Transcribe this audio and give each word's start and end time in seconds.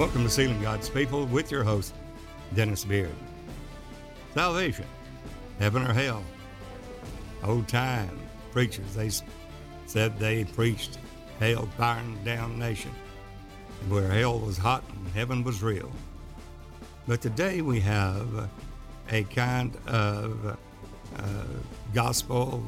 Welcome 0.00 0.24
to 0.24 0.30
Sealing 0.30 0.62
God's 0.62 0.88
People 0.88 1.26
with 1.26 1.50
your 1.50 1.62
host, 1.62 1.92
Dennis 2.54 2.86
Beard. 2.86 3.14
Salvation, 4.32 4.86
heaven 5.58 5.82
or 5.82 5.92
hell. 5.92 6.24
Old 7.44 7.68
time 7.68 8.18
preachers, 8.50 8.94
they 8.94 9.10
said 9.84 10.18
they 10.18 10.44
preached 10.44 10.98
hell, 11.38 11.68
fire, 11.76 11.98
and 11.98 12.24
damnation, 12.24 12.92
where 13.90 14.08
hell 14.08 14.38
was 14.38 14.56
hot 14.56 14.82
and 14.88 15.06
heaven 15.08 15.44
was 15.44 15.62
real. 15.62 15.92
But 17.06 17.20
today 17.20 17.60
we 17.60 17.78
have 17.80 18.48
a 19.10 19.24
kind 19.24 19.76
of 19.86 20.56
uh, 21.18 21.44
gospel 21.92 22.64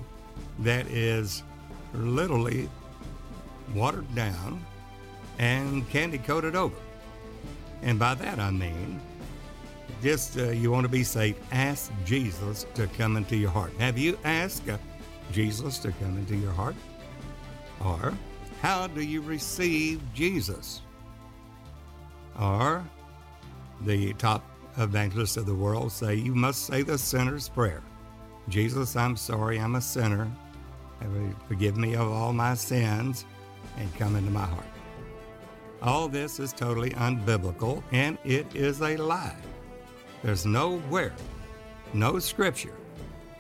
that 0.58 0.86
is 0.88 1.44
literally 1.94 2.68
watered 3.74 4.14
down 4.14 4.62
and 5.38 5.88
candy 5.88 6.18
coated 6.18 6.54
over. 6.54 6.76
And 7.82 7.98
by 7.98 8.14
that 8.14 8.38
I 8.38 8.50
mean, 8.50 9.00
just 10.02 10.38
uh, 10.38 10.50
you 10.50 10.70
want 10.70 10.84
to 10.84 10.88
be 10.88 11.04
saved, 11.04 11.40
ask 11.52 11.92
Jesus 12.04 12.66
to 12.74 12.86
come 12.88 13.16
into 13.16 13.36
your 13.36 13.50
heart. 13.50 13.72
Have 13.78 13.98
you 13.98 14.18
asked 14.24 14.68
uh, 14.68 14.78
Jesus 15.32 15.78
to 15.78 15.92
come 15.92 16.16
into 16.18 16.36
your 16.36 16.52
heart? 16.52 16.76
Or 17.84 18.14
how 18.60 18.86
do 18.86 19.02
you 19.02 19.20
receive 19.20 20.00
Jesus? 20.14 20.82
Or 22.40 22.84
the 23.82 24.12
top 24.14 24.44
evangelists 24.78 25.36
of 25.36 25.46
the 25.46 25.54
world 25.54 25.92
say 25.92 26.14
you 26.14 26.34
must 26.34 26.66
say 26.66 26.82
the 26.82 26.96
sinner's 26.96 27.48
prayer. 27.48 27.82
Jesus, 28.48 28.96
I'm 28.96 29.16
sorry, 29.16 29.58
I'm 29.58 29.74
a 29.76 29.80
sinner. 29.80 30.30
Forgive 31.48 31.76
me 31.76 31.94
of 31.94 32.10
all 32.10 32.32
my 32.32 32.54
sins 32.54 33.24
and 33.76 33.92
come 33.96 34.16
into 34.16 34.30
my 34.30 34.44
heart. 34.44 34.71
All 35.82 36.06
this 36.06 36.38
is 36.38 36.52
totally 36.52 36.90
unbiblical 36.90 37.82
and 37.90 38.16
it 38.24 38.54
is 38.54 38.80
a 38.80 38.96
lie. 38.96 39.36
There's 40.22 40.46
nowhere, 40.46 41.12
no 41.92 42.20
scripture, 42.20 42.74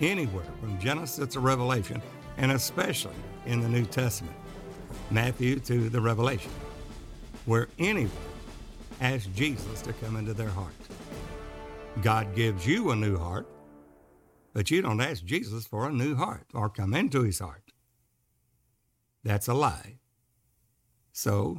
anywhere 0.00 0.48
from 0.60 0.76
Genesis 0.80 1.34
to 1.34 1.40
Revelation, 1.40 2.02
and 2.38 2.50
especially 2.50 3.14
in 3.46 3.60
the 3.60 3.68
New 3.68 3.86
Testament, 3.86 4.34
Matthew 5.12 5.60
to 5.60 5.88
the 5.88 6.00
Revelation, 6.00 6.50
where 7.46 7.68
anyone 7.78 8.10
asks 9.00 9.28
Jesus 9.36 9.80
to 9.82 9.92
come 9.92 10.16
into 10.16 10.34
their 10.34 10.48
heart. 10.48 10.74
God 12.02 12.34
gives 12.34 12.66
you 12.66 12.90
a 12.90 12.96
new 12.96 13.18
heart, 13.18 13.46
but 14.52 14.68
you 14.68 14.82
don't 14.82 15.00
ask 15.00 15.24
Jesus 15.24 15.64
for 15.64 15.86
a 15.86 15.92
new 15.92 16.16
heart 16.16 16.46
or 16.54 16.68
come 16.68 16.92
into 16.92 17.22
his 17.22 17.38
heart. 17.38 17.72
That's 19.22 19.46
a 19.46 19.54
lie. 19.54 19.98
So 21.12 21.58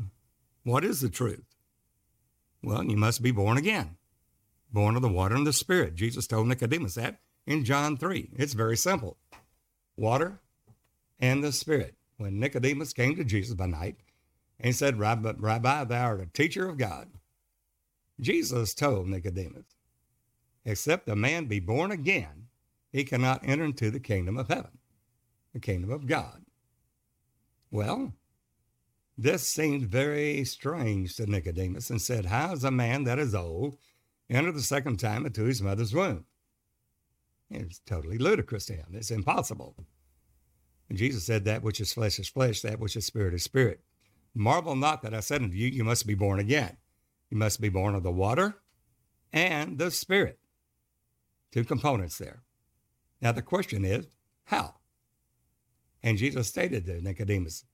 what 0.64 0.84
is 0.84 1.02
the 1.02 1.10
truth? 1.10 1.44
Well, 2.64 2.84
you 2.86 2.96
must 2.96 3.22
be 3.22 3.32
born 3.32 3.58
again, 3.58 3.98
born 4.72 4.96
of 4.96 5.02
the 5.02 5.10
water 5.10 5.36
and 5.36 5.46
the 5.46 5.54
Spirit. 5.54 5.96
Jesus 5.96 6.28
told 6.28 6.48
Nicodemus 6.48 6.96
that 6.96 7.20
in 7.46 7.66
John 7.66 7.98
3. 7.98 8.30
It's 8.38 8.54
very 8.54 8.78
simple 8.78 9.18
water 9.98 10.40
and 11.20 11.44
the 11.44 11.52
Spirit. 11.52 11.96
When 12.18 12.40
Nicodemus 12.40 12.94
came 12.94 13.16
to 13.16 13.24
Jesus 13.24 13.56
by 13.56 13.66
night 13.66 13.98
and 14.60 14.76
said, 14.76 15.00
Rabbi, 15.00 15.34
Rabbi 15.38 15.84
thou 15.84 16.06
art 16.06 16.22
a 16.22 16.26
teacher 16.28 16.70
of 16.70 16.78
God, 16.78 17.10
Jesus 18.20 18.74
told 18.74 19.08
Nicodemus, 19.08 19.66
Except 20.64 21.10
a 21.10 21.16
man 21.16 21.46
be 21.46 21.60
born 21.60 21.92
again, 21.92 22.48
he 22.92 23.04
cannot 23.04 23.42
enter 23.44 23.66
into 23.66 23.92
the 23.92 24.00
kingdom 24.00 24.38
of 24.38 24.48
heaven, 24.48 24.78
the 25.52 25.60
kingdom 25.60 25.92
of 25.92 26.08
God. 26.08 26.46
Well, 27.72 28.14
this 29.18 29.48
seemed 29.48 29.84
very 29.84 30.44
strange 30.46 31.16
to 31.16 31.26
Nicodemus 31.26 31.90
and 31.90 32.02
said, 32.02 32.26
How 32.26 32.54
is 32.54 32.64
a 32.64 32.72
man 32.72 33.04
that 33.04 33.20
is 33.20 33.36
old 33.36 33.78
enter 34.30 34.52
the 34.52 34.62
second 34.62 34.98
time 34.98 35.26
into 35.26 35.44
his 35.44 35.62
mother's 35.62 35.94
womb? 35.94 36.26
It's 37.50 37.80
totally 37.86 38.18
ludicrous 38.18 38.66
to 38.68 38.74
him. 38.74 38.88
It's 38.94 39.12
impossible. 39.12 39.76
And 40.90 40.98
Jesus 40.98 41.26
said, 41.26 41.46
That 41.46 41.62
which 41.62 41.80
is 41.80 41.94
flesh 41.94 42.18
is 42.20 42.28
flesh, 42.28 42.62
that 42.62 42.80
which 42.80 42.96
is 42.96 43.06
spirit 43.06 43.34
is 43.34 43.44
spirit. 43.44 43.82
Marvel 44.34 44.76
not 44.76 45.04
that 45.04 45.14
I 45.14 45.20
said 45.20 45.44
unto 45.44 45.56
you, 45.56 45.68
You 45.68 45.84
must 45.84 46.08
be 46.08 46.16
born 46.16 46.40
again. 46.40 46.78
You 47.30 47.38
must 47.38 47.62
be 47.62 47.70
born 47.70 47.96
of 47.96 48.04
the 48.04 48.12
water 48.12 48.56
and 49.32 49.78
the 49.78 49.92
spirit. 49.92 50.40
Two 51.52 51.64
components 51.64 52.18
there. 52.18 52.42
Now 53.22 53.32
the 53.32 53.42
question 53.42 53.86
is, 53.86 54.08
how? 54.46 54.76
And 56.02 56.18
Jesus 56.18 56.48
stated 56.48 56.86
to 56.86 57.02
Nicodemus, 57.02 57.66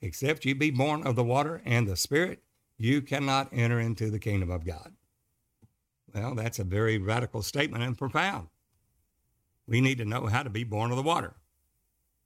Except 0.00 0.44
you 0.44 0.54
be 0.54 0.70
born 0.70 1.06
of 1.06 1.16
the 1.16 1.24
water 1.24 1.60
and 1.64 1.88
the 1.88 1.96
Spirit, 1.96 2.42
you 2.76 3.02
cannot 3.02 3.48
enter 3.52 3.80
into 3.80 4.10
the 4.10 4.18
kingdom 4.18 4.50
of 4.50 4.64
God. 4.64 4.92
Well, 6.14 6.34
that's 6.34 6.58
a 6.58 6.64
very 6.64 6.98
radical 6.98 7.42
statement 7.42 7.82
and 7.82 7.98
profound. 7.98 8.48
We 9.66 9.80
need 9.80 9.98
to 9.98 10.04
know 10.04 10.26
how 10.26 10.42
to 10.42 10.50
be 10.50 10.64
born 10.64 10.90
of 10.90 10.96
the 10.96 11.02
water 11.02 11.34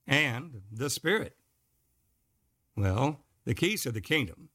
and 0.06 0.62
the 0.70 0.90
Spirit. 0.90 1.36
Well, 2.76 3.20
the 3.44 3.54
keys 3.54 3.86
of 3.86 3.94
the 3.94 4.00
kingdom 4.00 4.50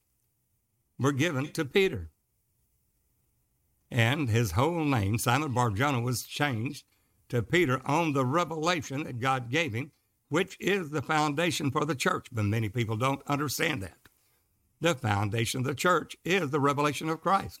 were 0.98 1.12
given 1.12 1.52
to 1.52 1.64
Peter. 1.64 2.10
And 3.90 4.28
his 4.28 4.52
whole 4.52 4.84
name, 4.84 5.18
Simon 5.18 5.52
Barjona, 5.52 6.00
was 6.00 6.24
changed 6.24 6.84
to 7.28 7.42
Peter 7.42 7.80
on 7.84 8.12
the 8.12 8.24
revelation 8.24 9.04
that 9.04 9.20
God 9.20 9.50
gave 9.50 9.72
him 9.74 9.92
which 10.28 10.56
is 10.60 10.90
the 10.90 11.02
foundation 11.02 11.70
for 11.70 11.84
the 11.84 11.94
church. 11.94 12.28
But 12.32 12.44
many 12.44 12.68
people 12.68 12.96
don't 12.96 13.22
understand 13.26 13.82
that. 13.82 14.08
The 14.80 14.94
foundation 14.94 15.60
of 15.60 15.66
the 15.66 15.74
church 15.74 16.16
is 16.24 16.50
the 16.50 16.60
revelation 16.60 17.08
of 17.08 17.20
Christ. 17.20 17.60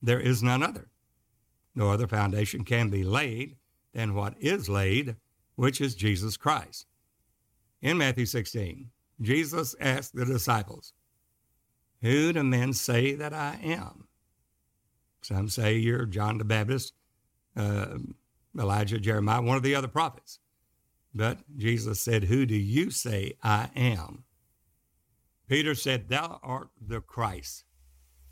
There 0.00 0.20
is 0.20 0.42
none 0.42 0.62
other. 0.62 0.88
No 1.74 1.90
other 1.90 2.08
foundation 2.08 2.64
can 2.64 2.90
be 2.90 3.04
laid 3.04 3.56
than 3.94 4.14
what 4.14 4.34
is 4.40 4.68
laid, 4.68 5.16
which 5.54 5.80
is 5.80 5.94
Jesus 5.94 6.36
Christ. 6.36 6.86
In 7.80 7.98
Matthew 7.98 8.26
16, 8.26 8.90
Jesus 9.20 9.74
asked 9.80 10.14
the 10.14 10.24
disciples, 10.24 10.92
Who 12.00 12.32
do 12.32 12.42
men 12.42 12.72
say 12.72 13.14
that 13.14 13.32
I 13.32 13.58
am? 13.62 14.08
Some 15.22 15.48
say 15.48 15.76
you're 15.76 16.04
John 16.04 16.38
the 16.38 16.44
Baptist, 16.44 16.94
uh, 17.56 17.98
Elijah, 18.58 18.98
Jeremiah, 18.98 19.40
one 19.40 19.56
of 19.56 19.62
the 19.62 19.74
other 19.74 19.88
prophets. 19.88 20.40
But 21.14 21.38
Jesus 21.56 22.00
said, 22.00 22.24
Who 22.24 22.46
do 22.46 22.56
you 22.56 22.90
say 22.90 23.34
I 23.42 23.70
am? 23.76 24.24
Peter 25.48 25.74
said, 25.74 26.08
Thou 26.08 26.40
art 26.42 26.68
the 26.80 27.00
Christ, 27.00 27.64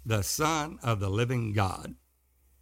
the 0.05 0.23
Son 0.23 0.79
of 0.83 1.01
the 1.01 1.11
living 1.11 1.53
God. 1.53 1.95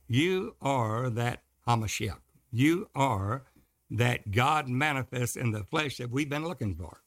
You 0.09 0.57
are 0.61 1.11
that 1.11 1.43
Hamashiach. 1.67 2.21
You 2.51 2.89
are 2.95 3.45
that 3.91 4.31
God 4.31 4.69
manifests 4.69 5.37
in 5.37 5.53
the 5.53 5.65
flesh 5.65 5.99
that 5.99 6.11
we've 6.11 6.29
been 6.29 6.47
looking 6.47 6.75
for. 6.75 7.03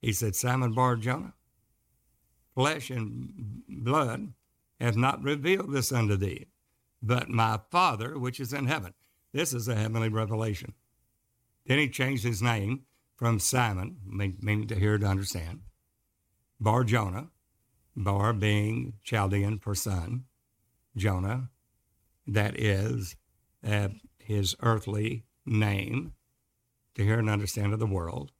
He 0.00 0.12
said, 0.12 0.34
Simon 0.34 0.72
Bar 0.72 0.96
Jonah, 0.96 1.34
flesh 2.54 2.90
and 2.90 3.62
blood 3.68 4.32
hath 4.80 4.96
not 4.96 5.22
revealed 5.22 5.72
this 5.72 5.92
unto 5.92 6.16
thee, 6.16 6.46
but 7.02 7.28
my 7.28 7.60
Father 7.70 8.18
which 8.18 8.40
is 8.40 8.52
in 8.52 8.66
heaven. 8.66 8.94
This 9.32 9.52
is 9.52 9.68
a 9.68 9.74
heavenly 9.74 10.08
revelation. 10.08 10.74
Then 11.66 11.78
he 11.78 11.88
changed 11.88 12.24
his 12.24 12.40
name 12.40 12.82
from 13.16 13.38
Simon, 13.38 13.96
meaning 14.06 14.68
to 14.68 14.78
hear 14.78 14.98
to 14.98 15.06
understand, 15.06 15.60
Bar 16.60 16.84
Jonah, 16.84 17.28
Bar 17.96 18.32
being 18.32 18.94
Chaldean 19.02 19.58
for 19.58 19.74
son, 19.74 20.24
Jonah, 20.96 21.50
that 22.26 22.58
is 22.58 23.16
uh, 23.66 23.88
his 24.18 24.54
earthly 24.60 25.24
name, 25.44 26.12
to 26.94 27.04
hear 27.04 27.18
and 27.18 27.30
understand 27.30 27.72
of 27.72 27.78
the 27.78 27.86
world, 27.86 28.32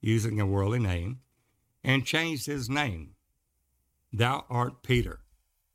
using 0.00 0.40
a 0.40 0.46
worldly 0.46 0.78
name, 0.78 1.20
and 1.82 2.04
changed 2.04 2.46
his 2.46 2.68
name. 2.68 3.14
Thou 4.12 4.44
art 4.50 4.82
Peter, 4.82 5.20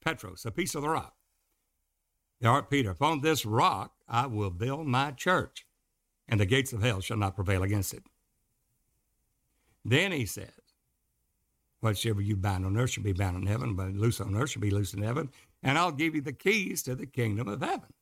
Petros, 0.04 0.45
a 0.45 0.51
piece 0.51 0.75
of 0.75 0.81
the 0.81 0.89
rock. 0.89 1.15
Thou 2.39 2.54
art 2.54 2.69
Peter. 2.69 2.92
Upon 2.92 3.21
this 3.21 3.45
rock 3.45 3.94
I 4.07 4.27
will 4.27 4.50
build 4.50 4.88
my 4.88 5.12
church 5.12 5.65
and 6.31 6.39
the 6.39 6.45
gates 6.45 6.72
of 6.72 6.81
hell 6.81 7.01
shall 7.01 7.18
not 7.18 7.36
prevail 7.36 7.62
against 7.62 7.94
it. 7.94 8.04
Then 9.83 10.13
he 10.13 10.25
says, 10.25 10.48
Whatsoever 11.81 12.22
you 12.22 12.38
bind 12.38 12.66
on 12.66 12.78
earth 12.78 12.92
shall 12.92 13.04
be 13.04 13.12
bound 13.12 13.36
in 13.36 13.48
heaven, 13.48 13.75
but 13.75 13.94
loose 13.94 14.22
on 14.22 14.36
earth 14.36 14.51
shall 14.51 14.62
be 14.62 14.72
loose 14.72 14.94
in 14.94 15.01
heaven, 15.01 15.30
and 15.62 15.78
I'll 15.78 15.92
give 15.92 16.16
you 16.16 16.22
the 16.22 16.31
keys 16.31 16.83
to 16.83 16.95
the 16.95 17.06
kingdom 17.06 17.48
of 17.48 17.62
heaven. 17.62 17.94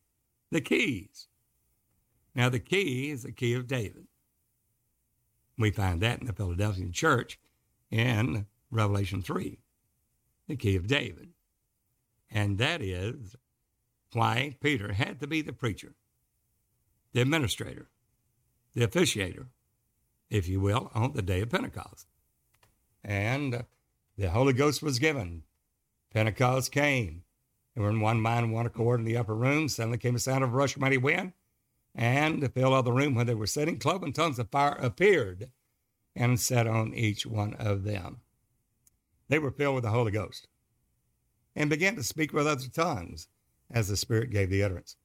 The 0.52 0.62
keys. 0.62 1.28
Now, 2.36 2.50
the 2.50 2.60
key 2.60 3.10
is 3.10 3.24
the 3.24 3.31
key 3.31 3.54
of 3.54 3.68
David. 3.68 4.08
We 5.58 5.72
find 5.72 6.02
that 6.02 6.20
in 6.20 6.28
the 6.28 6.34
Philadelphian 6.34 6.92
church 6.92 7.40
in 7.90 8.46
Revelation 8.70 9.22
3, 9.22 9.60
the 10.48 10.56
key 10.56 10.76
of 10.76 10.88
David. 10.88 11.30
And 12.30 12.58
that 12.60 12.81
is 12.81 13.36
why 14.14 14.56
Peter 14.62 14.94
had 14.94 15.20
to 15.22 15.28
be 15.28 15.42
the 15.42 15.54
preacher, 15.54 15.96
the 17.14 17.22
administrator, 17.22 17.90
the 18.74 18.86
officiator, 18.86 19.48
if 20.30 20.48
you 20.48 20.60
will, 20.60 20.92
on 20.94 21.13
the 21.13 21.21
day 21.21 21.42
of 21.42 21.50
Pentecost. 21.50 22.07
And 23.04 23.66
the 24.18 24.30
Holy 24.30 24.54
Ghost 24.54 24.83
was 24.83 25.00
given 25.00 25.44
Pentecost 26.12 26.71
came. 26.71 27.24
They 27.75 27.81
were 27.81 27.89
in 27.89 28.01
one 28.01 28.19
mind, 28.19 28.51
one 28.51 28.66
accord 28.66 29.00
in 29.00 29.06
the 29.06 29.18
upper 29.18 29.36
room. 29.36 29.69
Suddenly 29.69 30.00
came 30.00 30.16
a 30.16 30.19
sound 30.19 30.44
of 30.44 30.51
a 30.51 30.56
rush 30.56 30.75
mighty 30.75 30.98
wind, 30.98 31.33
and 31.94 32.42
the 32.42 32.50
fill 32.50 32.74
of 32.74 32.86
the 32.86 32.92
room 32.92 33.16
where 33.16 33.25
they 33.25 33.36
were 33.36 33.48
sitting, 33.48 33.77
cloven 33.77 34.12
tongues 34.12 34.39
of 34.39 34.50
fire 34.50 34.77
appeared 34.80 35.51
and 36.16 36.39
sat 36.39 36.68
on 36.68 36.94
each 36.94 37.25
one 37.25 37.54
of 37.56 37.83
them. 37.83 38.21
They 39.27 39.39
were 39.39 39.51
filled 39.51 39.75
with 39.75 39.83
the 39.83 39.92
Holy 39.92 40.12
Ghost 40.12 40.48
and 41.56 41.69
began 41.69 41.95
to 41.95 42.04
speak 42.04 42.33
with 42.33 42.48
other 42.48 42.68
tongues 42.68 43.27
as 43.69 43.88
the 43.88 43.98
Spirit 43.98 44.31
gave 44.31 44.50
the 44.50 44.63
utterance. 44.63 44.95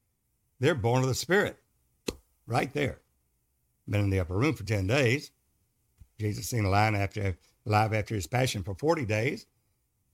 They're 0.59 0.73
born 0.73 1.03
of 1.03 1.07
the 1.07 1.15
Spirit 1.15 1.57
right 2.47 2.73
there. 2.73 3.01
Been 3.87 4.01
in 4.01 4.09
the 4.09 4.19
upper 4.19 4.35
room 4.35 4.53
for 4.53 4.63
10 4.63 4.87
days. 4.87 5.31
Jesus 6.19 6.49
seen 6.49 6.65
alive 6.65 6.95
after, 6.95 7.37
alive 7.65 7.93
after 7.93 8.15
his 8.15 8.27
passion 8.27 8.63
for 8.63 8.75
40 8.75 9.05
days. 9.05 9.45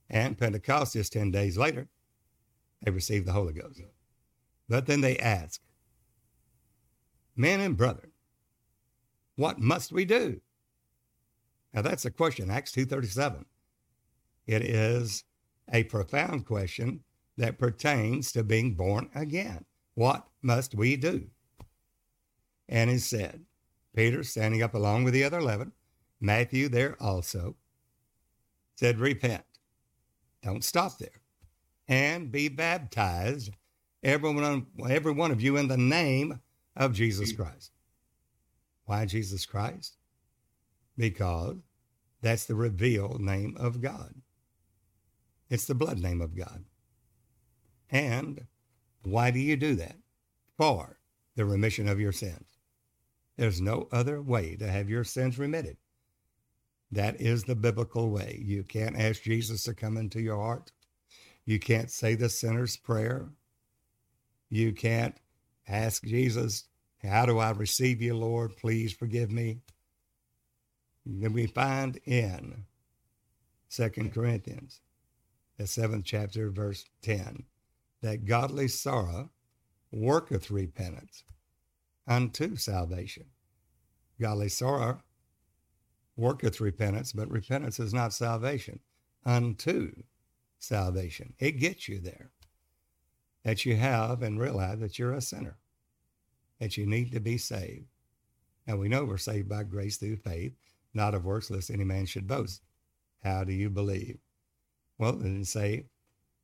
And 0.09 0.37
Pentecost 0.37 0.93
just 0.93 1.13
10 1.13 1.31
days 1.31 1.57
later, 1.57 1.87
they 2.81 2.91
received 2.91 3.25
the 3.25 3.31
Holy 3.31 3.53
Ghost. 3.53 3.81
But 4.67 4.85
then 4.85 5.01
they 5.01 5.17
ask, 5.17 5.61
Men 7.35 7.61
and 7.61 7.77
brethren, 7.77 8.11
what 9.35 9.59
must 9.59 9.91
we 9.91 10.05
do? 10.05 10.41
Now 11.73 11.81
that's 11.81 12.05
a 12.05 12.11
question, 12.11 12.51
Acts 12.51 12.71
2.37. 12.73 13.45
It 14.47 14.63
is 14.63 15.23
a 15.71 15.83
profound 15.85 16.45
question 16.45 17.03
that 17.37 17.57
pertains 17.57 18.31
to 18.33 18.43
being 18.43 18.75
born 18.75 19.09
again. 19.15 19.65
What 19.95 20.27
must 20.41 20.75
we 20.75 20.97
do? 20.97 21.27
And 22.67 22.89
it 22.89 22.99
said, 22.99 23.41
Peter, 23.95 24.23
standing 24.23 24.63
up 24.63 24.73
along 24.73 25.03
with 25.03 25.13
the 25.13 25.23
other 25.23 25.39
eleven, 25.39 25.71
Matthew 26.19 26.69
there 26.69 26.95
also, 27.01 27.55
said, 28.75 28.99
Repent. 28.99 29.43
Don't 30.43 30.63
stop 30.63 30.97
there. 30.97 31.09
And 31.87 32.31
be 32.31 32.47
baptized, 32.47 33.51
every 34.03 34.33
one, 34.33 34.65
every 34.89 35.11
one 35.11 35.31
of 35.31 35.41
you, 35.41 35.57
in 35.57 35.67
the 35.67 35.77
name 35.77 36.39
of 36.75 36.93
Jesus 36.93 37.33
Christ. 37.33 37.71
Why 38.85 39.05
Jesus 39.05 39.45
Christ? 39.45 39.97
Because 40.97 41.57
that's 42.21 42.45
the 42.45 42.55
revealed 42.55 43.19
name 43.19 43.55
of 43.59 43.81
God. 43.81 44.13
It's 45.49 45.65
the 45.65 45.75
blood 45.75 45.99
name 45.99 46.21
of 46.21 46.35
God. 46.35 46.63
And 47.89 48.45
why 49.03 49.31
do 49.31 49.39
you 49.39 49.57
do 49.57 49.75
that? 49.75 49.97
For 50.57 50.99
the 51.35 51.45
remission 51.45 51.87
of 51.89 51.99
your 51.99 52.11
sins. 52.11 52.50
There's 53.41 53.59
no 53.59 53.87
other 53.91 54.21
way 54.21 54.55
to 54.57 54.67
have 54.67 54.87
your 54.87 55.03
sins 55.03 55.39
remitted. 55.39 55.77
That 56.91 57.19
is 57.19 57.43
the 57.43 57.55
biblical 57.55 58.11
way. 58.11 58.39
You 58.45 58.61
can't 58.61 58.95
ask 58.95 59.23
Jesus 59.23 59.63
to 59.63 59.73
come 59.73 59.97
into 59.97 60.21
your 60.21 60.37
heart. 60.37 60.71
You 61.45 61.57
can't 61.57 61.89
say 61.89 62.13
the 62.13 62.29
sinner's 62.29 62.77
prayer. 62.77 63.29
You 64.51 64.73
can't 64.73 65.17
ask 65.67 66.03
Jesus, 66.03 66.65
How 67.01 67.25
do 67.25 67.39
I 67.39 67.49
receive 67.49 67.99
you, 67.99 68.15
Lord? 68.15 68.57
Please 68.57 68.93
forgive 68.93 69.31
me. 69.31 69.61
Then 71.03 71.33
we 71.33 71.47
find 71.47 71.99
in 72.05 72.65
Second 73.69 74.13
Corinthians 74.13 74.81
the 75.57 75.65
seventh 75.65 76.05
chapter, 76.05 76.51
verse 76.51 76.85
10, 77.01 77.45
that 78.03 78.25
godly 78.25 78.67
sorrow 78.67 79.31
worketh 79.91 80.51
repentance 80.51 81.23
unto 82.07 82.55
salvation. 82.55 83.25
Godly 84.19 84.49
sorrow 84.49 85.01
worketh 86.15 86.61
repentance, 86.61 87.13
but 87.13 87.29
repentance 87.29 87.79
is 87.79 87.93
not 87.93 88.13
salvation 88.13 88.79
unto 89.25 89.91
salvation. 90.59 91.33
It 91.39 91.53
gets 91.53 91.87
you 91.87 91.99
there. 91.99 92.31
That 93.43 93.65
you 93.65 93.75
have 93.75 94.21
and 94.21 94.39
realize 94.39 94.79
that 94.79 94.99
you're 94.99 95.13
a 95.13 95.21
sinner, 95.21 95.57
that 96.59 96.77
you 96.77 96.85
need 96.85 97.11
to 97.13 97.19
be 97.19 97.39
saved. 97.39 97.87
And 98.67 98.79
we 98.79 98.87
know 98.87 99.03
we're 99.03 99.17
saved 99.17 99.49
by 99.49 99.63
grace 99.63 99.97
through 99.97 100.17
faith, 100.17 100.53
not 100.93 101.15
of 101.15 101.25
works, 101.25 101.49
lest 101.49 101.71
any 101.71 101.83
man 101.83 102.05
should 102.05 102.27
boast. 102.27 102.61
How 103.23 103.43
do 103.43 103.53
you 103.53 103.71
believe? 103.71 104.19
Well, 104.99 105.11
it 105.11 105.23
didn't 105.23 105.45
say 105.45 105.85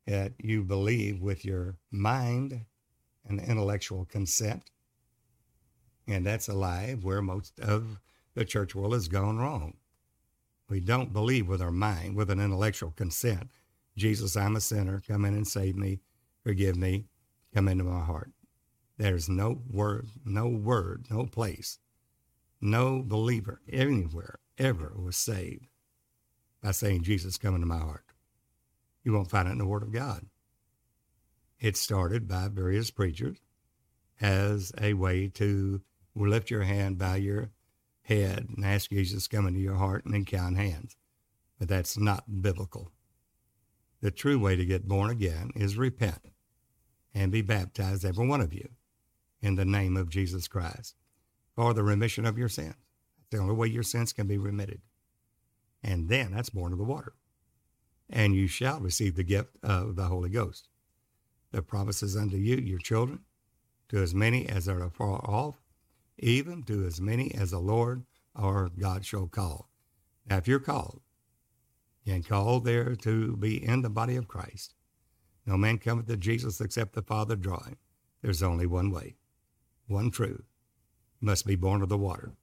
that 0.07 0.33
you 0.39 0.63
believe 0.63 1.21
with 1.21 1.45
your 1.45 1.75
mind 1.92 2.65
and 3.27 3.39
intellectual 3.39 4.06
consent. 4.06 4.63
And 6.07 6.25
that's 6.25 6.48
a 6.48 6.54
lie 6.54 6.95
where 7.01 7.21
most 7.21 7.59
of 7.59 8.00
the 8.33 8.45
church 8.45 8.75
world 8.75 8.94
has 8.94 9.07
gone 9.07 9.38
wrong. 9.38 9.74
We 10.69 10.80
don't 10.80 11.13
believe 11.13 11.48
with 11.48 11.62
our 11.62 11.71
mind, 11.71 12.15
with 12.15 12.30
an 12.30 12.39
intellectual 12.39 12.92
consent. 12.92 13.50
Jesus, 13.95 14.36
I'm 14.38 14.56
a 14.56 14.62
sinner. 14.62 15.01
Come 15.06 15.25
in 15.25 15.33
and 15.33 15.48
save 15.48 15.75
me. 15.75 16.00
Forgive 16.44 16.75
me. 16.75 17.06
Come 17.54 17.68
into 17.68 17.83
my 17.83 18.04
heart. 18.04 18.31
There's 18.98 19.30
no 19.30 19.62
word, 19.69 20.09
no 20.25 20.48
word, 20.48 21.06
no 21.09 21.25
place, 21.25 21.80
no 22.59 23.04
believer 23.04 23.62
anywhere 23.71 24.39
ever 24.57 24.94
was 24.95 25.15
saved 25.15 25.68
by 26.63 26.71
saying, 26.71 27.04
Jesus, 27.04 27.38
come 27.38 27.56
into 27.56 27.68
my 27.68 27.77
heart. 27.77 28.06
You 29.04 29.13
won't 29.13 29.30
find 29.30 29.48
it 29.48 29.51
in 29.51 29.57
the 29.59 29.65
Word 29.65 29.83
of 29.83 29.92
God. 29.92 30.25
It 31.59 31.77
started 31.77 32.27
by 32.27 32.50
various 32.50 32.92
preachers 32.92 33.38
as 34.19 34.71
a 34.81 34.94
way 34.94 35.27
to 35.30 35.81
lift 36.25 36.50
your 36.50 36.64
hand, 36.64 36.98
bow 36.98 37.16
your 37.16 37.52
head, 38.02 38.48
and 38.56 38.66
ask 38.66 38.90
Jesus 38.90 39.28
to 39.28 39.36
come 39.36 39.48
into 39.48 39.60
your 39.60 39.75
heart 39.75 40.06
and 40.06 40.14
then 40.14 40.25
count 40.25 40.58
hands. 40.58 40.96
But 41.60 41.68
that's 41.68 41.98
not 41.98 42.42
biblical. 42.42 42.92
The 44.02 44.12
true 44.12 44.40
way 44.40 44.56
to 44.56 44.66
get 44.66 44.88
born 44.88 45.10
again 45.10 45.52
is 45.56 45.75
repent 45.75 46.31
and 47.14 47.31
be 47.31 47.42
baptized, 47.42 48.06
every 48.06 48.28
one 48.28 48.42
of 48.42 48.54
you, 48.54 48.69
in 49.42 49.56
the 49.56 49.66
name 49.66 49.98
of 49.98 50.10
Jesus 50.10 50.48
Christ 50.48 50.96
for 51.56 51.74
the 51.74 51.84
remission 51.84 52.25
of 52.25 52.38
your 52.38 52.50
sins. 52.50 52.75
That's 53.18 53.30
the 53.31 53.38
only 53.40 53.56
way 53.56 53.68
your 53.68 53.84
sins 53.84 54.14
can 54.14 54.28
be 54.28 54.38
remitted. 54.38 54.81
And 55.84 56.08
then 56.08 56.31
that's 56.31 56.52
born 56.52 56.72
of 56.72 56.78
the 56.78 56.84
water 56.84 57.14
and 58.10 58.36
you 58.36 58.48
shall 58.48 58.80
receive 58.80 59.16
the 59.16 59.24
gift 59.24 59.58
of 59.64 59.96
the 59.96 60.06
Holy 60.06 60.30
Ghost. 60.30 60.69
The 61.52 61.62
promises 61.62 62.16
unto 62.16 62.38
you, 62.38 62.56
your 62.58 62.80
children, 62.80 63.22
to 63.90 64.02
as 64.02 64.14
many 64.14 64.48
as 64.48 64.68
are 64.68 64.84
afar 64.84 65.19
off, 65.25 65.56
even 66.18 66.64
to 66.64 66.86
as 66.86 67.00
many 67.00 67.34
as 67.34 67.52
the 67.52 67.60
Lord 67.60 68.06
our 68.36 68.69
God 68.69 69.06
shall 69.06 69.28
call. 69.28 69.69
Now, 70.30 70.38
if 70.38 70.47
you're 70.47 70.59
called, 70.59 71.02
and 72.06 72.26
called 72.26 72.64
there 72.64 72.95
to 72.95 73.36
be 73.36 73.64
in 73.64 73.81
the 73.81 73.90
body 73.90 74.16
of 74.16 74.28
Christ, 74.28 74.74
no 75.45 75.57
man 75.57 75.78
cometh 75.78 76.07
to 76.07 76.18
Jesus 76.18 76.62
except 76.62 76.94
the 76.94 77.02
Father 77.02 77.36
draw 77.36 77.64
him. 77.64 77.78
There's 78.21 78.44
only 78.44 78.66
one 78.66 78.92
way, 78.92 79.16
one 79.88 80.12
truth. 80.12 80.45
You 81.19 81.26
must 81.26 81.45
be 81.45 81.56
born 81.56 81.81
of 81.81 81.90
the 81.90 81.97
water. 81.97 82.33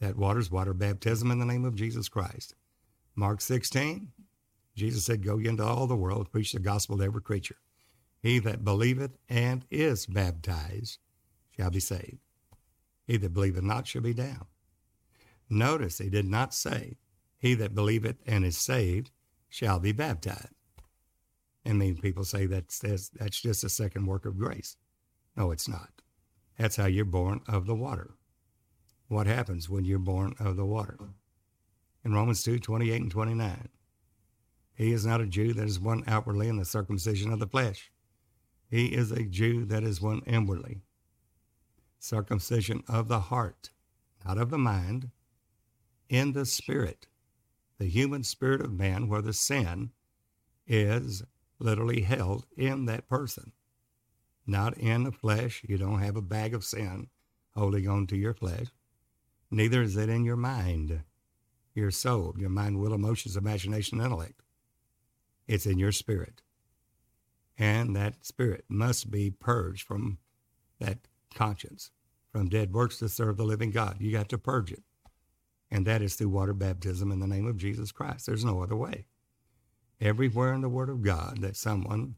That 0.00 0.16
water's 0.16 0.50
water 0.50 0.74
baptism 0.74 1.30
in 1.30 1.38
the 1.38 1.44
name 1.44 1.64
of 1.64 1.76
Jesus 1.76 2.08
Christ. 2.08 2.54
Mark 3.14 3.40
16, 3.40 4.08
Jesus 4.74 5.04
said, 5.04 5.22
Go 5.22 5.38
ye 5.38 5.48
into 5.48 5.64
all 5.64 5.86
the 5.86 5.96
world, 5.96 6.32
preach 6.32 6.52
the 6.52 6.60
gospel 6.60 6.98
to 6.98 7.04
every 7.04 7.22
creature. 7.22 7.58
He 8.20 8.38
that 8.40 8.64
believeth 8.64 9.18
and 9.28 9.64
is 9.70 10.06
baptized 10.06 10.98
shall 11.56 11.70
be 11.70 11.80
saved. 11.80 12.18
He 13.04 13.16
that 13.16 13.34
believeth 13.34 13.62
not 13.62 13.86
shall 13.86 14.02
be 14.02 14.14
damned. 14.14 14.46
Notice 15.48 15.98
he 15.98 16.08
did 16.08 16.26
not 16.26 16.54
say, 16.54 16.96
He 17.38 17.54
that 17.54 17.74
believeth 17.74 18.16
and 18.26 18.44
is 18.44 18.56
saved 18.56 19.10
shall 19.48 19.78
be 19.78 19.92
baptized. 19.92 20.54
And 21.64 21.78
mean, 21.78 21.98
people 21.98 22.24
say 22.24 22.46
that's, 22.46 22.78
that's, 22.78 23.08
that's 23.10 23.40
just 23.40 23.64
a 23.64 23.68
second 23.68 24.06
work 24.06 24.26
of 24.26 24.38
grace. 24.38 24.76
No, 25.36 25.50
it's 25.50 25.68
not. 25.68 25.90
That's 26.58 26.76
how 26.76 26.86
you're 26.86 27.04
born 27.04 27.40
of 27.48 27.66
the 27.66 27.74
water. 27.74 28.14
What 29.08 29.26
happens 29.26 29.68
when 29.68 29.84
you're 29.84 29.98
born 29.98 30.34
of 30.40 30.56
the 30.56 30.64
water? 30.64 30.98
In 32.04 32.14
Romans 32.14 32.42
2 32.42 32.58
28 32.58 33.02
and 33.02 33.10
29. 33.10 33.68
He 34.74 34.92
is 34.92 35.04
not 35.06 35.20
a 35.20 35.26
Jew 35.26 35.52
that 35.52 35.66
is 35.66 35.78
one 35.78 36.02
outwardly 36.06 36.48
in 36.48 36.56
the 36.56 36.64
circumcision 36.64 37.32
of 37.32 37.38
the 37.38 37.46
flesh. 37.46 37.92
He 38.70 38.86
is 38.86 39.12
a 39.12 39.24
Jew 39.24 39.64
that 39.66 39.84
is 39.84 40.00
one 40.00 40.22
inwardly. 40.26 40.80
Circumcision 42.02 42.82
of 42.88 43.06
the 43.06 43.20
heart, 43.20 43.70
not 44.26 44.36
of 44.36 44.50
the 44.50 44.58
mind, 44.58 45.12
in 46.08 46.32
the 46.32 46.44
spirit, 46.44 47.06
the 47.78 47.86
human 47.86 48.24
spirit 48.24 48.60
of 48.60 48.72
man, 48.72 49.08
where 49.08 49.22
the 49.22 49.32
sin 49.32 49.92
is 50.66 51.22
literally 51.60 52.00
held 52.00 52.44
in 52.56 52.86
that 52.86 53.08
person, 53.08 53.52
not 54.48 54.76
in 54.76 55.04
the 55.04 55.12
flesh. 55.12 55.62
You 55.68 55.78
don't 55.78 56.00
have 56.00 56.16
a 56.16 56.22
bag 56.22 56.54
of 56.54 56.64
sin 56.64 57.06
holding 57.54 57.86
on 57.86 58.08
to 58.08 58.16
your 58.16 58.34
flesh. 58.34 58.66
Neither 59.48 59.82
is 59.82 59.96
it 59.96 60.08
in 60.08 60.24
your 60.24 60.36
mind, 60.36 61.04
your 61.72 61.92
soul, 61.92 62.34
your 62.36 62.50
mind, 62.50 62.80
will, 62.80 62.94
emotions, 62.94 63.36
imagination, 63.36 64.00
intellect. 64.00 64.42
It's 65.46 65.66
in 65.66 65.78
your 65.78 65.92
spirit. 65.92 66.42
And 67.56 67.94
that 67.94 68.26
spirit 68.26 68.64
must 68.68 69.08
be 69.08 69.30
purged 69.30 69.86
from 69.86 70.18
that 70.80 71.06
conscience, 71.34 71.90
from 72.30 72.48
dead 72.48 72.72
works 72.72 72.98
to 72.98 73.08
serve 73.08 73.36
the 73.36 73.44
living 73.44 73.70
God. 73.70 73.96
You 74.00 74.12
got 74.12 74.28
to 74.30 74.38
purge 74.38 74.72
it. 74.72 74.82
And 75.70 75.86
that 75.86 76.02
is 76.02 76.14
through 76.16 76.30
water 76.30 76.54
baptism 76.54 77.10
in 77.12 77.20
the 77.20 77.26
name 77.26 77.46
of 77.46 77.56
Jesus 77.56 77.92
Christ. 77.92 78.26
There's 78.26 78.44
no 78.44 78.62
other 78.62 78.76
way. 78.76 79.06
everywhere 80.02 80.52
in 80.52 80.60
the 80.60 80.68
Word 80.68 80.88
of 80.88 81.02
God 81.02 81.40
that 81.40 81.56
someone 81.56 82.16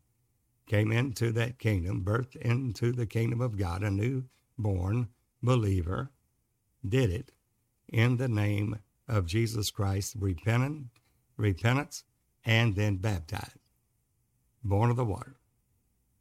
came 0.67 0.91
into 0.91 1.31
that 1.33 1.59
kingdom, 1.59 2.03
birthed 2.05 2.37
into 2.37 2.93
the 2.93 3.07
kingdom 3.07 3.41
of 3.41 3.59
God, 3.59 3.83
a 3.83 3.91
newborn 3.91 5.09
believer, 5.43 6.11
did 6.87 7.11
it 7.11 7.31
in 7.89 8.17
the 8.17 8.29
name 8.29 8.79
of 9.07 9.27
Jesus 9.27 9.71
Christ, 9.71 10.17
repentant, 10.19 10.87
repentance, 11.37 12.05
and 12.45 12.75
then 12.75 12.97
baptized, 12.97 13.59
born 14.63 14.91
of 14.91 14.97
the 14.97 15.05
water, 15.05 15.37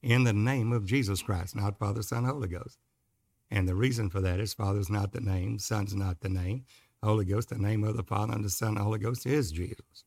in 0.04 0.26
the 0.26 0.34
name 0.34 0.74
of 0.74 0.86
Jesus 0.86 1.22
Christ, 1.22 1.56
not 1.56 1.80
Father, 1.80 2.04
Son, 2.04 2.26
Holy 2.26 2.50
Ghost. 2.50 2.78
And 3.50 3.68
the 3.68 3.76
reason 3.76 4.10
for 4.10 4.20
that 4.22 4.40
is 4.40 4.54
Father's 4.54 4.90
not 4.90 5.14
the 5.14 5.22
name, 5.22 5.58
Son's 5.60 5.96
not 5.96 6.20
the 6.20 6.30
name, 6.30 6.66
Holy 7.02 7.26
Ghost, 7.26 7.50
the 7.50 7.58
name 7.58 7.84
of 7.84 7.96
the 7.96 8.04
Father 8.04 8.34
and 8.34 8.44
the 8.44 8.50
Son 8.50 8.76
the 8.76 8.84
Holy 8.84 9.00
Ghost 9.00 9.26
is 9.26 9.52
Jesus. 9.52 10.04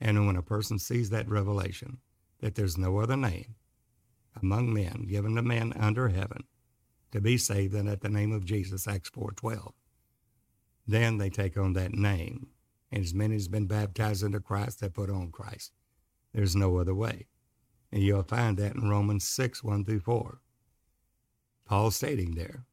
And 0.00 0.26
when 0.26 0.36
a 0.36 0.42
person 0.42 0.78
sees 0.78 1.10
that 1.10 1.28
revelation, 1.28 1.98
that 2.40 2.54
there's 2.54 2.78
no 2.78 2.98
other 2.98 3.16
name 3.16 3.56
among 4.40 4.72
men 4.72 5.06
given 5.08 5.34
to 5.34 5.42
men 5.42 5.74
under 5.78 6.08
heaven 6.08 6.44
to 7.12 7.20
be 7.20 7.36
saved 7.36 7.74
than 7.74 7.88
at 7.88 8.00
the 8.00 8.08
name 8.08 8.32
of 8.32 8.44
Jesus, 8.44 8.86
Acts 8.86 9.10
4.12, 9.10 9.72
then 10.86 11.18
they 11.18 11.28
take 11.28 11.58
on 11.58 11.74
that 11.74 11.92
name. 11.92 12.48
And 12.92 13.04
as 13.04 13.14
many 13.14 13.36
as 13.36 13.48
been 13.48 13.66
baptized 13.66 14.22
into 14.22 14.40
Christ, 14.40 14.80
they 14.80 14.88
put 14.88 15.10
on 15.10 15.30
Christ. 15.30 15.72
There's 16.32 16.56
no 16.56 16.78
other 16.78 16.94
way. 16.94 17.26
And 17.92 18.02
you'll 18.02 18.22
find 18.22 18.56
that 18.58 18.76
in 18.76 18.88
Romans 18.88 19.24
6, 19.24 19.64
1 19.64 19.84
through 19.84 20.00
4. 20.00 20.40
Paul 21.64 21.90
stating 21.90 22.34
there, 22.34 22.64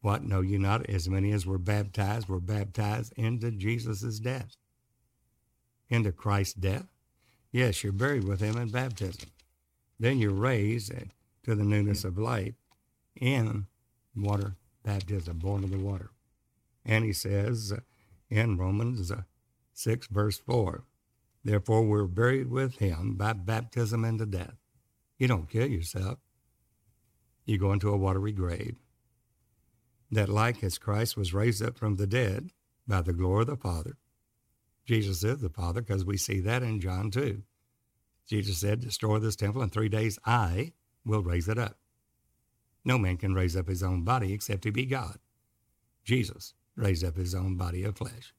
What 0.00 0.24
know 0.24 0.40
you 0.40 0.58
not? 0.58 0.88
As 0.88 1.08
many 1.08 1.32
as 1.32 1.46
were 1.46 1.58
baptized 1.58 2.28
were 2.28 2.40
baptized 2.40 3.12
into 3.16 3.50
Jesus' 3.50 4.18
death. 4.18 4.56
Into 5.88 6.12
Christ's 6.12 6.54
death? 6.54 6.86
Yes, 7.52 7.82
you're 7.82 7.92
buried 7.92 8.24
with 8.24 8.40
him 8.40 8.56
in 8.56 8.68
baptism. 8.68 9.30
Then 9.98 10.18
you're 10.18 10.32
raised 10.32 10.92
uh, 10.92 11.04
to 11.44 11.54
the 11.54 11.64
newness 11.64 12.04
of 12.04 12.18
life 12.18 12.54
in 13.14 13.66
water 14.14 14.56
baptism, 14.82 15.38
born 15.38 15.64
of 15.64 15.70
the 15.70 15.78
water. 15.78 16.10
And 16.84 17.04
he 17.04 17.12
says 17.12 17.72
uh, 17.72 17.80
in 18.28 18.58
Romans 18.58 19.10
uh, 19.10 19.22
6, 19.72 20.06
verse 20.08 20.38
4, 20.38 20.84
Therefore 21.46 21.82
we're 21.82 22.08
buried 22.08 22.50
with 22.50 22.78
him 22.78 23.14
by 23.14 23.32
baptism 23.32 24.04
into 24.04 24.26
death. 24.26 24.56
You 25.16 25.28
don't 25.28 25.48
kill 25.48 25.68
yourself. 25.68 26.18
You 27.44 27.56
go 27.56 27.72
into 27.72 27.88
a 27.88 27.96
watery 27.96 28.32
grave. 28.32 28.74
That 30.10 30.28
like 30.28 30.64
as 30.64 30.76
Christ 30.76 31.16
was 31.16 31.32
raised 31.32 31.62
up 31.62 31.78
from 31.78 31.96
the 31.96 32.06
dead 32.08 32.50
by 32.88 33.00
the 33.00 33.12
glory 33.12 33.42
of 33.42 33.46
the 33.46 33.56
Father, 33.56 33.96
Jesus 34.86 35.22
is 35.22 35.40
the 35.40 35.48
Father 35.48 35.82
because 35.82 36.04
we 36.04 36.16
see 36.16 36.40
that 36.40 36.64
in 36.64 36.80
John 36.80 37.12
2. 37.12 37.44
Jesus 38.28 38.58
said, 38.58 38.80
Destroy 38.80 39.20
this 39.20 39.36
temple 39.36 39.62
in 39.62 39.70
three 39.70 39.88
days, 39.88 40.18
I 40.26 40.72
will 41.04 41.22
raise 41.22 41.46
it 41.46 41.58
up. 41.58 41.78
No 42.84 42.98
man 42.98 43.18
can 43.18 43.34
raise 43.34 43.56
up 43.56 43.68
his 43.68 43.84
own 43.84 44.02
body 44.02 44.32
except 44.32 44.64
he 44.64 44.70
be 44.70 44.84
God. 44.84 45.18
Jesus 46.02 46.54
raised 46.74 47.04
up 47.04 47.14
his 47.14 47.36
own 47.36 47.56
body 47.56 47.84
of 47.84 47.96
flesh. 47.96 48.34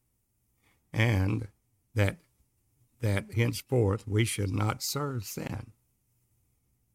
And 0.91 1.47
that 1.95 2.17
that 3.01 3.33
henceforth 3.33 4.07
we 4.07 4.25
should 4.25 4.51
not 4.51 4.81
serve 4.83 5.23
sin. 5.23 5.71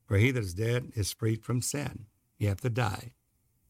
For 0.07 0.17
he 0.19 0.31
that 0.31 0.43
is 0.43 0.55
dead 0.55 0.93
is 0.95 1.13
freed 1.13 1.45
from 1.45 1.63
sin. 1.63 2.07
You 2.39 2.49
have 2.49 2.61
to 2.63 2.71
die. 2.71 3.13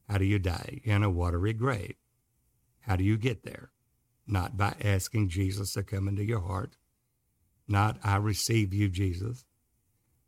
How 0.09 0.19
do 0.19 0.25
you 0.25 0.39
die? 0.39 0.81
In 0.85 1.03
a 1.03 1.11
watery 1.11 1.53
grave. 1.53 1.95
How 2.81 2.97
do 2.97 3.05
you 3.05 3.17
get 3.17 3.45
there? 3.45 3.71
Not 4.27 4.57
by 4.57 4.75
asking 4.83 5.29
Jesus 5.29 5.75
to 5.75 5.83
come 5.83 6.09
into 6.09 6.25
your 6.25 6.41
heart. 6.41 6.77
Not, 7.69 7.99
I 8.03 8.17
receive 8.17 8.75
you, 8.75 8.89
Jesus. 8.89 9.45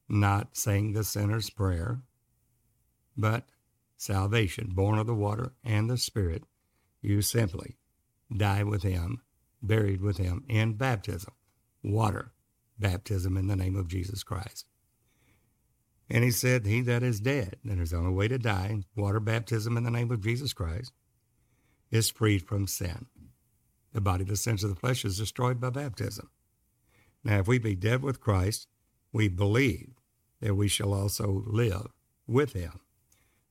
Not 0.09 0.57
saying 0.57 0.93
the 0.93 1.05
sinner's 1.05 1.51
prayer. 1.51 2.03
But 3.17 3.47
salvation, 3.97 4.71
born 4.73 4.99
of 4.99 5.07
the 5.07 5.15
water 5.15 5.53
and 5.65 5.89
the 5.89 5.99
Spirit. 5.99 6.45
You 7.01 7.23
simply 7.23 7.77
die 8.35 8.63
with 8.63 8.83
him, 8.83 9.23
buried 9.63 10.01
with 10.01 10.19
him 10.19 10.45
in 10.49 10.75
baptism. 10.75 11.33
Water 11.85 12.33
baptism 12.79 13.37
in 13.37 13.47
the 13.47 13.57
name 13.57 13.77
of 13.77 13.89
Jesus 13.89 14.23
Christ. 14.23 14.67
And 16.11 16.25
he 16.25 16.31
said, 16.31 16.67
He 16.67 16.81
that 16.83 17.03
is 17.03 17.21
dead, 17.21 17.57
and 17.69 17.81
is 17.81 17.93
on 17.93 18.05
the 18.05 18.11
way 18.11 18.27
to 18.29 18.39
die, 18.39 18.83
water 18.97 19.21
baptism 19.21 19.77
in 19.77 19.85
the 19.85 19.91
name 19.91 20.11
of 20.11 20.23
Jesus 20.23 20.53
Christ, 20.53 20.93
is 21.91 22.11
freed 22.11 22.43
from 22.43 22.67
sin. 22.67 23.07
The 23.93 24.01
body, 24.01 24.25
the 24.25 24.37
sins 24.37 24.65
of 24.65 24.71
the 24.71 24.77
flesh, 24.77 25.05
is 25.05 25.19
destroyed 25.19 25.61
by 25.61 25.71
baptism. 25.71 26.31
Now, 27.23 27.39
if 27.39 27.47
we 27.47 27.59
be 27.59 27.77
dead 27.77 28.03
with 28.03 28.21
Christ, 28.21 28.67
we 29.13 29.29
believe 29.29 29.93
that 30.41 30.55
we 30.55 30.69
shall 30.69 30.93
also 30.93 31.45
live 31.47 31.87
with 32.27 32.53
him, 32.53 32.81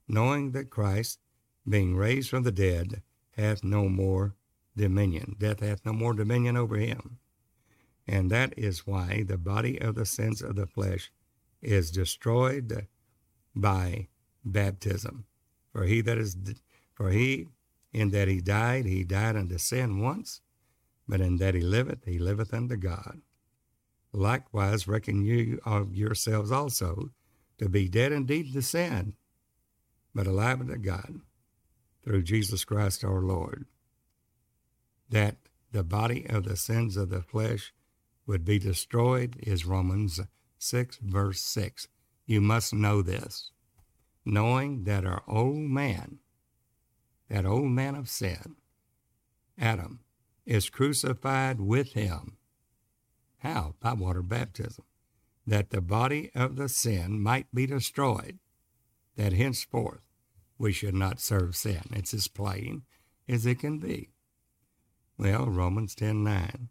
knowing 0.07 0.51
that 0.51 0.69
Christ, 0.69 1.19
being 1.67 1.95
raised 1.95 2.29
from 2.29 2.43
the 2.43 2.51
dead, 2.51 3.01
hath 3.31 3.63
no 3.63 3.87
more 3.87 4.35
dominion. 4.75 5.35
Death 5.39 5.61
hath 5.61 5.85
no 5.85 5.93
more 5.93 6.13
dominion 6.13 6.57
over 6.57 6.75
him. 6.75 7.19
And 8.07 8.29
that 8.31 8.53
is 8.57 8.85
why 8.85 9.23
the 9.23 9.37
body 9.37 9.79
of 9.79 9.95
the 9.95 10.05
sins 10.05 10.41
of 10.41 10.55
the 10.55 10.67
flesh 10.67 11.11
is 11.61 11.91
destroyed 11.91 12.87
by 13.55 14.07
baptism. 14.43 15.25
For 15.71 15.85
he 15.85 16.01
that 16.01 16.17
is 16.17 16.35
for 16.93 17.09
he 17.09 17.47
in 17.91 18.09
that 18.09 18.27
he 18.27 18.41
died, 18.41 18.85
he 18.85 19.03
died 19.03 19.35
unto 19.35 19.57
sin 19.57 20.01
once, 20.01 20.41
but 21.07 21.21
in 21.21 21.37
that 21.37 21.53
he 21.53 21.61
liveth, 21.61 22.05
he 22.05 22.17
liveth 22.17 22.53
unto 22.53 22.75
God. 22.75 23.21
Likewise, 24.11 24.87
reckon 24.87 25.23
you 25.23 25.59
of 25.65 25.95
yourselves 25.95 26.51
also 26.51 27.11
to 27.57 27.69
be 27.69 27.87
dead 27.87 28.11
indeed 28.11 28.51
to 28.53 28.61
sin, 28.61 29.15
but 30.13 30.27
alive 30.27 30.59
unto 30.59 30.77
God 30.77 31.21
through 32.03 32.23
Jesus 32.23 32.65
Christ 32.65 33.03
our 33.03 33.21
Lord. 33.21 33.65
That 35.09 35.37
the 35.71 35.83
body 35.83 36.27
of 36.27 36.43
the 36.43 36.55
sins 36.55 36.97
of 36.97 37.09
the 37.09 37.21
flesh 37.21 37.73
would 38.25 38.45
be 38.45 38.59
destroyed 38.59 39.35
is 39.39 39.65
Romans 39.65 40.19
6, 40.57 40.97
verse 40.97 41.41
6. 41.41 41.87
You 42.25 42.41
must 42.41 42.73
know 42.73 43.01
this, 43.01 43.51
knowing 44.25 44.85
that 44.85 45.05
our 45.05 45.23
old 45.27 45.57
man, 45.57 46.19
that 47.29 47.45
old 47.45 47.71
man 47.71 47.95
of 47.95 48.09
sin, 48.09 48.55
Adam, 49.57 49.99
is 50.45 50.69
crucified 50.69 51.59
with 51.59 51.93
him. 51.93 52.37
How? 53.39 53.75
By 53.81 53.93
water 53.93 54.21
baptism. 54.21 54.85
That 55.45 55.71
the 55.71 55.81
body 55.81 56.31
of 56.33 56.55
the 56.55 56.69
sin 56.69 57.19
might 57.21 57.53
be 57.53 57.65
destroyed, 57.65 58.39
that 59.17 59.33
henceforth 59.33 60.01
we 60.57 60.71
should 60.71 60.95
not 60.95 61.19
serve 61.19 61.55
sin. 61.55 61.81
It's 61.91 62.13
as 62.13 62.29
plain 62.29 62.83
as 63.27 63.45
it 63.45 63.59
can 63.59 63.79
be. 63.79 64.09
Well, 65.17 65.47
Romans 65.47 65.95
10 65.95 66.23
9. 66.23 66.69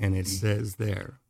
And 0.00 0.16
it 0.16 0.26
says 0.26 0.76
there 0.76 1.20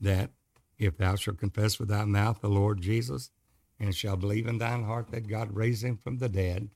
that 0.00 0.30
if 0.76 0.98
thou 0.98 1.14
shalt 1.14 1.38
confess 1.38 1.78
with 1.78 1.88
thy 1.88 2.04
mouth 2.04 2.40
the 2.40 2.48
Lord 2.48 2.82
Jesus, 2.82 3.30
and 3.78 3.94
shalt 3.94 4.20
believe 4.20 4.46
in 4.46 4.58
thine 4.58 4.84
heart 4.84 5.10
that 5.10 5.28
God 5.28 5.54
raised 5.54 5.84
him 5.84 5.96
from 5.96 6.18
the 6.18 6.28
dead, 6.28 6.70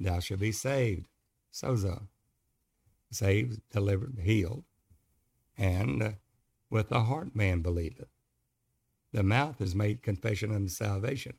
thou 0.00 0.18
shalt 0.18 0.40
be 0.40 0.52
saved. 0.52 1.06
Sozo. 1.52 2.08
Saved, 3.10 3.60
delivered, 3.70 4.18
healed. 4.22 4.64
And 5.56 6.02
uh, 6.02 6.10
with 6.70 6.88
the 6.88 7.00
heart 7.00 7.34
man 7.36 7.60
believeth. 7.60 8.08
The 9.12 9.22
mouth 9.22 9.60
is 9.60 9.74
made 9.74 10.02
confession 10.02 10.54
unto 10.54 10.68
salvation, 10.68 11.34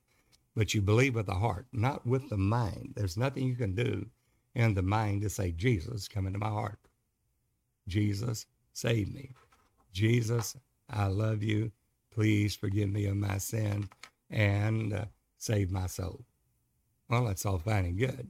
but 0.56 0.74
you 0.74 0.82
believe 0.82 1.16
with 1.16 1.28
the 1.28 1.36
heart, 1.36 1.68
not 1.72 2.06
with 2.06 2.30
the 2.30 2.38
mind. 2.38 2.94
There's 2.96 3.18
nothing 3.18 3.48
you 3.48 3.56
can 3.56 3.76
do 3.76 4.08
in 4.56 4.74
the 4.74 4.82
mind 4.82 5.22
to 5.22 5.30
say, 5.30 5.52
Jesus, 5.52 6.08
come 6.08 6.26
into 6.26 6.40
my 6.40 6.50
heart. 6.50 6.80
Jesus, 7.88 8.46
save 8.80 9.14
me. 9.14 9.32
Jesus, 9.92 10.56
I 10.90 11.08
love 11.08 11.44
you. 11.44 11.72
Please 12.12 12.56
forgive 12.56 12.90
me 12.90 13.06
of 13.06 13.18
my 13.18 13.38
sin 13.38 13.90
and 14.30 14.94
uh, 14.94 15.06
save 15.38 15.72
my 15.72 15.88
soul. 15.88 16.26
Well, 17.10 17.26
that's 17.26 17.46
all 17.46 17.58
fine 17.58 17.86
and 17.86 17.98
good, 17.98 18.30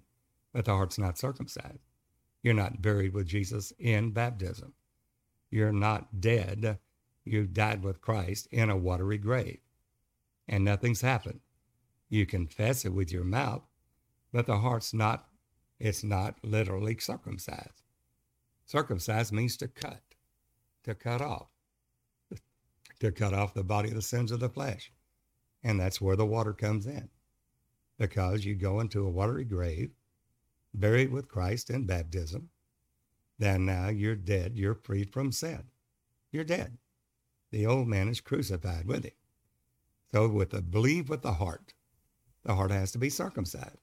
but 0.54 0.66
the 0.66 0.72
heart's 0.72 0.98
not 0.98 1.18
circumcised. 1.18 1.86
You're 2.42 2.54
not 2.54 2.82
buried 2.82 3.14
with 3.14 3.28
Jesus 3.28 3.74
in 3.78 4.12
baptism. 4.12 4.74
You're 5.52 5.74
not 5.74 6.22
dead. 6.22 6.80
You 7.26 7.46
died 7.46 7.84
with 7.84 8.02
Christ 8.02 8.48
in 8.52 8.70
a 8.70 8.78
watery 8.78 9.18
grave, 9.18 9.60
and 10.48 10.64
nothing's 10.64 11.02
happened. 11.02 11.42
You 12.10 12.26
confess 12.26 12.86
it 12.86 12.94
with 12.94 13.12
your 13.12 13.24
mouth, 13.24 13.64
but 14.32 14.46
the 14.46 14.58
heart's 14.58 14.94
not, 14.94 15.28
it's 15.80 16.04
not 16.04 16.38
literally 16.44 16.98
circumcised. 17.00 17.84
Circumcised 18.66 19.34
means 19.34 19.58
to 19.58 19.68
cut, 19.68 20.02
to 20.84 20.96
cut 20.96 21.22
off 21.22 21.48
to 23.00 23.12
cut 23.12 23.34
off 23.34 23.54
the 23.54 23.64
body 23.64 23.90
of 23.90 23.96
the 23.96 24.02
sins 24.02 24.32
of 24.32 24.40
the 24.40 24.50
flesh. 24.50 24.92
And 25.64 25.80
that's 25.80 26.02
where 26.02 26.16
the 26.16 26.26
water 26.26 26.54
comes 26.54 26.86
in. 26.86 27.10
Because 27.98 28.46
you 28.46 28.56
go 28.56 28.80
into 28.80 29.06
a 29.06 29.10
watery 29.10 29.44
grave, 29.46 29.92
buried 30.74 31.12
with 31.12 31.28
Christ 31.28 31.70
in 31.70 31.86
baptism, 31.86 32.50
then 33.38 33.66
now 33.66 33.90
you're 33.90 34.16
dead. 34.16 34.58
You're 34.58 34.76
freed 34.76 35.12
from 35.12 35.32
sin. 35.32 35.64
You're 36.32 36.44
dead. 36.44 36.78
the 37.52 37.66
old 37.66 37.88
man 37.88 38.10
is 38.10 38.22
crucified 38.22 38.86
with 38.86 39.06
him. 39.06 39.14
So 40.12 40.28
with 40.28 40.52
the 40.52 40.62
believe 40.62 41.10
with 41.10 41.22
the 41.24 41.34
heart, 41.34 41.74
the 42.44 42.56
heart 42.56 42.72
has 42.72 42.92
to 42.94 43.00
be 43.00 43.10
circumcised. 43.10 43.80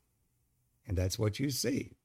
And 0.86 0.96
that's 0.96 1.18
what 1.18 1.40
you 1.40 1.50
see 1.50 1.96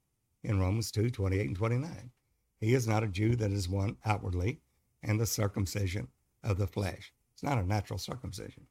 in 0.42 0.60
Romans 0.60 0.90
2, 0.90 1.10
28 1.10 1.46
and 1.46 1.56
29. 1.56 2.10
He 2.58 2.74
is 2.74 2.88
not 2.88 3.04
a 3.04 3.08
Jew 3.08 3.36
that 3.36 3.52
is 3.52 3.68
one 3.68 3.96
outwardly, 4.04 4.60
and 5.02 5.20
the 5.20 5.26
circumcision 5.26 6.08
of 6.42 6.58
the 6.58 6.66
flesh. 6.66 7.12
It's 7.34 7.42
not 7.42 7.58
a 7.58 7.66
natural 7.66 7.98
circumcision. 7.98 8.66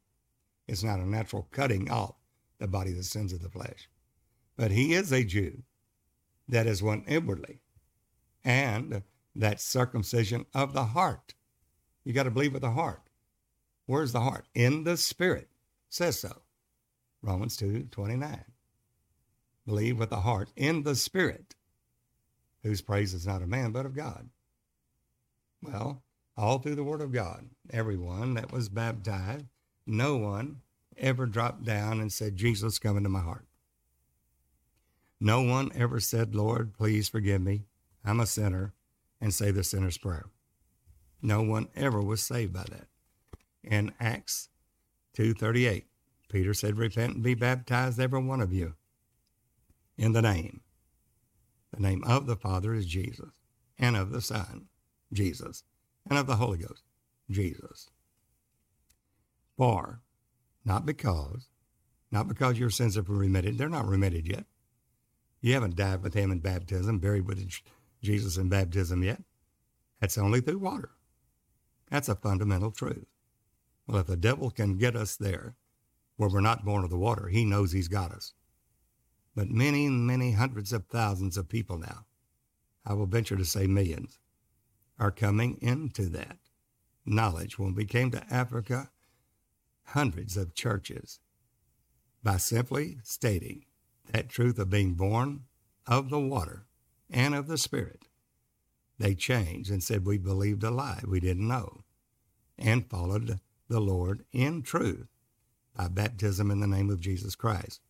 It's 0.67 0.83
not 0.83 0.99
a 0.99 1.09
natural 1.09 1.47
cutting 1.51 1.89
off 1.89 2.15
the 2.59 2.67
body 2.67 2.91
the 2.91 3.03
sins 3.03 3.33
of 3.33 3.41
the 3.41 3.49
flesh. 3.49 3.89
But 4.55 4.71
he 4.71 4.93
is 4.93 5.11
a 5.11 5.23
Jew 5.23 5.63
that 6.47 6.67
is 6.67 6.83
one 6.83 7.03
inwardly, 7.07 7.59
and 8.43 9.03
that 9.35 9.61
circumcision 9.61 10.45
of 10.53 10.73
the 10.73 10.85
heart. 10.85 11.33
You 12.03 12.13
got 12.13 12.23
to 12.23 12.31
believe 12.31 12.53
with 12.53 12.61
the 12.61 12.71
heart. 12.71 13.01
Where's 13.85 14.11
the 14.11 14.21
heart? 14.21 14.47
In 14.53 14.83
the 14.83 14.97
spirit. 14.97 15.49
Says 15.89 16.19
so. 16.19 16.41
Romans 17.21 17.57
2 17.57 17.87
29. 17.91 18.45
Believe 19.65 19.99
with 19.99 20.09
the 20.09 20.21
heart 20.21 20.51
in 20.55 20.83
the 20.83 20.95
spirit, 20.95 21.55
whose 22.63 22.81
praise 22.81 23.13
is 23.13 23.27
not 23.27 23.41
of 23.41 23.47
man, 23.47 23.71
but 23.71 23.85
of 23.85 23.95
God. 23.95 24.29
Well, 25.61 26.03
all 26.41 26.57
through 26.57 26.73
the 26.73 26.83
Word 26.83 27.01
of 27.01 27.11
God, 27.11 27.47
everyone 27.69 28.33
that 28.33 28.51
was 28.51 28.67
baptized, 28.67 29.45
no 29.85 30.17
one 30.17 30.61
ever 30.97 31.27
dropped 31.27 31.63
down 31.63 31.99
and 31.99 32.11
said, 32.11 32.35
Jesus, 32.35 32.79
come 32.79 32.97
into 32.97 33.09
my 33.09 33.19
heart. 33.19 33.45
No 35.19 35.43
one 35.43 35.69
ever 35.75 35.99
said, 35.99 36.33
Lord, 36.33 36.73
please 36.73 37.07
forgive 37.07 37.41
me. 37.41 37.65
I'm 38.03 38.19
a 38.19 38.25
sinner, 38.25 38.73
and 39.21 39.31
say 39.31 39.51
the 39.51 39.63
sinner's 39.63 39.99
prayer. 39.99 40.25
No 41.21 41.43
one 41.43 41.67
ever 41.75 42.01
was 42.01 42.23
saved 42.23 42.53
by 42.53 42.65
that. 42.71 42.87
In 43.63 43.93
Acts 43.99 44.49
2.38, 45.15 45.83
Peter 46.27 46.55
said, 46.55 46.79
Repent 46.79 47.13
and 47.13 47.23
be 47.23 47.35
baptized, 47.35 47.99
every 47.99 48.23
one 48.23 48.41
of 48.41 48.51
you, 48.51 48.73
in 49.95 50.13
the 50.13 50.23
name. 50.23 50.61
The 51.71 51.83
name 51.83 52.03
of 52.03 52.25
the 52.25 52.35
Father 52.35 52.73
is 52.73 52.87
Jesus, 52.87 53.29
and 53.77 53.95
of 53.95 54.11
the 54.11 54.21
Son, 54.21 54.65
Jesus, 55.13 55.63
and 56.09 56.17
of 56.17 56.27
the 56.27 56.35
Holy 56.35 56.57
Ghost, 56.57 56.83
Jesus. 57.29 57.89
For, 59.57 60.01
not 60.65 60.85
because, 60.85 61.49
not 62.11 62.27
because 62.27 62.59
your 62.59 62.69
sins 62.69 62.95
have 62.95 63.05
been 63.05 63.17
remitted, 63.17 63.57
they're 63.57 63.69
not 63.69 63.87
remitted 63.87 64.27
yet. 64.27 64.45
You 65.41 65.53
haven't 65.53 65.75
died 65.75 66.03
with 66.03 66.13
him 66.13 66.31
in 66.31 66.39
baptism, 66.39 66.99
buried 66.99 67.25
with 67.27 67.47
Jesus 68.01 68.37
in 68.37 68.49
baptism 68.49 69.03
yet. 69.03 69.23
That's 69.99 70.17
only 70.17 70.41
through 70.41 70.59
water. 70.59 70.91
That's 71.89 72.09
a 72.09 72.15
fundamental 72.15 72.71
truth. 72.71 73.05
Well, 73.87 73.99
if 73.99 74.07
the 74.07 74.15
devil 74.17 74.49
can 74.49 74.77
get 74.77 74.95
us 74.95 75.15
there 75.15 75.55
where 76.15 76.29
we're 76.29 76.41
not 76.41 76.63
born 76.63 76.83
of 76.83 76.89
the 76.89 76.97
water, 76.97 77.27
he 77.27 77.43
knows 77.43 77.71
he's 77.71 77.87
got 77.87 78.11
us. 78.11 78.33
But 79.35 79.49
many, 79.49 79.89
many 79.89 80.33
hundreds 80.33 80.73
of 80.73 80.85
thousands 80.85 81.37
of 81.37 81.49
people 81.49 81.77
now, 81.77 82.05
I 82.85 82.93
will 82.93 83.05
venture 83.05 83.35
to 83.35 83.45
say 83.45 83.67
millions, 83.67 84.19
are 85.01 85.11
coming 85.11 85.57
into 85.61 86.03
that 86.09 86.37
knowledge. 87.07 87.57
When 87.57 87.73
we 87.73 87.85
came 87.85 88.11
to 88.11 88.23
Africa, 88.29 88.91
hundreds 89.87 90.37
of 90.37 90.53
churches, 90.53 91.19
by 92.23 92.37
simply 92.37 92.99
stating 93.03 93.65
that 94.11 94.29
truth 94.29 94.59
of 94.59 94.69
being 94.69 94.93
born 94.93 95.45
of 95.87 96.11
the 96.11 96.19
water 96.19 96.67
and 97.09 97.33
of 97.33 97.47
the 97.47 97.57
Spirit, 97.57 98.03
they 98.99 99.15
changed 99.15 99.71
and 99.71 99.83
said, 99.83 100.05
We 100.05 100.19
believed 100.19 100.63
a 100.63 100.69
lie 100.69 101.01
we 101.07 101.19
didn't 101.19 101.47
know, 101.47 101.83
and 102.59 102.87
followed 102.87 103.39
the 103.67 103.79
Lord 103.79 104.23
in 104.31 104.61
truth 104.61 105.07
by 105.75 105.87
baptism 105.87 106.51
in 106.51 106.59
the 106.59 106.67
name 106.67 106.91
of 106.91 106.99
Jesus 106.99 107.33
Christ. 107.33 107.81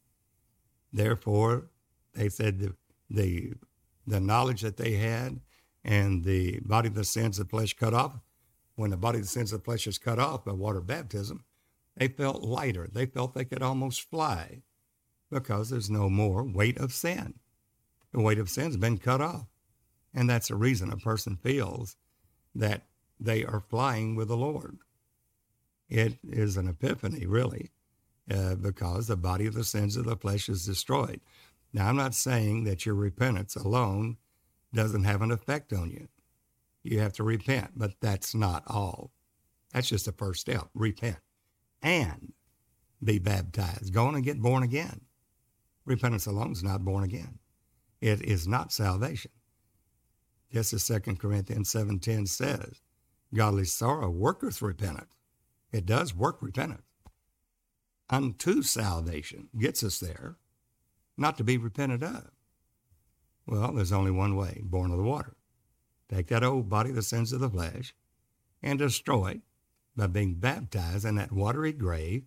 Therefore, 0.93 1.67
they 2.13 2.29
said 2.29 2.59
the, 2.59 2.75
the, 3.09 3.53
the 4.07 4.21
knowledge 4.21 4.61
that 4.61 4.77
they 4.77 4.93
had 4.93 5.41
and 5.83 6.23
the 6.23 6.59
body 6.61 6.87
of 6.87 6.95
the 6.95 7.03
sins 7.03 7.39
of 7.39 7.47
the 7.47 7.49
flesh 7.49 7.73
cut 7.73 7.93
off, 7.93 8.19
when 8.75 8.91
the 8.91 8.97
body 8.97 9.19
of 9.19 9.25
the 9.25 9.29
sins 9.29 9.51
of 9.51 9.59
the 9.59 9.65
flesh 9.65 9.87
is 9.87 9.97
cut 9.97 10.19
off 10.19 10.45
by 10.45 10.53
water 10.53 10.81
baptism, 10.81 11.43
they 11.97 12.07
felt 12.07 12.43
lighter. 12.43 12.87
They 12.91 13.05
felt 13.05 13.33
they 13.33 13.45
could 13.45 13.61
almost 13.61 14.09
fly 14.09 14.61
because 15.29 15.69
there's 15.69 15.89
no 15.89 16.09
more 16.09 16.43
weight 16.43 16.77
of 16.77 16.93
sin. 16.93 17.35
The 18.11 18.21
weight 18.21 18.39
of 18.39 18.49
sin's 18.49 18.77
been 18.77 18.97
cut 18.97 19.21
off. 19.21 19.47
And 20.13 20.29
that's 20.29 20.49
the 20.49 20.55
reason 20.55 20.91
a 20.91 20.97
person 20.97 21.37
feels 21.41 21.95
that 22.53 22.83
they 23.19 23.45
are 23.45 23.61
flying 23.61 24.15
with 24.15 24.27
the 24.27 24.37
Lord. 24.37 24.79
It 25.87 26.17
is 26.23 26.57
an 26.57 26.67
epiphany, 26.67 27.25
really, 27.25 27.71
uh, 28.29 28.55
because 28.55 29.07
the 29.07 29.15
body 29.15 29.45
of 29.45 29.53
the 29.53 29.63
sins 29.63 29.95
of 29.95 30.05
the 30.05 30.15
flesh 30.15 30.49
is 30.49 30.65
destroyed. 30.65 31.21
Now, 31.73 31.87
I'm 31.87 31.95
not 31.95 32.15
saying 32.15 32.65
that 32.65 32.85
your 32.85 32.95
repentance 32.95 33.55
alone 33.55 34.17
doesn't 34.73 35.03
have 35.03 35.21
an 35.21 35.31
effect 35.31 35.73
on 35.73 35.89
you. 35.91 36.07
You 36.83 36.99
have 36.99 37.13
to 37.13 37.23
repent, 37.23 37.71
but 37.75 37.93
that's 38.01 38.33
not 38.33 38.63
all. 38.67 39.11
That's 39.73 39.89
just 39.89 40.05
the 40.05 40.11
first 40.11 40.41
step 40.41 40.69
repent 40.73 41.17
and 41.81 42.33
be 43.03 43.19
baptized. 43.19 43.93
Go 43.93 44.05
on 44.05 44.15
and 44.15 44.23
get 44.23 44.41
born 44.41 44.63
again. 44.63 45.01
Repentance 45.85 46.25
alone 46.25 46.51
is 46.51 46.63
not 46.63 46.85
born 46.85 47.03
again. 47.03 47.39
It 47.99 48.21
is 48.23 48.47
not 48.47 48.71
salvation. 48.71 49.31
Just 50.51 50.73
as 50.73 50.85
2 50.85 51.15
Corinthians 51.15 51.71
7.10 51.71 52.27
says, 52.27 52.81
godly 53.33 53.65
sorrow 53.65 54.09
worketh 54.09 54.61
repentance. 54.61 55.13
It 55.71 55.85
does 55.85 56.13
work 56.13 56.41
repentance. 56.41 56.81
Unto 58.09 58.61
salvation 58.61 59.47
gets 59.57 59.83
us 59.83 59.99
there, 59.99 60.35
not 61.17 61.37
to 61.37 61.45
be 61.45 61.57
repented 61.57 62.03
of. 62.03 62.29
Well, 63.51 63.73
there's 63.73 63.91
only 63.91 64.11
one 64.11 64.37
way, 64.37 64.61
born 64.63 64.91
of 64.91 64.97
the 64.97 65.03
water. 65.03 65.35
Take 66.07 66.27
that 66.27 66.41
old 66.41 66.69
body, 66.69 66.91
the 66.91 67.01
sins 67.01 67.33
of 67.33 67.41
the 67.41 67.49
flesh, 67.49 67.93
and 68.63 68.79
destroy 68.79 69.31
it 69.31 69.41
by 69.93 70.07
being 70.07 70.35
baptized 70.35 71.03
in 71.03 71.15
that 71.15 71.33
watery 71.33 71.73
grave 71.73 72.23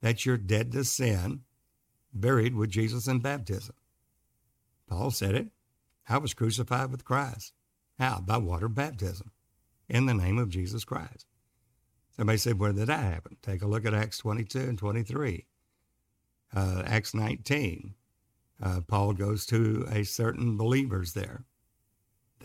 that 0.00 0.24
you're 0.24 0.36
dead 0.36 0.70
to 0.70 0.84
sin, 0.84 1.40
buried 2.14 2.54
with 2.54 2.70
Jesus 2.70 3.08
in 3.08 3.18
baptism. 3.18 3.74
Paul 4.88 5.10
said 5.10 5.34
it. 5.34 5.48
I 6.08 6.18
was 6.18 6.34
crucified 6.34 6.92
with 6.92 7.04
Christ. 7.04 7.52
How? 7.98 8.20
By 8.20 8.36
water 8.36 8.68
baptism 8.68 9.32
in 9.88 10.06
the 10.06 10.14
name 10.14 10.38
of 10.38 10.50
Jesus 10.50 10.84
Christ. 10.84 11.26
Somebody 12.16 12.38
said, 12.38 12.60
Where 12.60 12.72
did 12.72 12.86
that 12.86 13.02
happen? 13.02 13.38
Take 13.42 13.62
a 13.62 13.66
look 13.66 13.84
at 13.86 13.94
Acts 13.94 14.18
22 14.18 14.60
and 14.60 14.78
23. 14.78 15.46
Uh, 16.54 16.82
Acts 16.86 17.12
19. 17.12 17.94
Uh, 18.62 18.80
Paul 18.86 19.14
goes 19.14 19.46
to 19.46 19.86
a 19.90 20.04
certain 20.04 20.56
believers 20.56 21.12
there. 21.12 21.44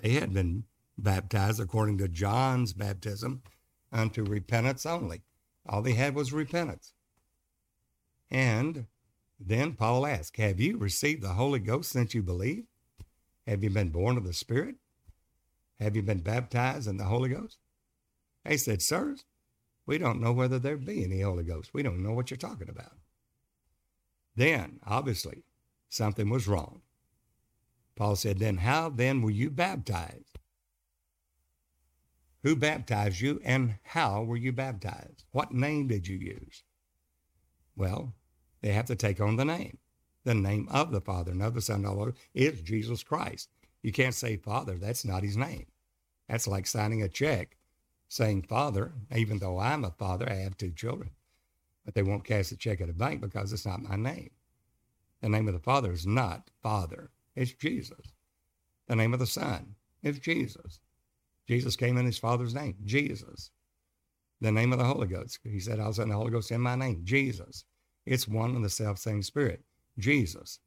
They 0.02 0.12
had 0.12 0.34
been 0.34 0.64
baptized 0.98 1.60
according 1.60 1.98
to 1.98 2.08
John's 2.08 2.74
baptism 2.74 3.42
unto 3.92 4.24
repentance 4.24 4.86
only. 4.86 5.22
All 5.68 5.82
they 5.82 5.94
had 5.94 6.16
was 6.16 6.32
repentance. 6.32 6.94
And 8.32 8.86
then 9.40 9.74
Paul 9.74 10.06
asked, 10.06 10.38
Have 10.38 10.60
you 10.60 10.78
received 10.78 11.22
the 11.22 11.34
Holy 11.34 11.60
Ghost 11.60 11.92
since 11.92 12.14
you 12.14 12.24
believe? 12.24 12.66
Have 13.48 13.64
you 13.64 13.70
been 13.70 13.90
born 13.90 14.18
of 14.18 14.24
the 14.24 14.34
Spirit? 14.34 14.76
Have 15.80 15.96
you 15.96 16.02
been 16.02 16.20
baptized 16.20 16.88
in 16.88 16.98
the 16.98 17.04
Holy 17.06 17.30
Ghost? 17.30 17.58
They 18.44 18.58
said, 18.58 18.82
Sirs, 18.82 19.26
we 19.86 19.98
don't 19.98 20.22
know 20.22 20.32
whether 20.32 20.60
there 20.60 20.78
be 20.78 21.04
any 21.04 21.22
Holy 21.22 21.44
Ghost. 21.44 21.74
We 21.74 21.84
don't 21.84 22.02
know 22.02 22.14
what 22.14 22.32
you're 22.32 22.38
talking 22.38 22.70
about. 22.70 22.94
Then, 24.36 24.80
obviously, 24.86 25.44
something 25.96 26.30
was 26.30 26.48
wrong. 26.48 26.82
Paul 27.96 28.16
said, 28.16 28.40
Then 28.40 28.58
how 28.58 28.90
then 28.90 29.22
were 29.22 29.32
you 29.32 29.50
baptized? 29.50 30.40
Who 32.44 32.56
baptized 32.56 33.22
you 33.22 33.42
and 33.44 33.80
how 33.84 34.24
were 34.24 34.38
you 34.38 34.52
baptized? 34.52 35.24
What 35.32 35.52
name 35.52 35.88
did 35.88 36.08
you 36.08 36.18
use? 36.18 36.64
Well, 37.76 38.14
they 38.62 38.72
have 38.72 38.86
to 38.86 38.96
take 38.96 39.20
on 39.20 39.36
the 39.36 39.46
name. 39.46 39.78
The 40.24 40.36
name 40.36 40.68
of 40.70 40.92
the 40.92 41.02
Father 41.02 41.32
and 41.32 41.42
of 41.42 41.54
the 41.54 41.62
Son 41.62 41.78
and 41.78 41.86
of 41.86 41.92
the 41.92 41.98
Lord 41.98 42.16
is 42.34 42.62
Jesus 42.62 43.04
Christ. 43.04 43.50
You 43.82 43.92
can't 43.92 44.14
say 44.16 44.38
Father, 44.38 44.78
that's 44.78 45.06
not 45.06 45.24
his 45.24 45.38
name. 45.38 45.66
That's 46.28 46.48
like 46.48 46.68
signing 46.68 47.02
a 47.02 47.10
check 47.10 47.58
saying 48.10 48.44
Father, 48.44 48.94
even 49.16 49.40
though 49.40 49.60
I'm 49.60 49.84
a 49.84 49.92
father, 49.92 50.30
I 50.30 50.36
have 50.36 50.58
two 50.58 50.72
children. 50.72 51.12
But 51.84 51.94
they 51.94 52.04
won't 52.04 52.24
cash 52.24 52.50
the 52.50 52.56
check 52.56 52.82
at 52.82 52.90
a 52.90 52.94
bank 52.94 53.22
because 53.22 53.54
it's 53.54 53.66
not 53.66 53.82
my 53.82 53.96
name. 53.96 54.32
The 55.26 55.32
name 55.32 55.48
of 55.48 55.56
the 55.56 55.60
Father 55.60 55.92
is 55.92 56.06
not 56.06 56.52
Father, 56.62 57.10
it's 57.36 57.52
Jesus. 57.52 58.14
The 58.86 58.96
name 58.96 59.12
of 59.12 59.20
the 59.20 59.26
Son 59.26 59.74
is 60.04 60.20
Jesus. 60.20 60.80
Jesus 61.48 61.76
came 61.76 61.98
in 61.98 62.06
his 62.06 62.20
Father's 62.20 62.54
name, 62.54 62.76
Jesus. 62.86 63.50
The 64.40 64.52
name 64.52 64.72
of 64.72 64.78
the 64.78 64.86
Holy 64.86 65.08
Ghost, 65.08 65.40
he 65.44 65.60
said, 65.60 65.80
I'll 65.80 65.94
send 65.94 66.12
the 66.12 66.16
Holy 66.16 66.30
Ghost 66.30 66.52
in 66.52 66.62
my 66.62 66.76
name, 66.76 67.02
Jesus. 67.04 67.66
It's 68.06 68.28
one 68.28 68.56
and 68.56 68.64
the 68.64 68.70
self 68.70 69.00
same 69.00 69.24
Spirit, 69.24 69.64
Jesus. 69.98 70.60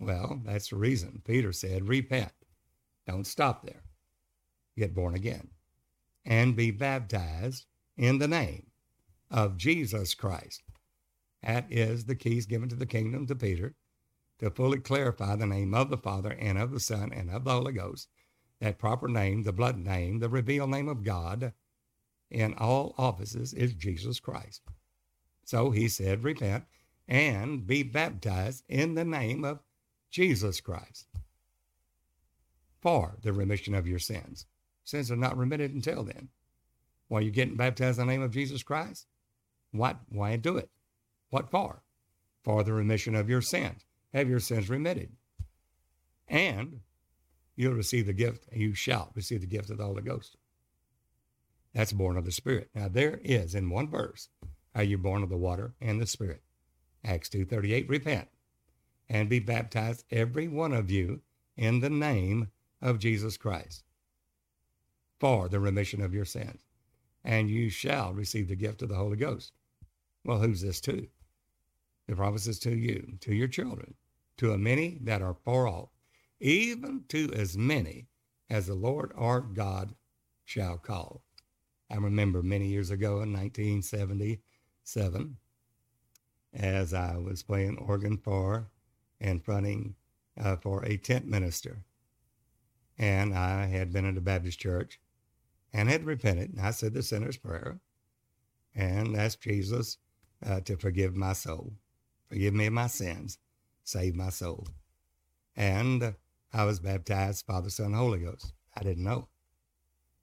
Well, 0.00 0.40
that's 0.42 0.70
the 0.70 0.76
reason 0.76 1.20
Peter 1.26 1.52
said, 1.52 1.86
repent. 1.86 2.32
Don't 3.06 3.26
stop 3.26 3.62
there. 3.62 3.82
Get 4.74 4.94
born 4.94 5.14
again 5.14 5.48
and 6.24 6.56
be 6.56 6.70
baptized 6.70 7.66
in 7.98 8.16
the 8.16 8.28
name 8.28 8.68
of 9.30 9.58
Jesus 9.58 10.14
Christ. 10.14 10.62
That 11.42 11.66
is 11.68 12.06
the 12.06 12.14
keys 12.14 12.46
given 12.46 12.70
to 12.70 12.76
the 12.76 12.86
kingdom 12.86 13.26
to 13.26 13.34
Peter 13.34 13.74
to 14.42 14.50
fully 14.50 14.80
clarify 14.80 15.36
the 15.36 15.46
name 15.46 15.72
of 15.72 15.88
the 15.88 15.96
Father 15.96 16.32
and 16.32 16.58
of 16.58 16.72
the 16.72 16.80
Son 16.80 17.12
and 17.12 17.30
of 17.30 17.44
the 17.44 17.52
Holy 17.52 17.72
Ghost, 17.72 18.08
that 18.60 18.76
proper 18.76 19.06
name, 19.06 19.44
the 19.44 19.52
blood 19.52 19.78
name, 19.78 20.18
the 20.18 20.28
revealed 20.28 20.70
name 20.70 20.88
of 20.88 21.04
God 21.04 21.52
in 22.28 22.52
all 22.54 22.92
offices 22.98 23.54
is 23.54 23.72
Jesus 23.72 24.18
Christ. 24.18 24.62
So 25.44 25.70
he 25.70 25.86
said, 25.86 26.24
Repent 26.24 26.64
and 27.06 27.64
be 27.64 27.84
baptized 27.84 28.64
in 28.68 28.96
the 28.96 29.04
name 29.04 29.44
of 29.44 29.60
Jesus 30.10 30.60
Christ 30.60 31.06
for 32.80 33.18
the 33.22 33.32
remission 33.32 33.76
of 33.76 33.86
your 33.86 34.00
sins. 34.00 34.46
Sins 34.82 35.08
are 35.12 35.16
not 35.16 35.38
remitted 35.38 35.72
until 35.72 36.02
then. 36.02 36.30
While 37.06 37.22
you're 37.22 37.30
getting 37.30 37.56
baptized 37.56 38.00
in 38.00 38.08
the 38.08 38.12
name 38.12 38.22
of 38.22 38.32
Jesus 38.32 38.64
Christ, 38.64 39.06
what, 39.70 40.00
why 40.08 40.34
do 40.34 40.56
it? 40.56 40.68
What 41.30 41.48
for? 41.48 41.84
For 42.42 42.64
the 42.64 42.72
remission 42.72 43.14
of 43.14 43.30
your 43.30 43.40
sins. 43.40 43.84
Have 44.12 44.28
your 44.28 44.40
sins 44.40 44.70
remitted. 44.70 45.10
And 46.28 46.80
you'll 47.56 47.74
receive 47.74 48.06
the 48.06 48.12
gift, 48.12 48.46
and 48.50 48.60
you 48.60 48.74
shall 48.74 49.10
receive 49.14 49.40
the 49.40 49.46
gift 49.46 49.70
of 49.70 49.78
the 49.78 49.84
Holy 49.84 50.02
Ghost. 50.02 50.36
That's 51.74 51.92
born 51.92 52.16
of 52.16 52.24
the 52.24 52.32
Spirit. 52.32 52.70
Now 52.74 52.88
there 52.88 53.20
is 53.22 53.54
in 53.54 53.70
one 53.70 53.88
verse 53.88 54.28
how 54.74 54.82
you're 54.82 54.98
born 54.98 55.22
of 55.22 55.30
the 55.30 55.36
water 55.36 55.74
and 55.80 56.00
the 56.00 56.06
Spirit. 56.06 56.42
Acts 57.04 57.28
2.38, 57.28 57.88
repent 57.88 58.28
and 59.08 59.28
be 59.28 59.38
baptized, 59.38 60.04
every 60.10 60.48
one 60.48 60.72
of 60.72 60.90
you, 60.90 61.20
in 61.56 61.80
the 61.80 61.90
name 61.90 62.48
of 62.80 62.98
Jesus 62.98 63.36
Christ 63.36 63.84
for 65.22 65.48
the 65.48 65.60
remission 65.60 66.02
of 66.02 66.12
your 66.12 66.24
sins. 66.24 66.64
And 67.22 67.48
you 67.48 67.70
shall 67.70 68.12
receive 68.12 68.48
the 68.48 68.56
gift 68.56 68.82
of 68.82 68.88
the 68.88 68.96
Holy 68.96 69.16
Ghost. 69.16 69.52
Well, 70.24 70.40
who's 70.40 70.60
this 70.60 70.80
to? 70.80 71.06
The 72.08 72.16
promise 72.16 72.48
is 72.48 72.58
to 72.58 72.76
you, 72.76 73.18
to 73.20 73.32
your 73.32 73.46
children, 73.46 73.94
to 74.42 74.52
a 74.52 74.58
many 74.58 74.98
that 75.02 75.22
are 75.22 75.36
far 75.44 75.68
off, 75.68 75.90
even 76.40 77.04
to 77.08 77.30
as 77.32 77.56
many 77.56 78.08
as 78.50 78.66
the 78.66 78.74
Lord 78.74 79.12
our 79.14 79.40
God 79.40 79.94
shall 80.44 80.78
call. 80.78 81.22
I 81.88 81.94
remember 81.94 82.42
many 82.42 82.66
years 82.66 82.90
ago 82.90 83.20
in 83.20 83.32
1977, 83.32 85.36
as 86.52 86.92
I 86.92 87.18
was 87.18 87.44
playing 87.44 87.78
organ 87.78 88.16
for 88.16 88.66
and 89.20 89.44
fronting 89.44 89.94
uh, 90.36 90.56
for 90.56 90.84
a 90.84 90.96
tent 90.96 91.28
minister. 91.28 91.84
And 92.98 93.32
I 93.32 93.66
had 93.66 93.92
been 93.92 94.04
in 94.04 94.16
a 94.16 94.20
Baptist 94.20 94.58
church 94.58 94.98
and 95.72 95.88
had 95.88 96.04
repented. 96.04 96.50
And 96.50 96.66
I 96.66 96.72
said 96.72 96.94
the 96.94 97.04
sinner's 97.04 97.36
prayer 97.36 97.78
and 98.74 99.16
asked 99.16 99.42
Jesus 99.42 99.98
uh, 100.44 100.58
to 100.62 100.76
forgive 100.76 101.14
my 101.14 101.32
soul, 101.32 101.74
forgive 102.28 102.54
me 102.54 102.66
of 102.66 102.72
my 102.72 102.88
sins, 102.88 103.38
save 103.84 104.14
my 104.14 104.30
soul. 104.30 104.66
And 105.56 106.14
I 106.52 106.64
was 106.64 106.80
baptized, 106.80 107.46
Father, 107.46 107.70
Son, 107.70 107.92
Holy 107.92 108.20
Ghost. 108.20 108.52
I 108.76 108.82
didn't 108.82 109.04
know. 109.04 109.28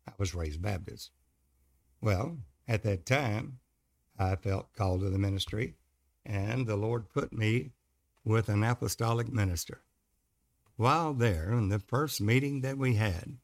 I 0.08 0.12
was 0.18 0.36
raised 0.36 0.62
Baptist. 0.62 1.12
Well, 2.02 2.38
at 2.68 2.84
that 2.84 3.06
time, 3.06 3.60
I 4.18 4.36
felt 4.36 4.74
called 4.74 5.02
to 5.02 5.10
the 5.10 5.18
ministry, 5.18 5.76
and 6.26 6.68
the 6.68 6.76
Lord 6.76 7.10
put 7.10 7.32
me 7.32 7.72
with 8.24 8.50
an 8.50 8.64
apostolic 8.64 9.32
minister. 9.32 9.82
While 10.76 11.14
there, 11.14 11.52
in 11.52 11.70
the 11.70 11.80
first 11.80 12.22
meeting 12.22 12.62
that 12.62 12.78
we 12.78 12.96
had, 12.96 13.38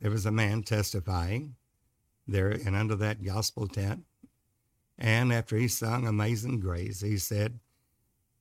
there 0.00 0.10
was 0.10 0.26
a 0.26 0.30
man 0.30 0.62
testifying 0.62 1.56
there 2.26 2.50
and 2.50 2.76
under 2.76 2.96
that 2.96 3.22
gospel 3.22 3.66
tent. 3.68 4.04
And 4.98 5.32
after 5.32 5.56
he 5.56 5.68
sung 5.68 6.06
Amazing 6.06 6.60
Grace, 6.60 7.00
he 7.00 7.18
said, 7.18 7.60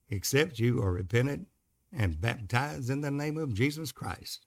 Except 0.09 0.59
you 0.59 0.81
are 0.81 0.91
repentant 0.91 1.47
and 1.91 2.21
baptized 2.21 2.89
in 2.89 3.01
the 3.01 3.11
name 3.11 3.37
of 3.37 3.53
Jesus 3.53 3.91
Christ, 3.91 4.45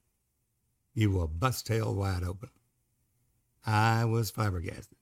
you 0.93 1.11
will 1.11 1.27
bust 1.27 1.67
tail 1.67 1.93
wide 1.93 2.23
open. 2.23 2.49
I 3.65 4.05
was 4.05 4.31
flabbergasted. 4.31 4.97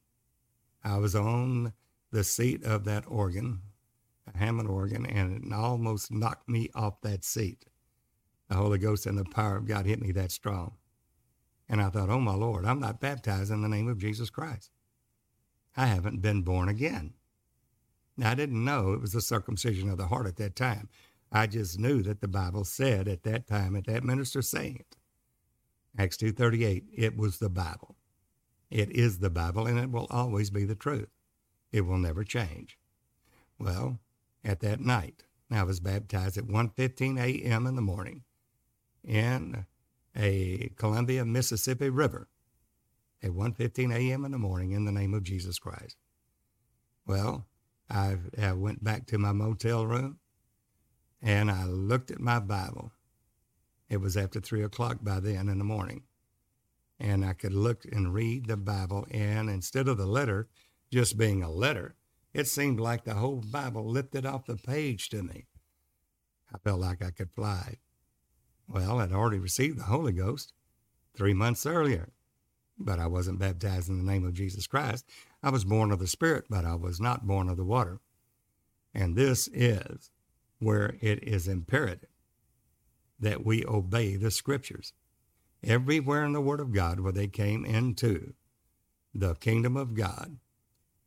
I 0.84 0.98
was 0.98 1.16
on 1.16 1.74
the 2.12 2.24
seat 2.24 2.64
of 2.64 2.86
that 2.86 3.04
organ, 3.08 3.62
a 4.34 4.38
Hammond 4.38 4.70
organ, 4.70 5.06
and 5.06 5.46
it 5.46 5.54
almost 5.54 6.12
knocked 6.12 6.48
me 6.48 6.70
off 6.76 7.02
that 7.02 7.24
seat. 7.24 7.66
The 8.50 8.56
Holy 8.56 8.78
Ghost 8.78 9.06
and 9.06 9.18
the 9.18 9.26
power 9.26 9.58
of 9.58 9.66
God 9.66 9.86
hit 9.86 10.02
me 10.02 10.12
that 10.12 10.32
strong. 10.32 10.76
And 11.68 11.82
I 11.82 11.90
thought, 11.90 12.10
oh 12.10 12.20
my 12.20 12.36
Lord, 12.36 12.66
I'm 12.66 12.80
not 12.80 13.02
baptized 13.02 13.52
in 13.52 13.62
the 13.62 13.70
name 13.70 13.88
of 13.88 13.98
Jesus 13.98 14.30
Christ. 14.30 14.70
I 15.76 15.88
haven't 15.88 16.22
been 16.22 16.44
born 16.44 16.70
again. 16.70 17.14
Now, 18.18 18.32
I 18.32 18.36
didn't 18.36 18.64
know 18.64 18.94
it 18.94 19.02
was 19.02 19.14
the 19.14 19.22
circumcision 19.22 19.90
of 19.90 19.98
the 19.98 20.08
heart 20.08 20.28
at 20.28 20.38
that 20.38 20.56
time. 20.56 20.90
I 21.32 21.48
just 21.48 21.80
knew 21.80 22.02
that 22.04 22.22
the 22.22 22.28
Bible 22.28 22.64
said 22.64 23.08
at 23.08 23.24
that 23.24 23.48
time, 23.48 23.76
at 23.76 23.88
that 23.88 24.04
minister 24.04 24.42
saying 24.42 24.78
it. 24.80 24.98
Acts 25.98 26.18
2.38, 26.18 26.84
it 26.94 27.18
was 27.18 27.40
the 27.40 27.50
Bible. 27.50 27.96
It 28.70 28.90
is 28.92 29.20
the 29.20 29.30
Bible, 29.30 29.68
and 29.68 29.80
it 29.80 29.92
will 29.92 30.08
always 30.10 30.50
be 30.50 30.66
the 30.66 30.76
truth. 30.76 31.10
It 31.72 31.82
will 31.82 31.98
never 31.98 32.24
change. 32.24 32.78
Well, 33.60 34.00
at 34.44 34.60
that 34.62 34.80
night, 34.80 35.24
I 35.52 35.64
was 35.64 35.80
baptized 35.80 36.38
at 36.38 36.46
1.15 36.46 37.20
a.m. 37.20 37.68
in 37.68 37.76
the 37.76 37.82
morning 37.82 38.24
in 39.04 39.66
a 40.16 40.72
Columbia, 40.78 41.26
Mississippi 41.26 41.90
River 41.90 42.28
at 43.22 43.32
1.15 43.32 43.94
a.m. 43.94 44.26
in 44.26 44.32
the 44.32 44.38
morning 44.38 44.72
in 44.72 44.86
the 44.86 44.92
name 44.92 45.14
of 45.14 45.24
Jesus 45.24 45.60
Christ. 45.60 45.98
Well, 47.06 47.46
I, 47.90 48.18
I 48.42 48.54
went 48.54 48.84
back 48.84 49.06
to 49.08 49.18
my 49.18 49.32
motel 49.32 49.86
room 49.86 50.20
and 51.22 51.50
I 51.50 51.66
looked 51.66 52.12
at 52.12 52.20
my 52.20 52.40
Bible. 52.40 52.92
It 53.90 53.98
was 53.98 54.18
after 54.18 54.40
3 54.40 54.64
o'clock 54.64 54.98
by 55.02 55.20
then 55.20 55.50
in 55.50 55.58
the 55.58 55.64
morning. 55.64 56.04
And 57.00 57.26
I 57.26 57.34
could 57.34 57.54
look 57.54 57.84
and 57.92 58.14
read 58.14 58.48
the 58.48 58.58
Bible, 58.58 59.06
and 59.12 59.50
instead 59.50 59.88
of 59.88 59.98
the 59.98 60.06
letter 60.06 60.48
just 60.92 61.18
being 61.18 61.44
a 61.44 61.52
letter, 61.52 61.96
it 62.34 62.48
seemed 62.48 62.80
like 62.80 63.04
the 63.04 63.16
whole 63.16 63.42
Bible 63.42 63.86
lifted 63.90 64.26
off 64.26 64.46
the 64.46 64.56
page 64.56 65.10
to 65.10 65.22
me. 65.22 65.48
I 66.54 66.58
felt 66.60 66.80
like 66.80 67.04
I 67.04 67.12
could 67.12 67.32
fly. 67.32 67.78
Well, 68.68 69.00
I'd 69.00 69.12
already 69.12 69.40
received 69.40 69.78
the 69.78 69.84
Holy 69.84 70.14
Ghost 70.14 70.54
three 71.16 71.34
months 71.34 71.66
earlier, 71.66 72.10
but 72.78 73.00
I 73.00 73.08
wasn't 73.08 73.40
baptized 73.40 73.90
in 73.90 73.98
the 73.98 74.12
name 74.12 74.26
of 74.26 74.34
Jesus 74.34 74.68
Christ. 74.68 75.06
I 75.42 75.50
was 75.50 75.66
born 75.66 75.92
of 75.92 76.00
the 76.00 76.08
Spirit, 76.08 76.46
but 76.50 76.66
I 76.66 76.76
was 76.76 77.00
not 77.00 77.28
born 77.28 77.50
of 77.50 77.58
the 77.58 77.64
water. 77.64 78.00
And 78.94 79.16
this 79.16 79.48
is 79.54 80.10
where 80.60 80.96
it 81.02 81.24
is 81.24 81.48
imperative 81.48 82.10
that 83.20 83.46
we 83.46 83.66
obey 83.66 84.16
the 84.16 84.32
Scriptures. 84.32 84.94
Everywhere 85.64 86.24
in 86.26 86.34
the 86.34 86.42
Word 86.42 86.60
of 86.60 86.74
God 86.74 87.00
where 87.00 87.12
they 87.12 87.28
came 87.28 87.66
into 87.66 88.34
the 89.14 89.36
kingdom 89.36 89.78
of 89.78 89.94
God, 89.94 90.38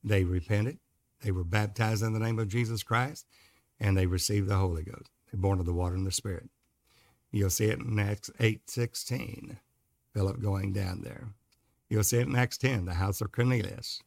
they 0.02 0.24
repented, 0.24 0.78
they 1.22 1.30
were 1.30 1.44
baptized 1.44 2.02
in 2.02 2.12
the 2.12 2.18
name 2.18 2.38
of 2.38 2.48
Jesus 2.48 2.82
Christ, 2.82 3.26
and 3.78 3.96
they 3.96 4.06
received 4.06 4.48
the 4.48 4.56
Holy 4.56 4.82
Ghost. 4.82 5.10
They're 5.30 5.40
born 5.40 5.60
of 5.60 5.66
the 5.66 5.74
water 5.74 5.94
and 5.94 6.06
the 6.06 6.12
Spirit. 6.12 6.48
You'll 7.30 7.50
see 7.50 7.66
it 7.66 7.78
in 7.78 7.98
Acts 7.98 8.30
8.16, 8.40 9.58
Philip 10.14 10.40
going 10.40 10.72
down 10.72 11.02
there. 11.02 11.28
You'll 11.88 12.04
see 12.04 12.18
it 12.18 12.28
in 12.28 12.36
Acts 12.36 12.58
10, 12.58 12.84
the 12.84 12.94
house 12.94 13.20
of 13.20 13.32
Cornelius. 13.32 14.02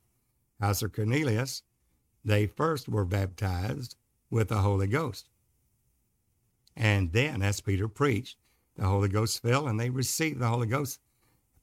House 0.59 0.81
of 0.81 0.93
Cornelius, 0.93 1.63
they 2.23 2.45
first 2.45 2.87
were 2.87 3.05
baptized 3.05 3.95
with 4.29 4.49
the 4.49 4.59
Holy 4.59 4.87
Ghost. 4.87 5.29
And 6.75 7.11
then, 7.11 7.41
as 7.41 7.61
Peter 7.61 7.87
preached, 7.87 8.37
the 8.75 8.85
Holy 8.85 9.09
Ghost 9.09 9.41
fell 9.41 9.67
and 9.67 9.79
they 9.79 9.89
received 9.89 10.39
the 10.39 10.47
Holy 10.47 10.67
Ghost, 10.67 10.99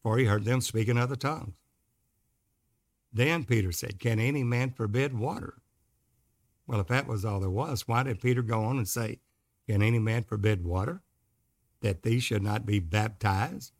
for 0.02 0.18
he 0.18 0.24
heard 0.24 0.44
them 0.44 0.60
speak 0.60 0.88
in 0.88 0.98
other 0.98 1.16
tongues. 1.16 1.54
Then 3.12 3.44
Peter 3.44 3.72
said, 3.72 3.98
Can 3.98 4.18
any 4.18 4.44
man 4.44 4.70
forbid 4.70 5.18
water? 5.18 5.54
Well, 6.66 6.80
if 6.80 6.88
that 6.88 7.06
was 7.06 7.24
all 7.24 7.40
there 7.40 7.48
was, 7.48 7.88
why 7.88 8.02
did 8.02 8.20
Peter 8.20 8.42
go 8.42 8.64
on 8.64 8.76
and 8.76 8.86
say, 8.86 9.20
Can 9.66 9.82
any 9.82 9.98
man 9.98 10.24
forbid 10.24 10.64
water? 10.64 11.02
that 11.80 12.02
these 12.02 12.22
should 12.22 12.42
not 12.42 12.66
be 12.66 12.78
baptized, 12.78 13.72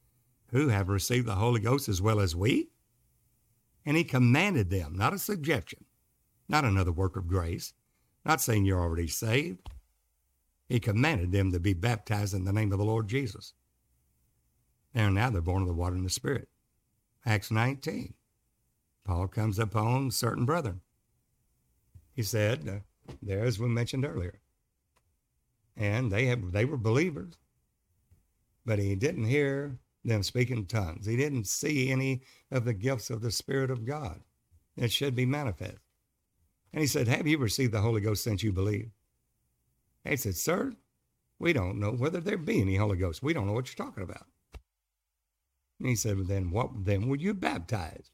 who 0.50 0.68
have 0.68 0.88
received 0.88 1.26
the 1.26 1.34
Holy 1.34 1.60
Ghost 1.60 1.88
as 1.88 2.02
well 2.02 2.20
as 2.20 2.36
we? 2.36 2.68
And 3.84 3.96
he 3.96 4.04
commanded 4.04 4.70
them, 4.70 4.94
not 4.96 5.14
a 5.14 5.18
suggestion, 5.18 5.84
not 6.48 6.64
another 6.64 6.92
work 6.92 7.16
of 7.16 7.28
grace, 7.28 7.72
not 8.24 8.40
saying 8.40 8.64
you're 8.64 8.80
already 8.80 9.08
saved. 9.08 9.68
He 10.68 10.80
commanded 10.80 11.32
them 11.32 11.52
to 11.52 11.60
be 11.60 11.72
baptized 11.72 12.34
in 12.34 12.44
the 12.44 12.52
name 12.52 12.72
of 12.72 12.78
the 12.78 12.84
Lord 12.84 13.08
Jesus. 13.08 13.54
And 14.94 15.14
now 15.14 15.30
they're 15.30 15.40
born 15.40 15.62
of 15.62 15.68
the 15.68 15.74
water 15.74 15.96
and 15.96 16.04
the 16.04 16.10
Spirit. 16.10 16.48
Acts 17.24 17.50
19. 17.50 18.14
Paul 19.04 19.28
comes 19.28 19.58
upon 19.58 20.10
certain 20.10 20.44
brethren. 20.44 20.80
He 22.12 22.22
said, 22.22 22.68
uh, 22.68 23.14
there 23.22 23.44
as 23.44 23.58
we 23.58 23.68
mentioned 23.68 24.04
earlier, 24.04 24.40
and 25.76 26.10
they 26.10 26.26
have 26.26 26.52
they 26.52 26.64
were 26.64 26.76
believers 26.76 27.34
but 28.68 28.78
he 28.78 28.94
didn't 28.94 29.24
hear 29.24 29.78
them 30.08 30.22
speak 30.22 30.50
in 30.50 30.66
tongues. 30.66 31.06
He 31.06 31.16
didn't 31.16 31.46
see 31.46 31.90
any 31.90 32.22
of 32.50 32.64
the 32.64 32.74
gifts 32.74 33.10
of 33.10 33.20
the 33.20 33.30
Spirit 33.30 33.70
of 33.70 33.84
God. 33.84 34.20
It 34.76 34.92
should 34.92 35.14
be 35.14 35.26
manifest. 35.26 35.78
And 36.72 36.80
he 36.80 36.86
said, 36.86 37.08
Have 37.08 37.26
you 37.26 37.38
received 37.38 37.72
the 37.72 37.80
Holy 37.80 38.00
Ghost 38.00 38.22
since 38.22 38.42
you 38.42 38.52
believe? 38.52 38.90
He 40.04 40.16
said, 40.16 40.36
Sir, 40.36 40.74
we 41.38 41.52
don't 41.52 41.80
know 41.80 41.92
whether 41.92 42.20
there 42.20 42.38
be 42.38 42.60
any 42.60 42.76
Holy 42.76 42.96
Ghost. 42.96 43.22
We 43.22 43.32
don't 43.32 43.46
know 43.46 43.52
what 43.52 43.68
you're 43.68 43.86
talking 43.86 44.02
about. 44.02 44.26
And 45.78 45.88
he 45.88 45.96
said, 45.96 46.26
Then 46.26 46.50
what 46.50 46.84
then 46.84 47.08
were 47.08 47.16
you 47.16 47.34
baptized? 47.34 48.10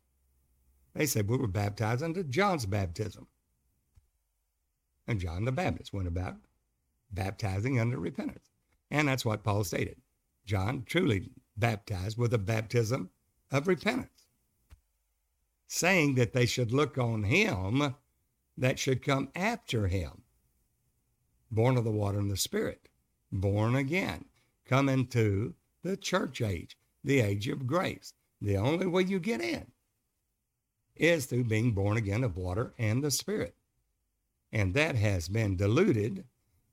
They 0.94 1.06
said, 1.06 1.28
We 1.28 1.36
were 1.36 1.48
baptized 1.48 2.02
under 2.02 2.22
John's 2.22 2.66
baptism. 2.66 3.26
And 5.06 5.20
John 5.20 5.44
the 5.44 5.52
Baptist 5.52 5.92
went 5.92 6.08
about 6.08 6.36
baptizing 7.10 7.78
under 7.78 7.98
repentance. 7.98 8.50
And 8.90 9.08
that's 9.08 9.24
what 9.24 9.44
Paul 9.44 9.64
stated. 9.64 9.96
John 10.46 10.84
truly 10.86 11.30
baptized 11.56 12.18
with 12.18 12.34
a 12.34 12.38
baptism 12.38 13.10
of 13.50 13.68
repentance, 13.68 14.26
saying 15.66 16.14
that 16.14 16.32
they 16.32 16.46
should 16.46 16.72
look 16.72 16.98
on 16.98 17.24
him 17.24 17.94
that 18.56 18.78
should 18.78 19.02
come 19.02 19.28
after 19.34 19.88
him, 19.88 20.22
born 21.50 21.76
of 21.76 21.84
the 21.84 21.90
water 21.90 22.18
and 22.18 22.30
the 22.30 22.36
Spirit, 22.36 22.88
born 23.32 23.74
again, 23.74 24.24
come 24.66 24.88
into 24.88 25.54
the 25.82 25.96
church 25.96 26.40
age, 26.40 26.76
the 27.02 27.20
age 27.20 27.48
of 27.48 27.66
grace. 27.66 28.14
The 28.40 28.56
only 28.56 28.86
way 28.86 29.02
you 29.02 29.18
get 29.18 29.40
in 29.40 29.66
is 30.96 31.26
through 31.26 31.44
being 31.44 31.72
born 31.72 31.96
again 31.96 32.24
of 32.24 32.36
water 32.36 32.72
and 32.78 33.02
the 33.02 33.10
Spirit. 33.10 33.54
And 34.52 34.74
that 34.74 34.94
has 34.94 35.28
been 35.28 35.56
diluted 35.56 36.24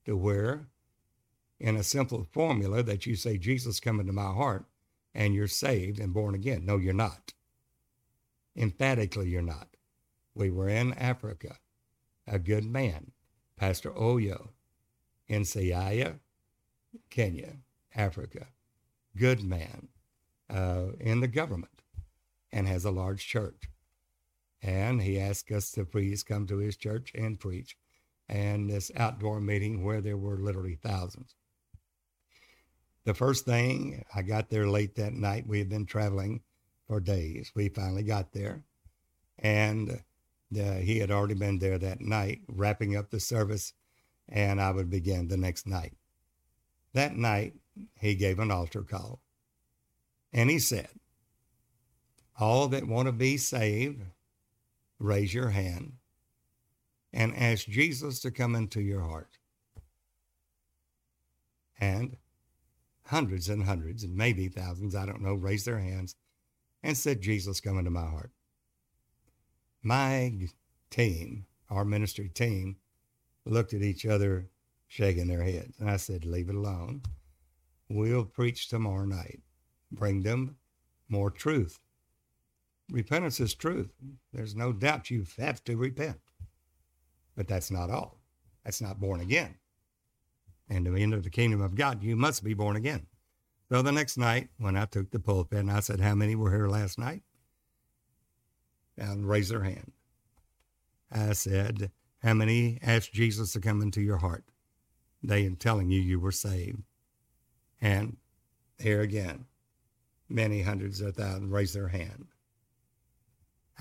to 0.05 0.15
where, 0.15 0.67
in 1.59 1.75
a 1.75 1.83
simple 1.83 2.27
formula, 2.31 2.83
that 2.83 3.05
you 3.05 3.15
say, 3.15 3.37
Jesus, 3.37 3.79
come 3.79 3.99
into 3.99 4.13
my 4.13 4.31
heart, 4.31 4.65
and 5.13 5.34
you're 5.34 5.47
saved 5.47 6.00
and 6.00 6.13
born 6.13 6.36
again. 6.36 6.65
No, 6.65 6.78
you're 6.78 6.93
not. 6.93 7.34
Emphatically, 8.56 9.30
you're 9.30 9.41
not. 9.41 9.67
We 10.34 10.50
were 10.50 10.69
in 10.69 10.93
Africa. 10.93 11.58
A 12.28 12.39
good 12.39 12.65
man, 12.65 13.12
Pastor 13.58 13.91
Oyo, 13.91 14.50
in 15.28 15.43
Siaya, 15.43 16.19
Kenya, 17.10 17.58
Africa. 17.95 18.47
Good 19.17 19.43
man 19.43 19.89
uh, 20.50 20.91
in 21.00 21.19
the 21.19 21.28
government 21.28 21.82
and 22.52 22.67
has 22.67 22.86
a 22.86 22.91
large 22.91 23.26
church. 23.26 23.69
And 24.62 25.02
he 25.02 25.19
asked 25.19 25.52
us 25.52 25.71
to 25.71 25.86
please 25.86 26.24
come 26.24 26.45
to 26.47 26.58
his 26.58 26.78
church 26.78 27.12
and 27.15 27.39
preach. 27.39 27.78
And 28.30 28.69
this 28.69 28.91
outdoor 28.95 29.41
meeting 29.41 29.84
where 29.84 30.02
there 30.02 30.17
were 30.17 30.38
literally 30.38 30.76
thousands. 30.76 31.36
The 33.05 33.13
first 33.13 33.45
thing, 33.45 34.05
I 34.13 34.21
got 34.21 34.49
there 34.49 34.67
late 34.67 34.95
that 34.95 35.13
night. 35.13 35.47
We 35.47 35.59
had 35.59 35.69
been 35.69 35.85
traveling 35.85 36.41
for 36.87 36.99
days. 36.99 37.51
We 37.55 37.69
finally 37.69 38.03
got 38.03 38.31
there. 38.31 38.63
And 39.39 40.01
uh, 40.57 40.73
he 40.75 40.99
had 40.99 41.09
already 41.09 41.33
been 41.33 41.59
there 41.59 41.77
that 41.77 42.01
night, 42.01 42.41
wrapping 42.47 42.95
up 42.95 43.09
the 43.09 43.19
service, 43.19 43.73
and 44.29 44.61
I 44.61 44.71
would 44.71 44.89
begin 44.89 45.27
the 45.27 45.37
next 45.37 45.65
night. 45.65 45.93
That 46.93 47.15
night, 47.15 47.53
he 47.99 48.15
gave 48.15 48.39
an 48.39 48.51
altar 48.51 48.83
call. 48.83 49.19
And 50.33 50.49
he 50.49 50.59
said, 50.59 50.89
All 52.39 52.67
that 52.67 52.87
want 52.87 53.07
to 53.07 53.13
be 53.13 53.37
saved, 53.37 54.03
raise 54.99 55.33
your 55.33 55.49
hand 55.49 55.93
and 57.13 57.35
ask 57.35 57.65
Jesus 57.67 58.19
to 58.21 58.31
come 58.31 58.55
into 58.55 58.81
your 58.81 59.01
heart. 59.01 59.37
And 61.79 62.17
hundreds 63.05 63.49
and 63.49 63.63
hundreds, 63.65 64.03
and 64.03 64.15
maybe 64.15 64.47
thousands, 64.47 64.95
I 64.95 65.05
don't 65.05 65.21
know, 65.21 65.33
raised 65.33 65.65
their 65.65 65.79
hands 65.79 66.15
and 66.83 66.97
said, 66.97 67.21
Jesus, 67.21 67.59
come 67.59 67.77
into 67.77 67.91
my 67.91 68.05
heart. 68.05 68.31
My 69.83 70.33
team, 70.89 71.45
our 71.69 71.85
ministry 71.85 72.29
team, 72.29 72.77
looked 73.45 73.73
at 73.73 73.81
each 73.81 74.05
other, 74.05 74.49
shaking 74.87 75.27
their 75.27 75.43
heads. 75.43 75.79
And 75.79 75.89
I 75.89 75.97
said, 75.97 76.25
Leave 76.25 76.49
it 76.49 76.55
alone. 76.55 77.01
We'll 77.89 78.25
preach 78.25 78.69
tomorrow 78.69 79.05
night. 79.05 79.41
Bring 79.91 80.23
them 80.23 80.57
more 81.09 81.31
truth. 81.31 81.79
Repentance 82.89 83.39
is 83.39 83.53
truth. 83.53 83.91
There's 84.33 84.55
no 84.55 84.71
doubt 84.71 85.09
you 85.09 85.25
have 85.39 85.63
to 85.65 85.77
repent. 85.77 86.19
But 87.35 87.47
that's 87.47 87.71
not 87.71 87.89
all. 87.89 88.19
That's 88.63 88.81
not 88.81 88.99
born 88.99 89.21
again. 89.21 89.55
And 90.71 90.86
to 90.86 90.95
enter 90.95 91.19
the 91.19 91.29
kingdom 91.29 91.62
of 91.62 91.75
God, 91.75 92.01
you 92.01 92.15
must 92.15 92.45
be 92.45 92.53
born 92.53 92.77
again. 92.77 93.05
So 93.69 93.81
the 93.81 93.91
next 93.91 94.17
night, 94.17 94.47
when 94.57 94.77
I 94.77 94.86
took 94.86 95.12
the 95.12 95.19
pulpit 95.19 95.60
and 95.60 95.69
I 95.69 95.81
said, 95.81 95.99
How 95.99 96.15
many 96.15 96.34
were 96.34 96.49
here 96.49 96.69
last 96.69 96.97
night? 96.97 97.23
And 98.97 99.27
raised 99.27 99.51
their 99.51 99.63
hand. 99.63 99.91
I 101.12 101.34
said, 101.34 101.91
How 102.23 102.34
many 102.34 102.79
asked 102.81 103.12
Jesus 103.12 103.51
to 103.51 103.60
come 103.60 103.81
into 103.81 104.01
your 104.01 104.17
heart? 104.17 104.45
They 105.21 105.43
in 105.43 105.57
telling 105.57 105.91
you 105.91 105.99
you 105.99 106.21
were 106.21 106.31
saved. 106.31 106.84
And 107.81 108.15
here 108.79 109.01
again, 109.01 109.47
many 110.29 110.62
hundreds 110.62 111.01
of 111.01 111.17
thousands 111.17 111.51
raised 111.51 111.75
their 111.75 111.89
hand. 111.89 112.27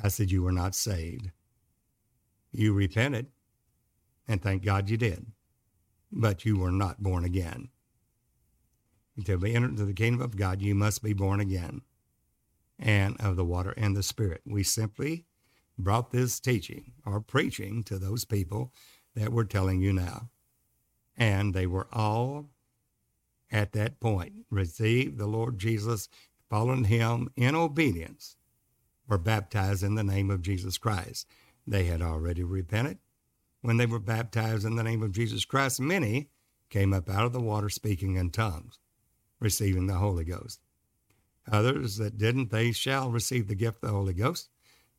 I 0.03 0.09
said, 0.09 0.33
You 0.33 0.43
were 0.43 0.51
not 0.51 0.75
saved. 0.75 1.31
You 2.51 2.73
repented, 2.73 3.29
and 4.27 4.43
thank 4.43 4.65
God 4.65 4.91
you 4.91 4.97
did, 4.97 5.27
but 6.13 6.45
you 6.45 6.59
were 6.59 6.73
not 6.73 7.03
born 7.03 7.25
again. 7.25 7.69
To 9.25 9.39
be 9.39 9.55
entered 9.55 9.73
into 9.73 9.85
the 9.85 9.93
kingdom 9.93 10.23
of 10.23 10.37
God, 10.37 10.63
you 10.63 10.75
must 10.75 11.03
be 11.03 11.13
born 11.13 11.41
again 11.41 11.83
and 12.79 13.21
of 13.21 13.37
the 13.37 13.45
water 13.45 13.75
and 13.77 13.97
the 13.97 14.03
spirit. 14.03 14.41
We 14.47 14.63
simply 14.63 15.27
brought 15.79 16.11
this 16.11 16.41
teaching 16.41 16.93
or 17.05 17.21
preaching 17.21 17.83
to 17.85 17.99
those 17.99 18.25
people 18.25 18.73
that 19.15 19.33
we're 19.33 19.45
telling 19.45 19.81
you 19.81 19.93
now. 19.93 20.31
And 21.17 21.53
they 21.53 21.67
were 21.67 21.89
all 21.93 22.49
at 23.51 23.73
that 23.73 24.01
point 24.01 24.33
received 24.49 25.19
the 25.19 25.27
Lord 25.27 25.59
Jesus, 25.59 26.09
following 26.49 26.85
him 26.85 27.29
in 27.37 27.55
obedience, 27.55 28.37
were 29.09 29.19
baptized 29.19 29.83
in 29.83 29.97
the 29.97 30.05
name 30.05 30.31
of 30.31 30.43
Jesus 30.43 30.79
Christ. 30.79 31.27
They 31.67 31.85
had 31.85 32.01
already 32.01 32.43
repented. 32.43 32.99
When 33.63 33.77
they 33.77 33.87
were 33.87 33.99
baptized 33.99 34.65
in 34.65 34.77
the 34.77 34.83
name 34.83 35.03
of 35.03 35.13
Jesus 35.13 35.45
Christ, 35.45 35.81
many 35.81 36.31
came 36.71 36.93
up 36.93 37.09
out 37.09 37.27
of 37.27 37.33
the 37.33 37.41
water 37.41 37.69
speaking 37.69 38.17
in 38.17 38.31
tongues, 38.31 38.79
receiving 39.39 39.87
the 39.87 39.95
Holy 39.95 40.25
Ghost. 40.25 40.61
Others 41.51 41.97
that 41.97 42.17
didn't, 42.17 42.51
they 42.51 42.73
shall 42.73 43.11
receive 43.11 43.49
the 43.49 43.55
gift 43.55 43.83
of 43.83 43.91
the 43.91 43.97
Holy 43.97 44.15
Ghost, 44.15 44.49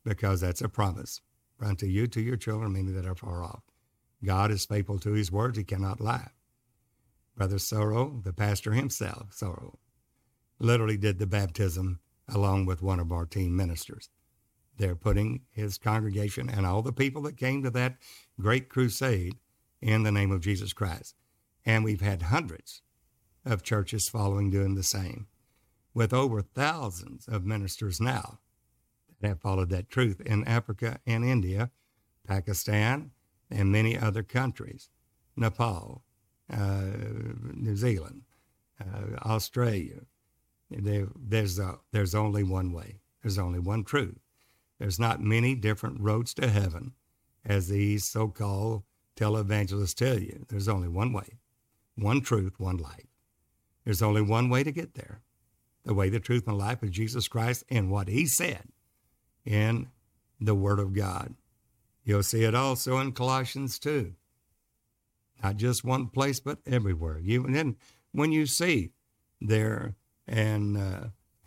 because 0.04 0.40
that's 0.40 0.60
a 0.60 0.68
promise 0.68 1.20
unto 1.60 1.86
you, 1.86 2.06
to 2.08 2.20
your 2.20 2.36
children, 2.36 2.72
many 2.72 2.92
that 2.92 3.06
are 3.06 3.14
far 3.14 3.42
off. 3.42 3.62
God 4.24 4.50
is 4.50 4.66
faithful 4.66 4.98
to 5.00 5.12
his 5.12 5.32
words, 5.32 5.58
he 5.58 5.64
cannot 5.64 6.00
lie. 6.00 6.28
Brother 7.36 7.58
Sorrow, 7.58 8.20
the 8.22 8.32
pastor 8.32 8.72
himself, 8.72 9.32
Sorrow, 9.32 9.78
literally 10.58 10.96
did 10.96 11.18
the 11.18 11.26
baptism 11.26 12.00
along 12.28 12.66
with 12.66 12.82
one 12.82 13.00
of 13.00 13.10
our 13.10 13.26
team 13.26 13.56
ministers. 13.56 14.10
They're 14.76 14.96
putting 14.96 15.42
his 15.50 15.78
congregation 15.78 16.48
and 16.48 16.66
all 16.66 16.82
the 16.82 16.92
people 16.92 17.22
that 17.22 17.36
came 17.36 17.62
to 17.62 17.70
that 17.70 17.96
great 18.40 18.68
crusade 18.68 19.36
in 19.80 20.02
the 20.02 20.12
name 20.12 20.30
of 20.30 20.40
Jesus 20.40 20.72
Christ. 20.72 21.14
And 21.64 21.84
we've 21.84 22.00
had 22.00 22.22
hundreds 22.22 22.82
of 23.44 23.62
churches 23.62 24.08
following 24.08 24.50
doing 24.50 24.74
the 24.74 24.82
same, 24.82 25.26
with 25.94 26.12
over 26.12 26.42
thousands 26.42 27.26
of 27.28 27.44
ministers 27.44 28.00
now 28.00 28.38
that 29.20 29.28
have 29.28 29.40
followed 29.40 29.70
that 29.70 29.88
truth 29.88 30.20
in 30.20 30.44
Africa 30.46 31.00
and 31.06 31.24
India, 31.24 31.70
Pakistan, 32.26 33.10
and 33.50 33.70
many 33.70 33.98
other 33.98 34.22
countries, 34.22 34.90
Nepal, 35.36 36.04
uh, 36.52 36.82
New 37.54 37.76
Zealand, 37.76 38.22
uh, 38.80 39.16
Australia. 39.24 40.00
There, 40.70 41.08
there's, 41.14 41.58
a, 41.58 41.78
there's 41.92 42.14
only 42.14 42.42
one 42.42 42.72
way. 42.72 43.00
There's 43.22 43.38
only 43.38 43.58
one 43.58 43.84
truth. 43.84 44.18
There's 44.82 44.98
not 44.98 45.20
many 45.20 45.54
different 45.54 46.00
roads 46.00 46.34
to 46.34 46.48
heaven, 46.48 46.94
as 47.44 47.68
these 47.68 48.04
so-called 48.04 48.82
televangelists 49.14 49.94
tell 49.94 50.18
you. 50.18 50.44
There's 50.48 50.66
only 50.66 50.88
one 50.88 51.12
way, 51.12 51.38
one 51.94 52.20
truth, 52.20 52.58
one 52.58 52.78
life. 52.78 53.06
There's 53.84 54.02
only 54.02 54.22
one 54.22 54.50
way 54.50 54.64
to 54.64 54.72
get 54.72 54.94
there. 54.94 55.20
The 55.84 55.94
way, 55.94 56.08
the 56.08 56.18
truth, 56.18 56.48
and 56.48 56.58
life 56.58 56.82
is 56.82 56.90
Jesus 56.90 57.28
Christ 57.28 57.62
and 57.68 57.92
what 57.92 58.08
He 58.08 58.26
said 58.26 58.64
in 59.44 59.86
the 60.40 60.56
Word 60.56 60.80
of 60.80 60.94
God. 60.94 61.36
You'll 62.02 62.24
see 62.24 62.42
it 62.42 62.56
also 62.56 62.98
in 62.98 63.12
Colossians 63.12 63.78
2 63.78 64.14
not 65.44 65.56
just 65.56 65.84
one 65.84 66.08
place, 66.08 66.40
but 66.40 66.58
everywhere. 66.66 67.18
You, 67.18 67.44
and 67.44 67.54
then 67.54 67.76
when 68.12 68.32
you 68.32 68.46
see 68.46 68.90
there 69.40 69.94
and 70.26 70.76
uh, 70.76 71.04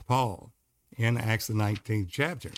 Paul 0.08 0.52
in 0.98 1.18
Acts 1.18 1.48
the 1.48 1.54
19th 1.54 2.10
chapter, 2.10 2.52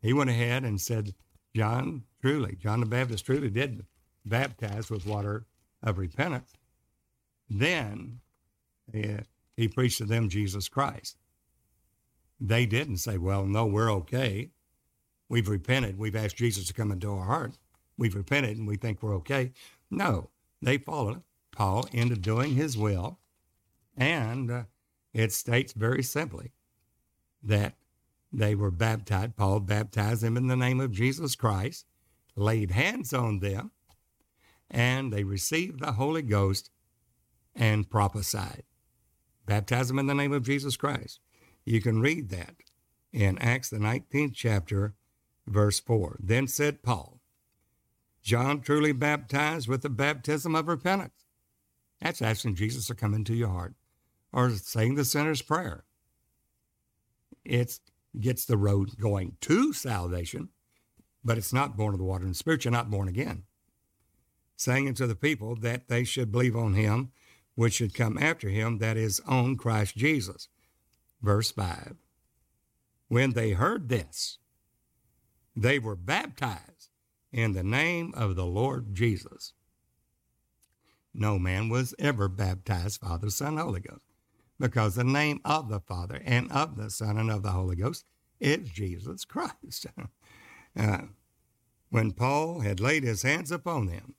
he 0.00 0.12
went 0.12 0.30
ahead 0.30 0.64
and 0.64 0.80
said, 0.80 1.14
John 1.54 2.04
truly, 2.20 2.56
John 2.56 2.80
the 2.80 2.86
Baptist 2.86 3.26
truly 3.26 3.50
did 3.50 3.84
baptize 4.24 4.90
with 4.90 5.06
water 5.06 5.46
of 5.82 5.98
repentance. 5.98 6.52
Then 7.48 8.20
uh, 8.94 9.22
he 9.56 9.68
preached 9.68 9.98
to 9.98 10.04
them 10.04 10.28
Jesus 10.28 10.68
Christ. 10.68 11.16
They 12.40 12.66
didn't 12.66 12.98
say, 12.98 13.18
well, 13.18 13.44
no, 13.44 13.66
we're 13.66 13.92
okay. 13.92 14.50
we've 15.30 15.48
repented, 15.48 15.96
we've 15.96 16.16
asked 16.16 16.36
Jesus 16.36 16.66
to 16.66 16.74
come 16.74 16.90
into 16.90 17.10
our 17.10 17.24
heart, 17.24 17.56
we've 17.96 18.16
repented, 18.16 18.58
and 18.58 18.66
we 18.66 18.76
think 18.76 19.02
we're 19.02 19.14
okay. 19.16 19.52
No, 19.90 20.28
they 20.60 20.76
followed 20.76 21.22
Paul 21.52 21.86
into 21.92 22.16
doing 22.16 22.54
his 22.54 22.76
will. 22.76 23.18
And 23.96 24.50
uh, 24.50 24.62
it 25.14 25.32
states 25.32 25.72
very 25.72 26.02
simply 26.02 26.52
that 27.42 27.74
they 28.32 28.54
were 28.54 28.70
baptized. 28.70 29.36
Paul 29.36 29.60
baptized 29.60 30.22
them 30.22 30.36
in 30.36 30.46
the 30.46 30.56
name 30.56 30.80
of 30.80 30.92
Jesus 30.92 31.34
Christ, 31.34 31.86
laid 32.36 32.70
hands 32.70 33.12
on 33.12 33.40
them, 33.40 33.72
and 34.70 35.12
they 35.12 35.24
received 35.24 35.80
the 35.80 35.92
Holy 35.92 36.22
Ghost 36.22 36.70
and 37.54 37.90
prophesied. 37.90 38.62
Baptize 39.46 39.88
them 39.88 39.98
in 39.98 40.06
the 40.06 40.14
name 40.14 40.32
of 40.32 40.44
Jesus 40.44 40.76
Christ. 40.76 41.20
You 41.64 41.80
can 41.80 42.00
read 42.00 42.30
that 42.30 42.54
in 43.12 43.38
Acts, 43.38 43.70
the 43.70 43.78
19th 43.78 44.34
chapter, 44.34 44.94
verse 45.46 45.80
4. 45.80 46.18
Then 46.22 46.46
said 46.46 46.82
Paul, 46.82 47.20
John 48.22 48.60
truly 48.60 48.92
baptized 48.92 49.66
with 49.66 49.82
the 49.82 49.90
baptism 49.90 50.54
of 50.54 50.68
repentance. 50.68 51.26
That's 52.00 52.22
asking 52.22 52.54
Jesus 52.54 52.86
to 52.86 52.94
come 52.94 53.14
into 53.14 53.34
your 53.34 53.48
heart 53.48 53.74
or 54.32 54.50
saying 54.50 54.94
the 54.94 55.04
sinner's 55.04 55.42
prayer. 55.42 55.84
It 57.44 57.80
gets 58.18 58.44
the 58.44 58.56
road 58.56 58.98
going 58.98 59.36
to 59.42 59.72
salvation, 59.72 60.48
but 61.22 61.38
it's 61.38 61.52
not 61.52 61.76
born 61.76 61.94
of 61.94 61.98
the 61.98 62.04
water 62.04 62.24
and 62.24 62.36
spirit. 62.36 62.64
You're 62.64 62.72
not 62.72 62.90
born 62.90 63.08
again. 63.08 63.44
Saying 64.56 64.88
unto 64.88 65.06
the 65.06 65.14
people 65.14 65.56
that 65.56 65.88
they 65.88 66.04
should 66.04 66.32
believe 66.32 66.56
on 66.56 66.74
him, 66.74 67.12
which 67.54 67.74
should 67.74 67.94
come 67.94 68.18
after 68.18 68.48
him, 68.48 68.78
that 68.78 68.96
is, 68.96 69.20
on 69.26 69.56
Christ 69.56 69.96
Jesus. 69.96 70.48
Verse 71.22 71.50
5. 71.50 71.96
When 73.08 73.32
they 73.32 73.50
heard 73.52 73.88
this, 73.88 74.38
they 75.56 75.78
were 75.78 75.96
baptized 75.96 76.90
in 77.32 77.52
the 77.52 77.62
name 77.62 78.12
of 78.16 78.36
the 78.36 78.46
Lord 78.46 78.94
Jesus. 78.94 79.52
No 81.12 81.38
man 81.38 81.68
was 81.68 81.94
ever 81.98 82.28
baptized 82.28 83.00
Father, 83.00 83.30
Son, 83.30 83.56
Holy 83.56 83.80
Ghost, 83.80 84.09
because 84.60 84.94
the 84.94 85.02
name 85.02 85.40
of 85.44 85.68
the 85.68 85.80
Father 85.80 86.20
and 86.24 86.52
of 86.52 86.76
the 86.76 86.90
Son 86.90 87.16
and 87.16 87.30
of 87.30 87.42
the 87.42 87.50
Holy 87.50 87.74
Ghost 87.74 88.04
is 88.38 88.68
Jesus 88.68 89.24
Christ. 89.24 89.86
uh, 90.78 90.98
when 91.88 92.12
Paul 92.12 92.60
had 92.60 92.78
laid 92.78 93.02
his 93.02 93.22
hands 93.22 93.50
upon 93.50 93.86
them, 93.86 94.14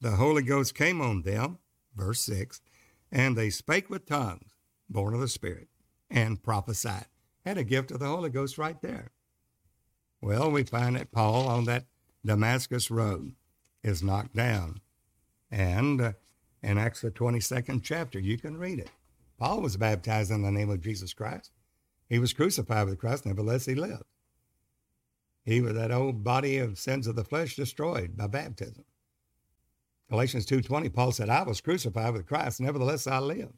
the 0.00 0.12
Holy 0.12 0.42
Ghost 0.42 0.74
came 0.74 1.00
on 1.00 1.22
them, 1.22 1.58
verse 1.94 2.20
6, 2.20 2.62
and 3.10 3.36
they 3.36 3.50
spake 3.50 3.90
with 3.90 4.06
tongues, 4.06 4.54
born 4.88 5.12
of 5.12 5.20
the 5.20 5.28
Spirit, 5.28 5.68
and 6.08 6.42
prophesied. 6.42 7.06
Had 7.44 7.58
a 7.58 7.64
gift 7.64 7.90
of 7.90 7.98
the 7.98 8.06
Holy 8.06 8.30
Ghost 8.30 8.56
right 8.56 8.80
there. 8.80 9.10
Well, 10.22 10.50
we 10.50 10.62
find 10.62 10.96
that 10.96 11.12
Paul 11.12 11.48
on 11.48 11.64
that 11.64 11.86
Damascus 12.24 12.90
road 12.90 13.34
is 13.82 14.02
knocked 14.02 14.34
down. 14.34 14.80
And 15.50 16.00
uh, 16.00 16.12
in 16.62 16.78
Acts 16.78 17.02
the 17.02 17.10
22nd 17.10 17.82
chapter, 17.82 18.18
you 18.18 18.38
can 18.38 18.56
read 18.56 18.78
it. 18.78 18.90
Paul 19.38 19.60
was 19.60 19.76
baptized 19.76 20.30
in 20.30 20.42
the 20.42 20.50
name 20.50 20.70
of 20.70 20.80
Jesus 20.80 21.12
Christ. 21.12 21.50
He 22.08 22.18
was 22.18 22.32
crucified 22.32 22.86
with 22.86 22.98
Christ, 22.98 23.26
nevertheless 23.26 23.66
he 23.66 23.74
lived. 23.74 24.04
He 25.44 25.60
was 25.60 25.74
that 25.74 25.90
old 25.90 26.24
body 26.24 26.58
of 26.58 26.78
sins 26.78 27.06
of 27.06 27.16
the 27.16 27.24
flesh 27.24 27.56
destroyed 27.56 28.16
by 28.16 28.26
baptism. 28.26 28.84
Galatians 30.10 30.46
2.20, 30.46 30.92
Paul 30.92 31.12
said, 31.12 31.28
I 31.28 31.42
was 31.42 31.60
crucified 31.60 32.12
with 32.12 32.26
Christ, 32.26 32.60
nevertheless 32.60 33.06
I 33.06 33.18
live. 33.18 33.52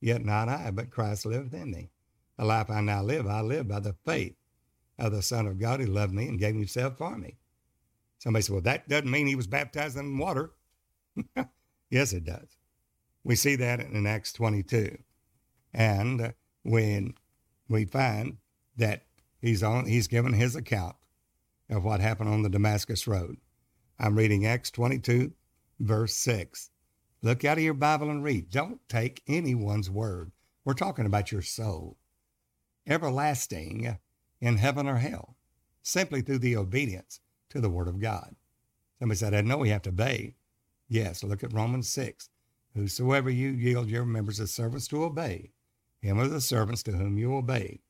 Yet 0.00 0.24
not 0.24 0.48
I, 0.48 0.70
but 0.70 0.90
Christ 0.90 1.24
liveth 1.24 1.54
in 1.54 1.70
me. 1.70 1.90
The 2.36 2.44
life 2.44 2.68
I 2.68 2.80
now 2.80 3.02
live, 3.02 3.26
I 3.26 3.40
live 3.40 3.68
by 3.68 3.80
the 3.80 3.94
faith 4.04 4.34
of 4.98 5.12
the 5.12 5.22
Son 5.22 5.46
of 5.46 5.58
God 5.58 5.80
who 5.80 5.86
loved 5.86 6.12
me 6.12 6.28
and 6.28 6.38
gave 6.38 6.54
himself 6.54 6.98
for 6.98 7.16
me. 7.16 7.36
Somebody 8.18 8.42
said, 8.42 8.52
well, 8.52 8.62
that 8.62 8.88
doesn't 8.88 9.10
mean 9.10 9.26
he 9.26 9.34
was 9.34 9.46
baptized 9.46 9.96
in 9.96 10.18
water. 10.18 10.52
yes, 11.90 12.12
it 12.12 12.24
does. 12.24 12.56
We 13.24 13.36
see 13.36 13.56
that 13.56 13.80
in 13.80 14.06
Acts 14.06 14.32
22. 14.34 14.98
And 15.72 16.34
when 16.62 17.14
we 17.68 17.86
find 17.86 18.36
that 18.76 19.06
he's 19.40 19.62
on, 19.62 19.86
he's 19.86 20.06
given 20.06 20.34
his 20.34 20.54
account 20.54 20.96
of 21.70 21.84
what 21.84 22.00
happened 22.00 22.28
on 22.28 22.42
the 22.42 22.50
Damascus 22.50 23.06
Road. 23.06 23.38
I'm 23.98 24.16
reading 24.16 24.44
Acts 24.44 24.70
22, 24.70 25.32
verse 25.80 26.14
6. 26.16 26.70
Look 27.22 27.44
out 27.44 27.56
of 27.56 27.64
your 27.64 27.74
Bible 27.74 28.10
and 28.10 28.22
read. 28.22 28.50
Don't 28.50 28.86
take 28.88 29.22
anyone's 29.26 29.88
word. 29.88 30.30
We're 30.64 30.74
talking 30.74 31.06
about 31.06 31.32
your 31.32 31.42
soul, 31.42 31.96
everlasting 32.86 33.98
in 34.40 34.56
heaven 34.58 34.86
or 34.86 34.96
hell, 34.96 35.36
simply 35.82 36.20
through 36.20 36.38
the 36.38 36.56
obedience 36.56 37.20
to 37.48 37.60
the 37.60 37.70
word 37.70 37.88
of 37.88 38.00
God. 38.00 38.36
Somebody 38.98 39.16
said, 39.18 39.34
I 39.34 39.40
know 39.40 39.56
we 39.56 39.70
have 39.70 39.82
to 39.82 39.90
obey. 39.90 40.34
Yes, 40.88 41.24
look 41.24 41.42
at 41.42 41.52
Romans 41.52 41.88
6. 41.88 42.28
Whosoever 42.74 43.30
you 43.30 43.50
yield 43.50 43.88
your 43.88 44.04
members 44.04 44.40
as 44.40 44.50
servants 44.50 44.88
to 44.88 45.04
obey, 45.04 45.52
him 46.00 46.18
are 46.18 46.26
the 46.26 46.40
servants 46.40 46.82
to 46.84 46.92
whom 46.92 47.16
you 47.18 47.34
obey, 47.36 47.80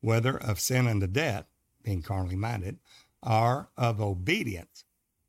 whether 0.00 0.36
of 0.36 0.60
sin 0.60 0.86
unto 0.86 1.08
death, 1.08 1.46
being 1.82 2.02
carnally 2.02 2.36
minded, 2.36 2.78
or 3.20 3.70
of 3.76 4.00
obedience 4.00 4.84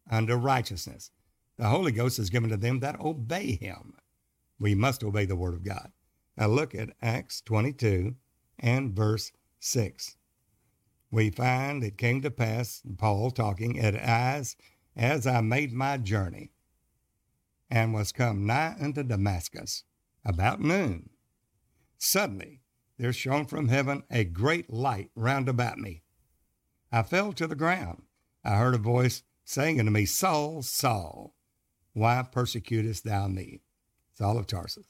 unto 0.09 0.35
righteousness. 0.35 1.09
The 1.57 1.69
Holy 1.69 1.91
Ghost 1.91 2.19
is 2.19 2.29
given 2.29 2.49
to 2.51 2.57
them 2.57 2.79
that 2.81 2.99
obey 2.99 3.55
him. 3.55 3.95
We 4.59 4.75
must 4.75 5.03
obey 5.03 5.25
the 5.25 5.35
word 5.35 5.55
of 5.55 5.63
God. 5.63 5.91
Now 6.37 6.47
look 6.47 6.75
at 6.75 6.95
Acts 7.01 7.41
22 7.41 8.15
and 8.59 8.95
verse 8.95 9.31
6. 9.59 10.17
We 11.09 11.31
find 11.31 11.83
it 11.83 11.97
came 11.97 12.21
to 12.21 12.31
pass, 12.31 12.81
Paul 12.97 13.31
talking, 13.31 13.79
at 13.79 13.95
as, 13.95 14.55
as 14.95 15.25
I 15.25 15.41
made 15.41 15.73
my 15.73 15.97
journey 15.97 16.51
and 17.69 17.93
was 17.93 18.11
come 18.11 18.45
nigh 18.45 18.75
unto 18.79 19.03
Damascus 19.03 19.83
about 20.25 20.61
noon. 20.61 21.09
Suddenly 21.97 22.61
there 22.97 23.13
shone 23.13 23.45
from 23.45 23.69
heaven 23.69 24.03
a 24.11 24.23
great 24.23 24.71
light 24.71 25.09
round 25.15 25.49
about 25.49 25.77
me. 25.77 26.03
I 26.91 27.03
fell 27.03 27.33
to 27.33 27.47
the 27.47 27.55
ground. 27.55 28.03
I 28.43 28.57
heard 28.57 28.75
a 28.75 28.79
voice 28.79 29.23
saying 29.43 29.79
unto 29.79 29.91
me, 29.91 30.05
Saul, 30.05 30.61
Saul, 30.61 31.35
why 31.93 32.23
persecutest 32.23 33.03
thou 33.03 33.27
me? 33.27 33.61
Saul 34.13 34.37
of 34.37 34.47
Tarsus. 34.47 34.85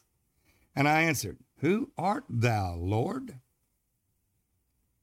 And 0.76 0.88
I 0.88 1.02
answered, 1.04 1.38
Who 1.58 1.92
art 1.98 2.26
thou, 2.30 2.76
Lord? 2.76 3.40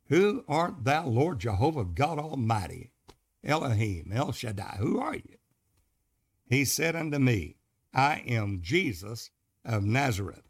Who 0.09 0.44
art 0.48 0.85
thou, 0.85 1.06
Lord 1.06 1.38
Jehovah 1.38 1.85
God 1.85 2.18
Almighty? 2.18 2.90
Elohim, 3.44 4.11
El 4.12 4.33
Shaddai, 4.33 4.76
who 4.78 4.98
are 4.98 5.14
you? 5.14 5.37
He 6.48 6.64
said 6.64 6.96
unto 6.96 7.18
me, 7.18 7.56
I 7.92 8.22
am 8.26 8.61
Jesus 8.62 9.31
of 9.64 9.85
Nazareth, 9.85 10.48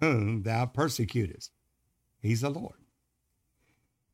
whom 0.00 0.42
thou 0.42 0.66
persecutest. 0.66 1.50
He's 2.20 2.42
the 2.42 2.50
Lord. 2.50 2.78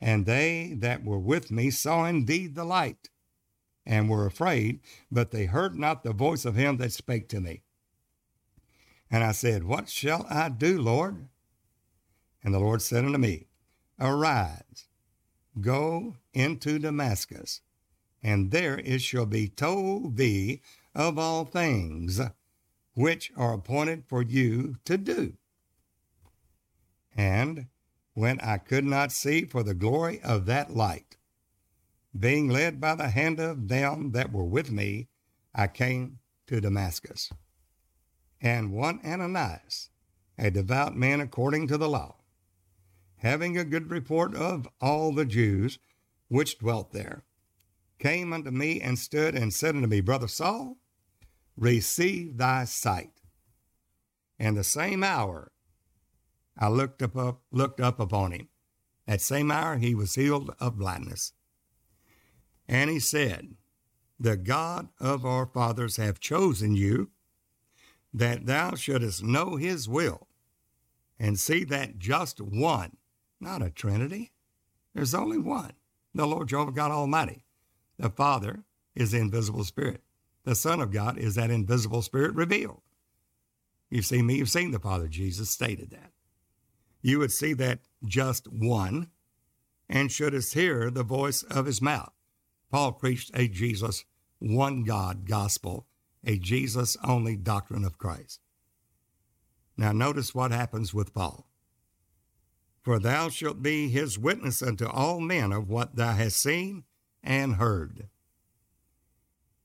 And 0.00 0.24
they 0.24 0.74
that 0.78 1.04
were 1.04 1.18
with 1.18 1.50
me 1.50 1.70
saw 1.70 2.04
indeed 2.04 2.54
the 2.54 2.64
light, 2.64 3.10
and 3.84 4.08
were 4.08 4.26
afraid, 4.26 4.80
but 5.10 5.30
they 5.30 5.46
heard 5.46 5.74
not 5.74 6.04
the 6.04 6.12
voice 6.12 6.44
of 6.44 6.54
him 6.54 6.76
that 6.76 6.92
spake 6.92 7.28
to 7.30 7.40
me. 7.40 7.62
And 9.10 9.24
I 9.24 9.32
said, 9.32 9.64
What 9.64 9.88
shall 9.88 10.26
I 10.30 10.48
do, 10.48 10.80
Lord? 10.80 11.28
And 12.42 12.54
the 12.54 12.60
Lord 12.60 12.82
said 12.82 13.04
unto 13.04 13.18
me, 13.18 13.48
Arise, 13.98 14.86
go 15.60 16.16
into 16.32 16.78
Damascus, 16.78 17.60
and 18.22 18.50
there 18.50 18.78
it 18.78 19.02
shall 19.02 19.26
be 19.26 19.48
told 19.48 20.16
thee 20.16 20.62
of 20.94 21.18
all 21.18 21.44
things 21.44 22.20
which 23.00 23.32
are 23.34 23.54
appointed 23.54 24.04
for 24.06 24.20
you 24.20 24.76
to 24.84 24.98
do. 24.98 25.32
And 27.16 27.66
when 28.12 28.38
I 28.40 28.58
could 28.58 28.84
not 28.84 29.10
see 29.10 29.46
for 29.46 29.62
the 29.62 29.72
glory 29.72 30.20
of 30.20 30.44
that 30.46 30.76
light, 30.76 31.16
being 32.18 32.48
led 32.48 32.78
by 32.78 32.94
the 32.94 33.08
hand 33.08 33.40
of 33.40 33.68
them 33.68 34.10
that 34.12 34.32
were 34.32 34.44
with 34.44 34.70
me, 34.70 35.08
I 35.54 35.66
came 35.66 36.18
to 36.46 36.60
Damascus. 36.60 37.32
And 38.40 38.70
one 38.70 39.00
Ananias, 39.02 39.88
a 40.36 40.50
devout 40.50 40.94
man 40.94 41.20
according 41.20 41.68
to 41.68 41.78
the 41.78 41.88
law, 41.88 42.16
having 43.16 43.56
a 43.56 43.64
good 43.64 43.90
report 43.90 44.34
of 44.34 44.68
all 44.78 45.12
the 45.12 45.24
Jews 45.24 45.78
which 46.28 46.58
dwelt 46.58 46.92
there, 46.92 47.24
came 47.98 48.34
unto 48.34 48.50
me 48.50 48.78
and 48.78 48.98
stood 48.98 49.34
and 49.34 49.54
said 49.54 49.74
unto 49.74 49.88
me, 49.88 50.02
Brother 50.02 50.28
Saul, 50.28 50.76
receive 51.60 52.38
thy 52.38 52.64
sight. 52.64 53.12
And 54.38 54.56
the 54.56 54.64
same 54.64 55.04
hour 55.04 55.52
I 56.58 56.68
looked 56.68 57.02
up, 57.02 57.16
up 57.16 57.42
looked 57.52 57.80
up 57.80 58.00
upon 58.00 58.32
him. 58.32 58.48
That 59.06 59.20
same 59.20 59.50
hour 59.50 59.76
he 59.76 59.94
was 59.94 60.14
healed 60.14 60.54
of 60.58 60.78
blindness. 60.78 61.32
And 62.66 62.90
he 62.90 62.98
said, 62.98 63.54
The 64.18 64.36
God 64.36 64.88
of 64.98 65.26
our 65.26 65.46
fathers 65.46 65.96
have 65.96 66.18
chosen 66.18 66.74
you, 66.74 67.10
that 68.12 68.46
thou 68.46 68.74
shouldest 68.74 69.22
know 69.22 69.56
his 69.56 69.88
will, 69.88 70.28
and 71.18 71.38
see 71.38 71.64
that 71.64 71.98
just 71.98 72.40
one, 72.40 72.96
not 73.40 73.62
a 73.62 73.70
trinity, 73.70 74.32
there's 74.94 75.14
only 75.14 75.38
one, 75.38 75.72
the 76.14 76.26
Lord 76.26 76.48
Jehovah 76.48 76.72
God 76.72 76.90
Almighty. 76.90 77.44
The 77.98 78.10
Father 78.10 78.64
is 78.94 79.10
the 79.10 79.18
invisible 79.18 79.64
Spirit. 79.64 80.02
The 80.44 80.54
Son 80.54 80.80
of 80.80 80.90
God 80.90 81.18
is 81.18 81.34
that 81.34 81.50
invisible 81.50 82.02
Spirit 82.02 82.34
revealed. 82.34 82.82
You've 83.90 84.06
seen 84.06 84.26
me, 84.26 84.36
you've 84.36 84.50
seen 84.50 84.70
the 84.70 84.78
Father. 84.78 85.08
Jesus 85.08 85.50
stated 85.50 85.90
that. 85.90 86.12
You 87.02 87.18
would 87.18 87.32
see 87.32 87.52
that 87.54 87.80
just 88.04 88.46
one 88.46 89.08
and 89.88 90.10
shouldst 90.10 90.54
hear 90.54 90.90
the 90.90 91.02
voice 91.02 91.42
of 91.42 91.66
his 91.66 91.82
mouth. 91.82 92.12
Paul 92.70 92.92
preached 92.92 93.32
a 93.34 93.48
Jesus, 93.48 94.04
one 94.38 94.84
God 94.84 95.26
gospel, 95.26 95.86
a 96.24 96.38
Jesus 96.38 96.96
only 97.04 97.36
doctrine 97.36 97.84
of 97.84 97.98
Christ. 97.98 98.40
Now, 99.76 99.92
notice 99.92 100.34
what 100.34 100.52
happens 100.52 100.94
with 100.94 101.14
Paul. 101.14 101.46
For 102.82 102.98
thou 102.98 103.28
shalt 103.28 103.62
be 103.62 103.88
his 103.88 104.18
witness 104.18 104.62
unto 104.62 104.86
all 104.86 105.20
men 105.20 105.52
of 105.52 105.68
what 105.68 105.96
thou 105.96 106.12
hast 106.12 106.40
seen 106.40 106.84
and 107.22 107.56
heard. 107.56 108.08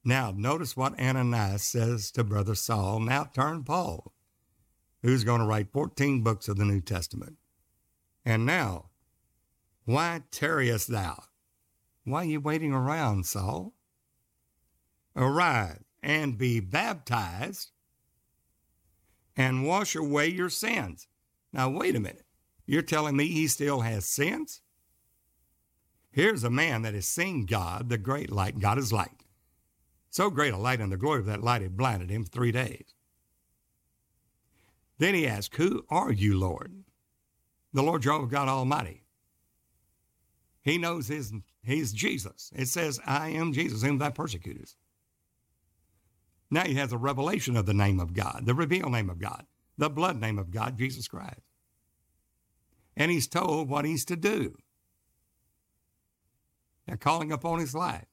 Now, 0.08 0.32
notice 0.36 0.78
what 0.78 1.00
Ananias 1.00 1.64
says 1.64 2.12
to 2.12 2.24
Brother 2.24 2.54
Saul. 2.54 3.00
Now 3.00 3.24
turn 3.24 3.64
Paul, 3.64 4.14
who's 5.02 5.24
going 5.24 5.42
to 5.42 5.48
write 5.48 5.74
14 5.74 6.22
books 6.22 6.48
of 6.48 6.58
the 6.58 6.64
New 6.64 6.80
Testament. 6.80 7.38
And 8.24 8.46
now, 8.46 8.92
why 9.86 10.22
tarriest 10.30 10.90
thou? 10.90 11.24
Why 12.04 12.22
are 12.22 12.26
you 12.26 12.40
waiting 12.40 12.72
around, 12.72 13.26
Saul? 13.26 13.74
Arise 15.16 15.82
and 16.04 16.38
be 16.38 16.60
baptized 16.60 17.72
and 19.36 19.66
wash 19.66 19.96
away 19.96 20.28
your 20.28 20.52
sins. 20.52 21.08
Now, 21.52 21.70
wait 21.70 21.96
a 21.96 22.00
minute. 22.00 22.26
You're 22.68 22.84
telling 22.84 23.18
me 23.18 23.28
he 23.28 23.48
still 23.48 23.82
has 23.82 24.06
sins? 24.06 24.62
Here's 26.12 26.44
a 26.44 26.50
man 26.52 26.84
that 26.84 26.94
has 26.94 27.08
seen 27.08 27.48
God, 27.48 27.90
the 27.90 27.98
great 27.98 28.32
light. 28.32 28.60
God 28.60 28.78
is 28.78 28.94
light. 28.94 29.25
So 30.16 30.30
great 30.30 30.54
a 30.54 30.58
light, 30.58 30.80
and 30.80 30.90
the 30.90 30.96
glory 30.96 31.20
of 31.20 31.26
that 31.26 31.44
light 31.44 31.62
had 31.62 31.76
blinded 31.76 32.10
him 32.10 32.24
three 32.24 32.54
days. 32.54 32.96
Then 34.98 35.14
he 35.14 35.28
asked, 35.28 35.54
Who 35.58 35.84
are 35.90 36.14
you, 36.14 36.40
Lord? 36.40 36.86
The 37.74 37.84
Lord 37.84 38.04
Jehovah 38.04 38.28
God 38.28 38.48
Almighty. 38.48 39.04
He 40.62 40.78
knows 40.78 41.10
his, 41.10 41.34
he's 41.66 41.92
Jesus. 41.92 42.50
It 42.56 42.68
says, 42.68 42.98
I 43.06 43.32
am 43.32 43.52
Jesus, 43.52 43.82
whom 43.82 43.98
thou 43.98 44.10
persecutest. 44.10 44.78
Now 46.50 46.64
he 46.64 46.76
has 46.76 46.94
a 46.94 46.98
revelation 46.98 47.58
of 47.58 47.66
the 47.66 47.74
name 47.74 48.00
of 48.00 48.14
God, 48.14 48.44
the 48.46 48.56
revealed 48.56 48.94
name 48.94 49.10
of 49.10 49.20
God, 49.20 49.46
the 49.78 49.90
blood 49.90 50.22
name 50.22 50.40
of 50.40 50.50
God, 50.50 50.78
Jesus 50.78 51.10
Christ. 51.10 51.42
And 52.96 53.12
he's 53.12 53.28
told 53.28 53.68
what 53.68 53.84
he's 53.84 54.06
to 54.06 54.16
do. 54.16 54.56
They're 56.88 56.96
calling 56.96 57.34
upon 57.34 57.60
his 57.60 57.76
life. 57.76 58.08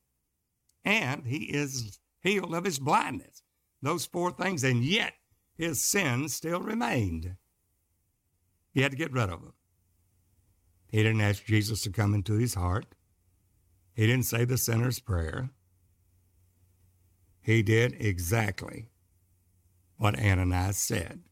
And 0.84 1.26
he 1.26 1.44
is 1.44 1.98
healed 2.20 2.54
of 2.54 2.64
his 2.64 2.78
blindness. 2.78 3.42
Those 3.80 4.06
four 4.06 4.30
things, 4.30 4.64
and 4.64 4.84
yet 4.84 5.14
his 5.56 5.80
sins 5.80 6.34
still 6.34 6.60
remained. 6.60 7.36
He 8.72 8.82
had 8.82 8.92
to 8.92 8.96
get 8.96 9.12
rid 9.12 9.28
of 9.28 9.40
them. 9.40 9.54
He 10.88 11.02
didn't 11.02 11.20
ask 11.20 11.44
Jesus 11.44 11.82
to 11.82 11.90
come 11.90 12.14
into 12.14 12.34
his 12.34 12.54
heart. 12.54 12.94
He 13.94 14.06
didn't 14.06 14.26
say 14.26 14.44
the 14.44 14.58
sinner's 14.58 15.00
prayer. 15.00 15.50
He 17.40 17.62
did 17.62 17.96
exactly 17.98 18.88
what 19.96 20.18
Ananias 20.18 20.76
said. 20.76 21.22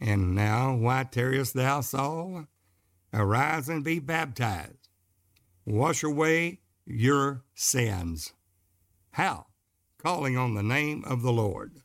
And 0.00 0.34
now, 0.34 0.74
why 0.74 1.04
tarriest 1.04 1.54
thou, 1.54 1.80
Saul? 1.80 2.46
Arise 3.12 3.68
and 3.68 3.84
be 3.84 4.00
baptized. 4.00 4.88
Wash 5.64 6.02
away 6.02 6.61
your 6.86 7.42
sins. 7.54 8.32
How? 9.12 9.46
Calling 9.98 10.36
on 10.36 10.54
the 10.54 10.62
name 10.62 11.04
of 11.06 11.22
the 11.22 11.32
Lord. 11.32 11.82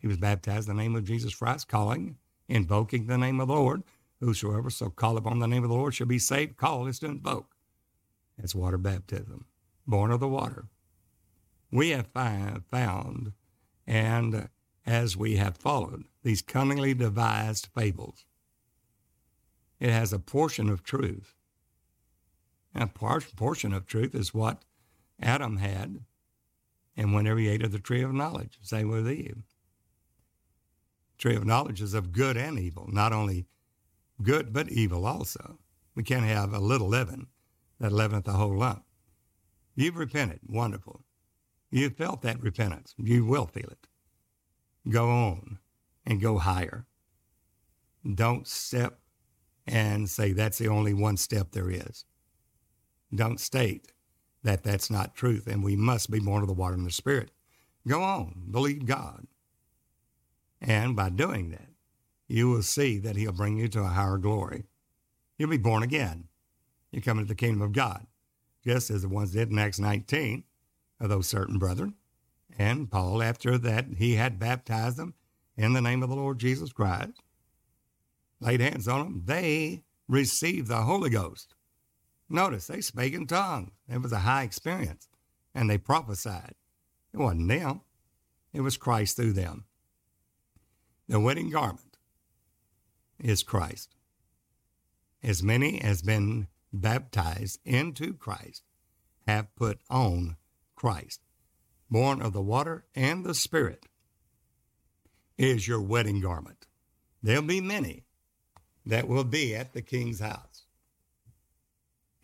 He 0.00 0.06
was 0.06 0.16
baptized 0.16 0.68
in 0.68 0.76
the 0.76 0.82
name 0.82 0.96
of 0.96 1.04
Jesus 1.04 1.34
Christ, 1.34 1.68
calling, 1.68 2.16
invoking 2.48 3.06
the 3.06 3.18
name 3.18 3.40
of 3.40 3.48
the 3.48 3.54
Lord. 3.54 3.82
Whosoever 4.20 4.70
shall 4.70 4.90
call 4.90 5.16
upon 5.16 5.38
the 5.38 5.48
name 5.48 5.64
of 5.64 5.70
the 5.70 5.76
Lord 5.76 5.94
shall 5.94 6.06
be 6.06 6.18
saved. 6.18 6.56
Call 6.56 6.86
is 6.86 6.98
to 7.00 7.06
invoke. 7.06 7.54
That's 8.38 8.54
water 8.54 8.78
baptism, 8.78 9.46
born 9.86 10.10
of 10.10 10.20
the 10.20 10.28
water. 10.28 10.66
We 11.70 11.90
have 11.90 12.06
found, 12.06 13.32
and 13.86 14.48
as 14.86 15.16
we 15.16 15.36
have 15.36 15.56
followed, 15.56 16.04
these 16.22 16.42
cunningly 16.42 16.94
devised 16.94 17.68
fables. 17.74 18.24
It 19.80 19.90
has 19.90 20.12
a 20.12 20.18
portion 20.18 20.70
of 20.70 20.82
truth. 20.82 21.33
A 22.74 22.86
portion 22.88 23.72
of 23.72 23.86
truth 23.86 24.14
is 24.14 24.34
what 24.34 24.64
Adam 25.20 25.58
had, 25.58 26.00
and 26.96 27.14
whenever 27.14 27.38
he 27.38 27.48
ate 27.48 27.62
of 27.62 27.72
the 27.72 27.78
tree 27.78 28.02
of 28.02 28.12
knowledge, 28.12 28.58
same 28.62 28.88
with 28.88 29.08
Eve. 29.08 29.44
Tree 31.18 31.36
of 31.36 31.46
knowledge 31.46 31.80
is 31.80 31.94
of 31.94 32.12
good 32.12 32.36
and 32.36 32.58
evil, 32.58 32.88
not 32.90 33.12
only 33.12 33.46
good 34.22 34.52
but 34.52 34.70
evil 34.70 35.06
also. 35.06 35.58
We 35.94 36.02
can't 36.02 36.26
have 36.26 36.52
a 36.52 36.58
little 36.58 36.88
leaven 36.88 37.28
that 37.78 37.92
leaveneth 37.92 38.24
the 38.24 38.32
whole 38.32 38.56
lump. 38.58 38.84
You've 39.76 39.96
repented. 39.96 40.40
Wonderful. 40.46 41.04
You've 41.70 41.96
felt 41.96 42.22
that 42.22 42.40
repentance. 42.40 42.94
You 42.98 43.24
will 43.24 43.46
feel 43.46 43.68
it. 43.70 43.86
Go 44.88 45.08
on 45.08 45.58
and 46.04 46.20
go 46.20 46.38
higher. 46.38 46.86
Don't 48.14 48.46
step 48.46 48.98
and 49.66 50.08
say 50.10 50.32
that's 50.32 50.58
the 50.58 50.68
only 50.68 50.92
one 50.92 51.16
step 51.16 51.52
there 51.52 51.70
is. 51.70 52.04
Don't 53.14 53.40
state 53.40 53.92
that 54.42 54.62
that's 54.62 54.90
not 54.90 55.14
truth 55.14 55.46
and 55.46 55.64
we 55.64 55.76
must 55.76 56.10
be 56.10 56.20
born 56.20 56.42
of 56.42 56.48
the 56.48 56.54
water 56.54 56.74
and 56.74 56.86
the 56.86 56.90
spirit. 56.90 57.30
Go 57.86 58.02
on, 58.02 58.46
believe 58.50 58.86
God. 58.86 59.26
And 60.60 60.96
by 60.96 61.10
doing 61.10 61.50
that, 61.50 61.68
you 62.28 62.48
will 62.48 62.62
see 62.62 62.98
that 62.98 63.16
he'll 63.16 63.32
bring 63.32 63.58
you 63.58 63.68
to 63.68 63.80
a 63.80 63.88
higher 63.88 64.16
glory. 64.16 64.64
You'll 65.36 65.50
be 65.50 65.56
born 65.56 65.82
again. 65.82 66.28
You 66.90 67.02
come 67.02 67.18
into 67.18 67.28
the 67.28 67.34
kingdom 67.34 67.60
of 67.60 67.72
God, 67.72 68.06
just 68.64 68.90
as 68.90 69.02
the 69.02 69.08
ones 69.08 69.32
did 69.32 69.50
in 69.50 69.58
Acts 69.58 69.78
19 69.78 70.44
of 71.00 71.08
those 71.08 71.26
certain 71.26 71.58
brethren. 71.58 71.94
And 72.56 72.90
Paul, 72.90 73.22
after 73.22 73.58
that, 73.58 73.86
he 73.98 74.14
had 74.14 74.38
baptized 74.38 74.96
them 74.96 75.14
in 75.56 75.72
the 75.72 75.82
name 75.82 76.02
of 76.02 76.08
the 76.08 76.16
Lord 76.16 76.38
Jesus 76.38 76.72
Christ, 76.72 77.20
laid 78.40 78.60
hands 78.60 78.88
on 78.88 79.00
them. 79.00 79.22
They 79.24 79.82
received 80.08 80.68
the 80.68 80.82
Holy 80.82 81.10
Ghost. 81.10 81.53
Notice 82.28 82.66
they 82.66 82.80
spake 82.80 83.14
in 83.14 83.26
tongues. 83.26 83.72
It 83.88 84.02
was 84.02 84.12
a 84.12 84.20
high 84.20 84.42
experience. 84.42 85.08
And 85.54 85.68
they 85.68 85.78
prophesied. 85.78 86.54
It 87.12 87.18
wasn't 87.18 87.48
them, 87.48 87.82
it 88.52 88.60
was 88.60 88.76
Christ 88.76 89.16
through 89.16 89.34
them. 89.34 89.64
The 91.08 91.20
wedding 91.20 91.50
garment 91.50 91.98
is 93.20 93.42
Christ. 93.42 93.94
As 95.22 95.42
many 95.42 95.80
as 95.80 96.02
been 96.02 96.48
baptized 96.72 97.60
into 97.64 98.14
Christ 98.14 98.62
have 99.26 99.54
put 99.54 99.80
on 99.88 100.36
Christ, 100.74 101.20
born 101.90 102.20
of 102.20 102.32
the 102.32 102.42
water 102.42 102.84
and 102.94 103.24
the 103.24 103.34
Spirit, 103.34 103.86
is 105.36 105.66
your 105.66 105.80
wedding 105.80 106.20
garment. 106.20 106.66
There'll 107.22 107.42
be 107.42 107.60
many 107.60 108.04
that 108.86 109.08
will 109.08 109.24
be 109.24 109.54
at 109.54 109.72
the 109.72 109.82
king's 109.82 110.20
house. 110.20 110.53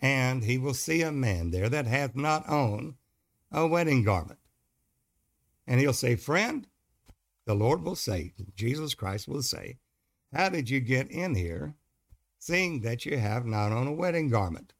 And 0.00 0.44
he 0.44 0.58
will 0.58 0.74
see 0.74 1.02
a 1.02 1.12
man 1.12 1.50
there 1.50 1.68
that 1.68 1.86
hath 1.86 2.16
not 2.16 2.48
on 2.48 2.96
a 3.52 3.66
wedding 3.66 4.02
garment. 4.02 4.38
And 5.66 5.80
he'll 5.80 5.92
say, 5.92 6.16
Friend, 6.16 6.66
the 7.44 7.54
Lord 7.54 7.82
will 7.82 7.96
say, 7.96 8.32
Jesus 8.54 8.94
Christ 8.94 9.28
will 9.28 9.42
say, 9.42 9.78
how 10.32 10.48
did 10.48 10.70
you 10.70 10.80
get 10.80 11.10
in 11.10 11.34
here, 11.34 11.74
seeing 12.38 12.82
that 12.82 13.04
you 13.04 13.18
have 13.18 13.44
not 13.44 13.72
on 13.72 13.86
a 13.86 13.92
wedding 13.92 14.28
garment? 14.28 14.72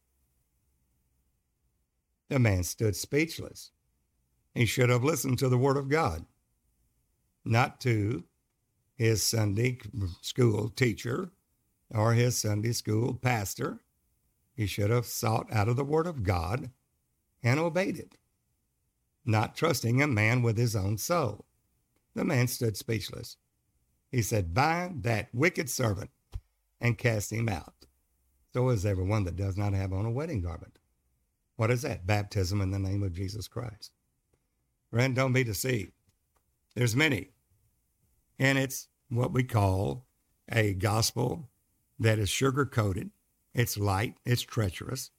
The 2.29 2.39
man 2.39 2.62
stood 2.62 2.95
speechless. 2.95 3.73
He 4.55 4.66
should 4.66 4.91
have 4.91 5.03
listened 5.03 5.39
to 5.41 5.49
the 5.49 5.59
word 5.59 5.77
of 5.77 5.89
God, 5.89 6.25
not 7.45 7.81
to 7.81 8.25
his 8.95 9.23
Sunday 9.23 9.79
school 10.21 10.68
teacher 10.68 11.31
or 11.93 12.12
his 12.12 12.39
Sunday 12.39 12.73
school 12.73 13.14
pastor. 13.14 13.81
He 14.61 14.67
should 14.67 14.91
have 14.91 15.07
sought 15.07 15.51
out 15.51 15.71
of 15.71 15.77
the 15.77 15.85
word 15.87 16.07
of 16.07 16.23
God 16.23 16.69
and 17.43 17.59
obeyed 17.59 17.99
it, 17.99 18.19
not 19.25 19.57
trusting 19.57 20.03
a 20.03 20.07
man 20.07 20.43
with 20.43 20.59
his 20.59 20.77
own 20.77 20.99
soul. 20.99 21.47
The 22.15 22.27
man 22.27 22.47
stood 22.47 22.77
speechless. 22.77 23.39
He 24.11 24.21
said, 24.21 24.53
Bind 24.53 25.03
that 25.05 25.31
wicked 25.33 25.71
servant 25.71 26.11
and 26.79 26.99
cast 26.99 27.33
him 27.33 27.49
out. 27.49 27.87
So 28.53 28.69
is 28.69 28.85
everyone 28.85 29.25
that 29.25 29.37
does 29.37 29.57
not 29.57 29.73
have 29.73 29.95
on 29.95 30.05
a 30.05 30.11
wedding 30.11 30.43
garment. 30.43 30.79
What 31.57 31.71
is 31.71 31.81
that? 31.81 32.07
Baptism 32.07 32.61
in 32.61 32.71
the 32.71 32.79
name 32.79 33.03
of 33.03 33.15
Jesus 33.15 33.49
Christ. 33.49 33.93
Friend, 34.91 35.17
don't 35.17 35.33
be 35.33 35.43
deceived. 35.43 35.93
There's 36.75 36.95
many. 36.95 37.31
And 38.39 38.59
it's 38.59 38.89
what 39.09 39.33
we 39.33 39.43
call 39.43 40.05
a 40.53 40.75
gospel 40.75 41.49
that 41.99 42.19
is 42.19 42.29
sugar 42.29 42.67
coated. 42.67 43.11
It's 43.55 43.77
light, 43.77 44.15
it's 44.25 44.43
treacherous, 44.43 45.11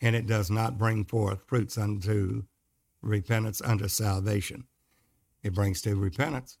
and 0.00 0.16
it 0.16 0.26
does 0.26 0.50
not 0.50 0.78
bring 0.78 1.04
forth 1.04 1.46
fruits 1.46 1.76
unto 1.76 2.44
repentance 3.02 3.60
unto 3.62 3.88
salvation. 3.88 4.64
It 5.42 5.54
brings 5.54 5.82
to 5.82 5.96
repentance. 5.96 6.58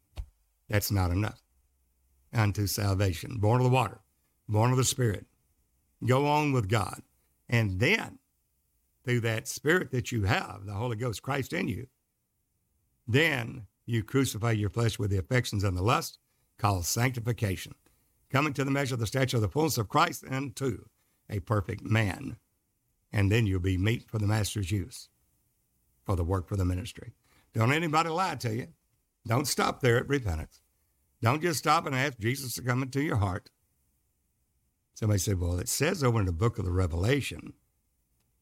That's 0.68 0.90
not 0.90 1.10
enough. 1.10 1.40
Unto 2.32 2.66
salvation. 2.66 3.38
Born 3.38 3.60
of 3.60 3.64
the 3.64 3.74
water, 3.74 4.00
born 4.48 4.70
of 4.70 4.76
the 4.76 4.84
Spirit. 4.84 5.26
Go 6.04 6.26
on 6.26 6.52
with 6.52 6.68
God. 6.68 7.02
And 7.48 7.78
then, 7.78 8.18
through 9.04 9.20
that 9.20 9.48
Spirit 9.48 9.90
that 9.92 10.10
you 10.10 10.24
have, 10.24 10.64
the 10.64 10.72
Holy 10.72 10.96
Ghost, 10.96 11.22
Christ 11.22 11.52
in 11.52 11.68
you, 11.68 11.86
then 13.06 13.66
you 13.84 14.02
crucify 14.02 14.52
your 14.52 14.70
flesh 14.70 14.98
with 14.98 15.10
the 15.10 15.18
affections 15.18 15.64
and 15.64 15.76
the 15.76 15.82
lust, 15.82 16.18
called 16.58 16.86
sanctification, 16.86 17.74
coming 18.32 18.54
to 18.54 18.64
the 18.64 18.70
measure 18.70 18.94
of 18.94 19.00
the 19.00 19.06
stature 19.06 19.36
of 19.36 19.42
the 19.42 19.48
fullness 19.48 19.78
of 19.78 19.88
Christ 19.88 20.24
and 20.28 20.56
to 20.56 20.86
a 21.28 21.40
perfect 21.40 21.84
man. 21.84 22.36
And 23.12 23.30
then 23.30 23.46
you'll 23.46 23.60
be 23.60 23.76
meet 23.76 24.08
for 24.08 24.18
the 24.18 24.26
master's 24.26 24.70
use, 24.70 25.10
for 26.04 26.16
the 26.16 26.24
work 26.24 26.48
for 26.48 26.56
the 26.56 26.64
ministry. 26.64 27.12
Don't 27.52 27.72
anybody 27.72 28.08
lie 28.08 28.36
to 28.36 28.54
you. 28.54 28.68
Don't 29.26 29.46
stop 29.46 29.80
there 29.80 29.98
at 29.98 30.08
repentance. 30.08 30.60
Don't 31.20 31.42
just 31.42 31.58
stop 31.58 31.86
and 31.86 31.94
ask 31.94 32.18
Jesus 32.18 32.54
to 32.54 32.62
come 32.62 32.82
into 32.82 33.02
your 33.02 33.16
heart. 33.16 33.50
Somebody 34.94 35.20
said, 35.20 35.38
Well, 35.38 35.58
it 35.58 35.68
says 35.68 36.02
over 36.02 36.18
in 36.18 36.26
the 36.26 36.32
book 36.32 36.58
of 36.58 36.64
the 36.64 36.72
Revelation, 36.72 37.52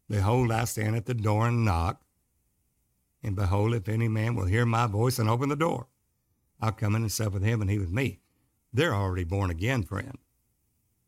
Behold, 0.08 0.50
I 0.50 0.64
stand 0.64 0.96
at 0.96 1.06
the 1.06 1.14
door 1.14 1.48
and 1.48 1.64
knock. 1.64 2.00
And 3.22 3.36
behold, 3.36 3.74
if 3.74 3.88
any 3.88 4.08
man 4.08 4.34
will 4.34 4.46
hear 4.46 4.64
my 4.64 4.86
voice 4.86 5.18
and 5.18 5.28
open 5.28 5.50
the 5.50 5.56
door, 5.56 5.88
I'll 6.60 6.72
come 6.72 6.94
in 6.94 7.02
and 7.02 7.12
sup 7.12 7.32
with 7.32 7.42
him 7.42 7.60
and 7.60 7.70
he 7.70 7.78
with 7.78 7.90
me. 7.90 8.20
They're 8.72 8.94
already 8.94 9.24
born 9.24 9.50
again, 9.50 9.82
friend. 9.82 10.18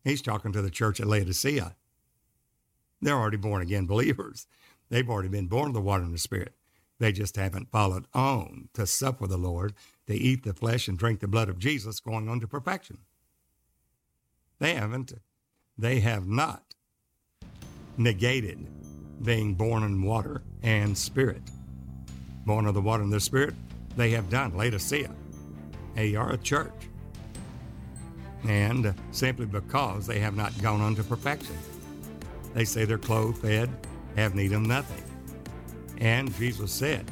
He's 0.03 0.21
talking 0.21 0.51
to 0.51 0.61
the 0.61 0.69
church 0.69 0.99
at 0.99 1.07
Laodicea. 1.07 1.75
They're 3.01 3.17
already 3.17 3.37
born 3.37 3.61
again 3.61 3.85
believers. 3.85 4.47
They've 4.89 5.09
already 5.09 5.29
been 5.29 5.47
born 5.47 5.67
of 5.67 5.73
the 5.73 5.81
water 5.81 6.03
and 6.03 6.13
the 6.13 6.19
Spirit. 6.19 6.53
They 6.99 7.11
just 7.11 7.35
haven't 7.35 7.71
followed 7.71 8.05
on 8.13 8.69
to 8.73 8.85
sup 8.85 9.19
with 9.19 9.29
the 9.29 9.37
Lord, 9.37 9.73
to 10.07 10.13
eat 10.13 10.43
the 10.43 10.53
flesh 10.53 10.87
and 10.87 10.97
drink 10.97 11.19
the 11.19 11.27
blood 11.27 11.49
of 11.49 11.59
Jesus, 11.59 11.99
going 11.99 12.29
on 12.29 12.39
to 12.41 12.47
perfection. 12.47 12.99
They 14.59 14.75
haven't, 14.75 15.13
they 15.77 15.99
have 16.01 16.27
not 16.27 16.75
negated 17.97 18.67
being 19.21 19.55
born 19.55 19.83
in 19.83 20.01
water 20.03 20.43
and 20.61 20.97
spirit. 20.97 21.41
Born 22.45 22.65
of 22.65 22.73
the 22.73 22.81
water 22.81 23.03
and 23.03 23.11
the 23.11 23.19
spirit, 23.19 23.55
they 23.95 24.11
have 24.11 24.29
done. 24.29 24.55
Laodicea. 24.55 25.11
They 25.95 26.15
are 26.15 26.31
a 26.31 26.37
church. 26.37 26.89
And 28.47 28.87
uh, 28.87 28.93
simply 29.11 29.45
because 29.45 30.05
they 30.05 30.19
have 30.19 30.35
not 30.35 30.59
gone 30.61 30.81
unto 30.81 31.03
perfection. 31.03 31.57
They 32.53 32.65
say 32.65 32.85
they're 32.85 32.97
clothed, 32.97 33.39
fed, 33.39 33.69
have 34.15 34.35
need 34.35 34.51
of 34.51 34.61
nothing. 34.61 35.03
And 35.97 36.33
Jesus 36.35 36.71
said, 36.71 37.09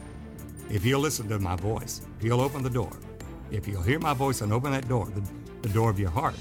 if 0.70 0.86
you'll 0.86 1.02
listen 1.02 1.28
to 1.30 1.40
my 1.40 1.56
voice, 1.56 2.02
if 2.18 2.24
you'll 2.24 2.42
open 2.42 2.64
the 2.64 2.70
door, 2.70 2.92
if 3.52 3.68
you'll 3.68 3.82
hear 3.82 4.00
my 4.00 4.14
voice 4.14 4.42
and 4.42 4.54
open 4.54 4.72
that 4.72 4.88
door, 4.88 5.08
the, 5.08 5.22
the 5.62 5.70
door 5.70 5.90
of 5.90 6.00
your 6.00 6.10
heart, 6.10 6.36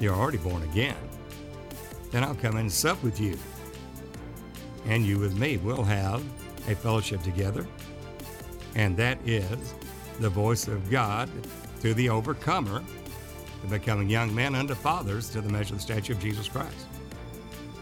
you're 0.00 0.14
already 0.14 0.38
born 0.38 0.62
again. 0.64 0.96
Then 2.10 2.24
I'll 2.24 2.34
come 2.34 2.56
and 2.56 2.70
sup 2.70 3.02
with 3.02 3.20
you. 3.20 3.38
And 4.86 5.04
you 5.04 5.18
with 5.18 5.38
me 5.38 5.56
will 5.56 5.84
have 5.84 6.22
a 6.68 6.74
fellowship 6.74 7.22
together. 7.22 7.66
And 8.74 8.96
that 8.96 9.18
is 9.26 9.74
the 10.20 10.28
voice 10.28 10.68
of 10.68 10.90
God 10.90 11.30
to 11.80 11.94
the 11.94 12.08
overcomer, 12.08 12.82
to 13.64 13.70
becoming 13.70 14.10
young 14.10 14.34
men 14.34 14.54
unto 14.54 14.74
fathers 14.74 15.30
to 15.30 15.40
the 15.40 15.48
measure 15.48 15.74
of 15.74 15.78
the 15.78 15.82
stature 15.82 16.12
of 16.12 16.20
Jesus 16.20 16.48
Christ. 16.48 16.86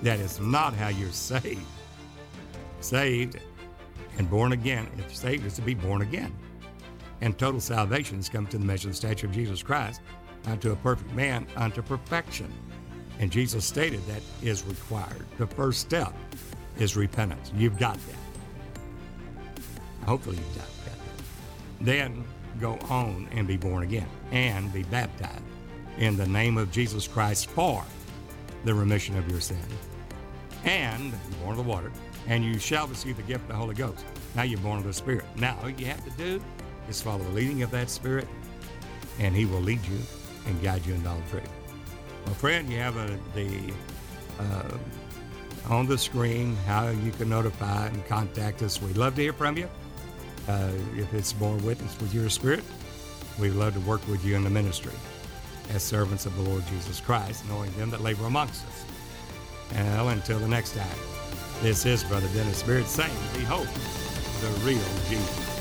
That 0.03 0.21
is 0.21 0.39
not 0.39 0.75
how 0.75 0.89
you're 0.89 1.11
saved. 1.11 1.65
Saved 2.81 3.41
and 4.19 4.31
born 4.31 4.53
again, 4.53 4.89
if 4.99 5.15
saved 5.15 5.45
is 5.45 5.55
to 5.55 5.63
be 5.63 5.75
born 5.75 6.03
again. 6.03 6.33
And 7.21 7.37
total 7.37 7.61
salvation 7.61 8.19
is 8.19 8.29
come 8.29 8.47
to 8.49 8.59
the 8.59 8.65
measure 8.65 8.89
of 8.89 8.93
the 8.93 8.97
stature 8.97 9.27
of 9.27 9.33
Jesus 9.33 9.63
Christ, 9.63 10.01
unto 10.47 10.73
a 10.73 10.77
perfect 10.77 11.13
man, 11.15 11.47
unto 11.57 11.83
perfection. 11.83 12.53
And 13.19 13.31
Jesus 13.31 13.65
stated 13.65 14.05
that 14.07 14.23
is 14.41 14.65
required. 14.65 15.25
The 15.39 15.47
first 15.47 15.81
step 15.81 16.13
is 16.79 16.97
repentance. 16.97 17.53
You've 17.57 17.79
got 17.79 17.99
that. 18.07 19.63
Hopefully, 20.07 20.37
you've 20.37 20.57
got 20.57 20.67
that. 20.85 20.99
Then 21.81 22.25
go 22.61 22.79
on 22.89 23.29
and 23.33 23.47
be 23.47 23.57
born 23.57 23.83
again 23.83 24.09
and 24.33 24.73
be 24.73 24.83
baptized 24.85 25.43
in 25.99 26.17
the 26.17 26.27
name 26.27 26.57
of 26.57 26.71
Jesus 26.71 27.07
Christ 27.07 27.47
for 27.47 27.85
the 28.65 28.75
remission 28.75 29.17
of 29.19 29.29
your 29.29 29.41
sin. 29.41 29.59
And 30.65 31.13
you're 31.13 31.39
born 31.41 31.59
of 31.59 31.65
the 31.65 31.71
water, 31.71 31.91
and 32.29 32.45
you 32.45 32.59
shall 32.59 32.87
receive 32.87 33.17
the 33.17 33.23
gift 33.23 33.43
of 33.43 33.49
the 33.49 33.55
Holy 33.55 33.75
Ghost. 33.75 34.05
Now 34.35 34.43
you're 34.43 34.61
born 34.61 34.79
of 34.79 34.85
the 34.85 34.93
Spirit. 34.93 35.25
Now, 35.37 35.59
all 35.63 35.71
you 35.71 35.87
have 35.87 36.05
to 36.05 36.11
do 36.13 36.43
is 36.89 37.01
follow 37.01 37.23
the 37.23 37.31
leading 37.31 37.63
of 37.63 37.71
that 37.73 37.91
Spirit, 37.91 38.29
and 39.19 39.35
He 39.35 39.45
will 39.45 39.61
lead 39.61 39.85
you 39.87 39.99
and 40.47 40.63
guide 40.63 40.87
you 40.87 40.95
in 40.95 41.07
all 41.07 41.21
truth. 41.31 41.49
Well, 42.27 42.35
friend, 42.35 42.71
you 42.71 42.79
have 42.79 42.97
a, 42.97 43.19
the 43.35 43.73
uh, 44.39 44.79
on 45.69 45.87
the 45.87 45.99
screen 45.99 46.57
how 46.67 46.89
you 46.89 47.13
can 47.13 47.29
notify 47.29 47.87
and 47.87 48.07
contact 48.07 48.63
us. 48.63 48.81
We'd 48.81 48.97
love 48.97 49.15
to 49.17 49.23
hear 49.23 49.33
from 49.33 49.57
you. 49.57 49.69
Uh, 50.49 50.71
if 50.97 51.13
it's 51.15 51.33
born 51.33 51.65
witness 51.65 51.99
with 52.01 52.13
your 52.13 52.29
spirit, 52.29 52.65
we'd 53.39 53.51
love 53.51 53.75
to 53.75 53.81
work 53.81 54.07
with 54.09 54.25
you 54.25 54.35
in 54.35 54.43
the 54.43 54.51
ministry 54.51 54.93
as 55.71 55.83
servants 55.83 56.27
of 56.27 56.35
the 56.37 56.43
Lord 56.43 56.67
Jesus 56.67 57.01
Christ, 57.01 57.47
knowing 57.49 57.73
them 57.73 57.91
that 57.91 58.01
labor 58.01 58.27
amongst 58.27 58.67
us. 58.67 58.85
Well, 59.73 60.11
until 60.11 60.39
the 60.39 60.49
next 60.49 60.75
time, 60.75 60.99
this 61.63 61.87
is 61.87 62.05
Brother 62.05 62.29
Dennis 62.35 62.63
Beard 62.63 62.87
saying, 62.87 63.13
Behold, 63.35 63.67
the 63.67 64.49
real 64.65 64.83
Jesus. 65.09 65.52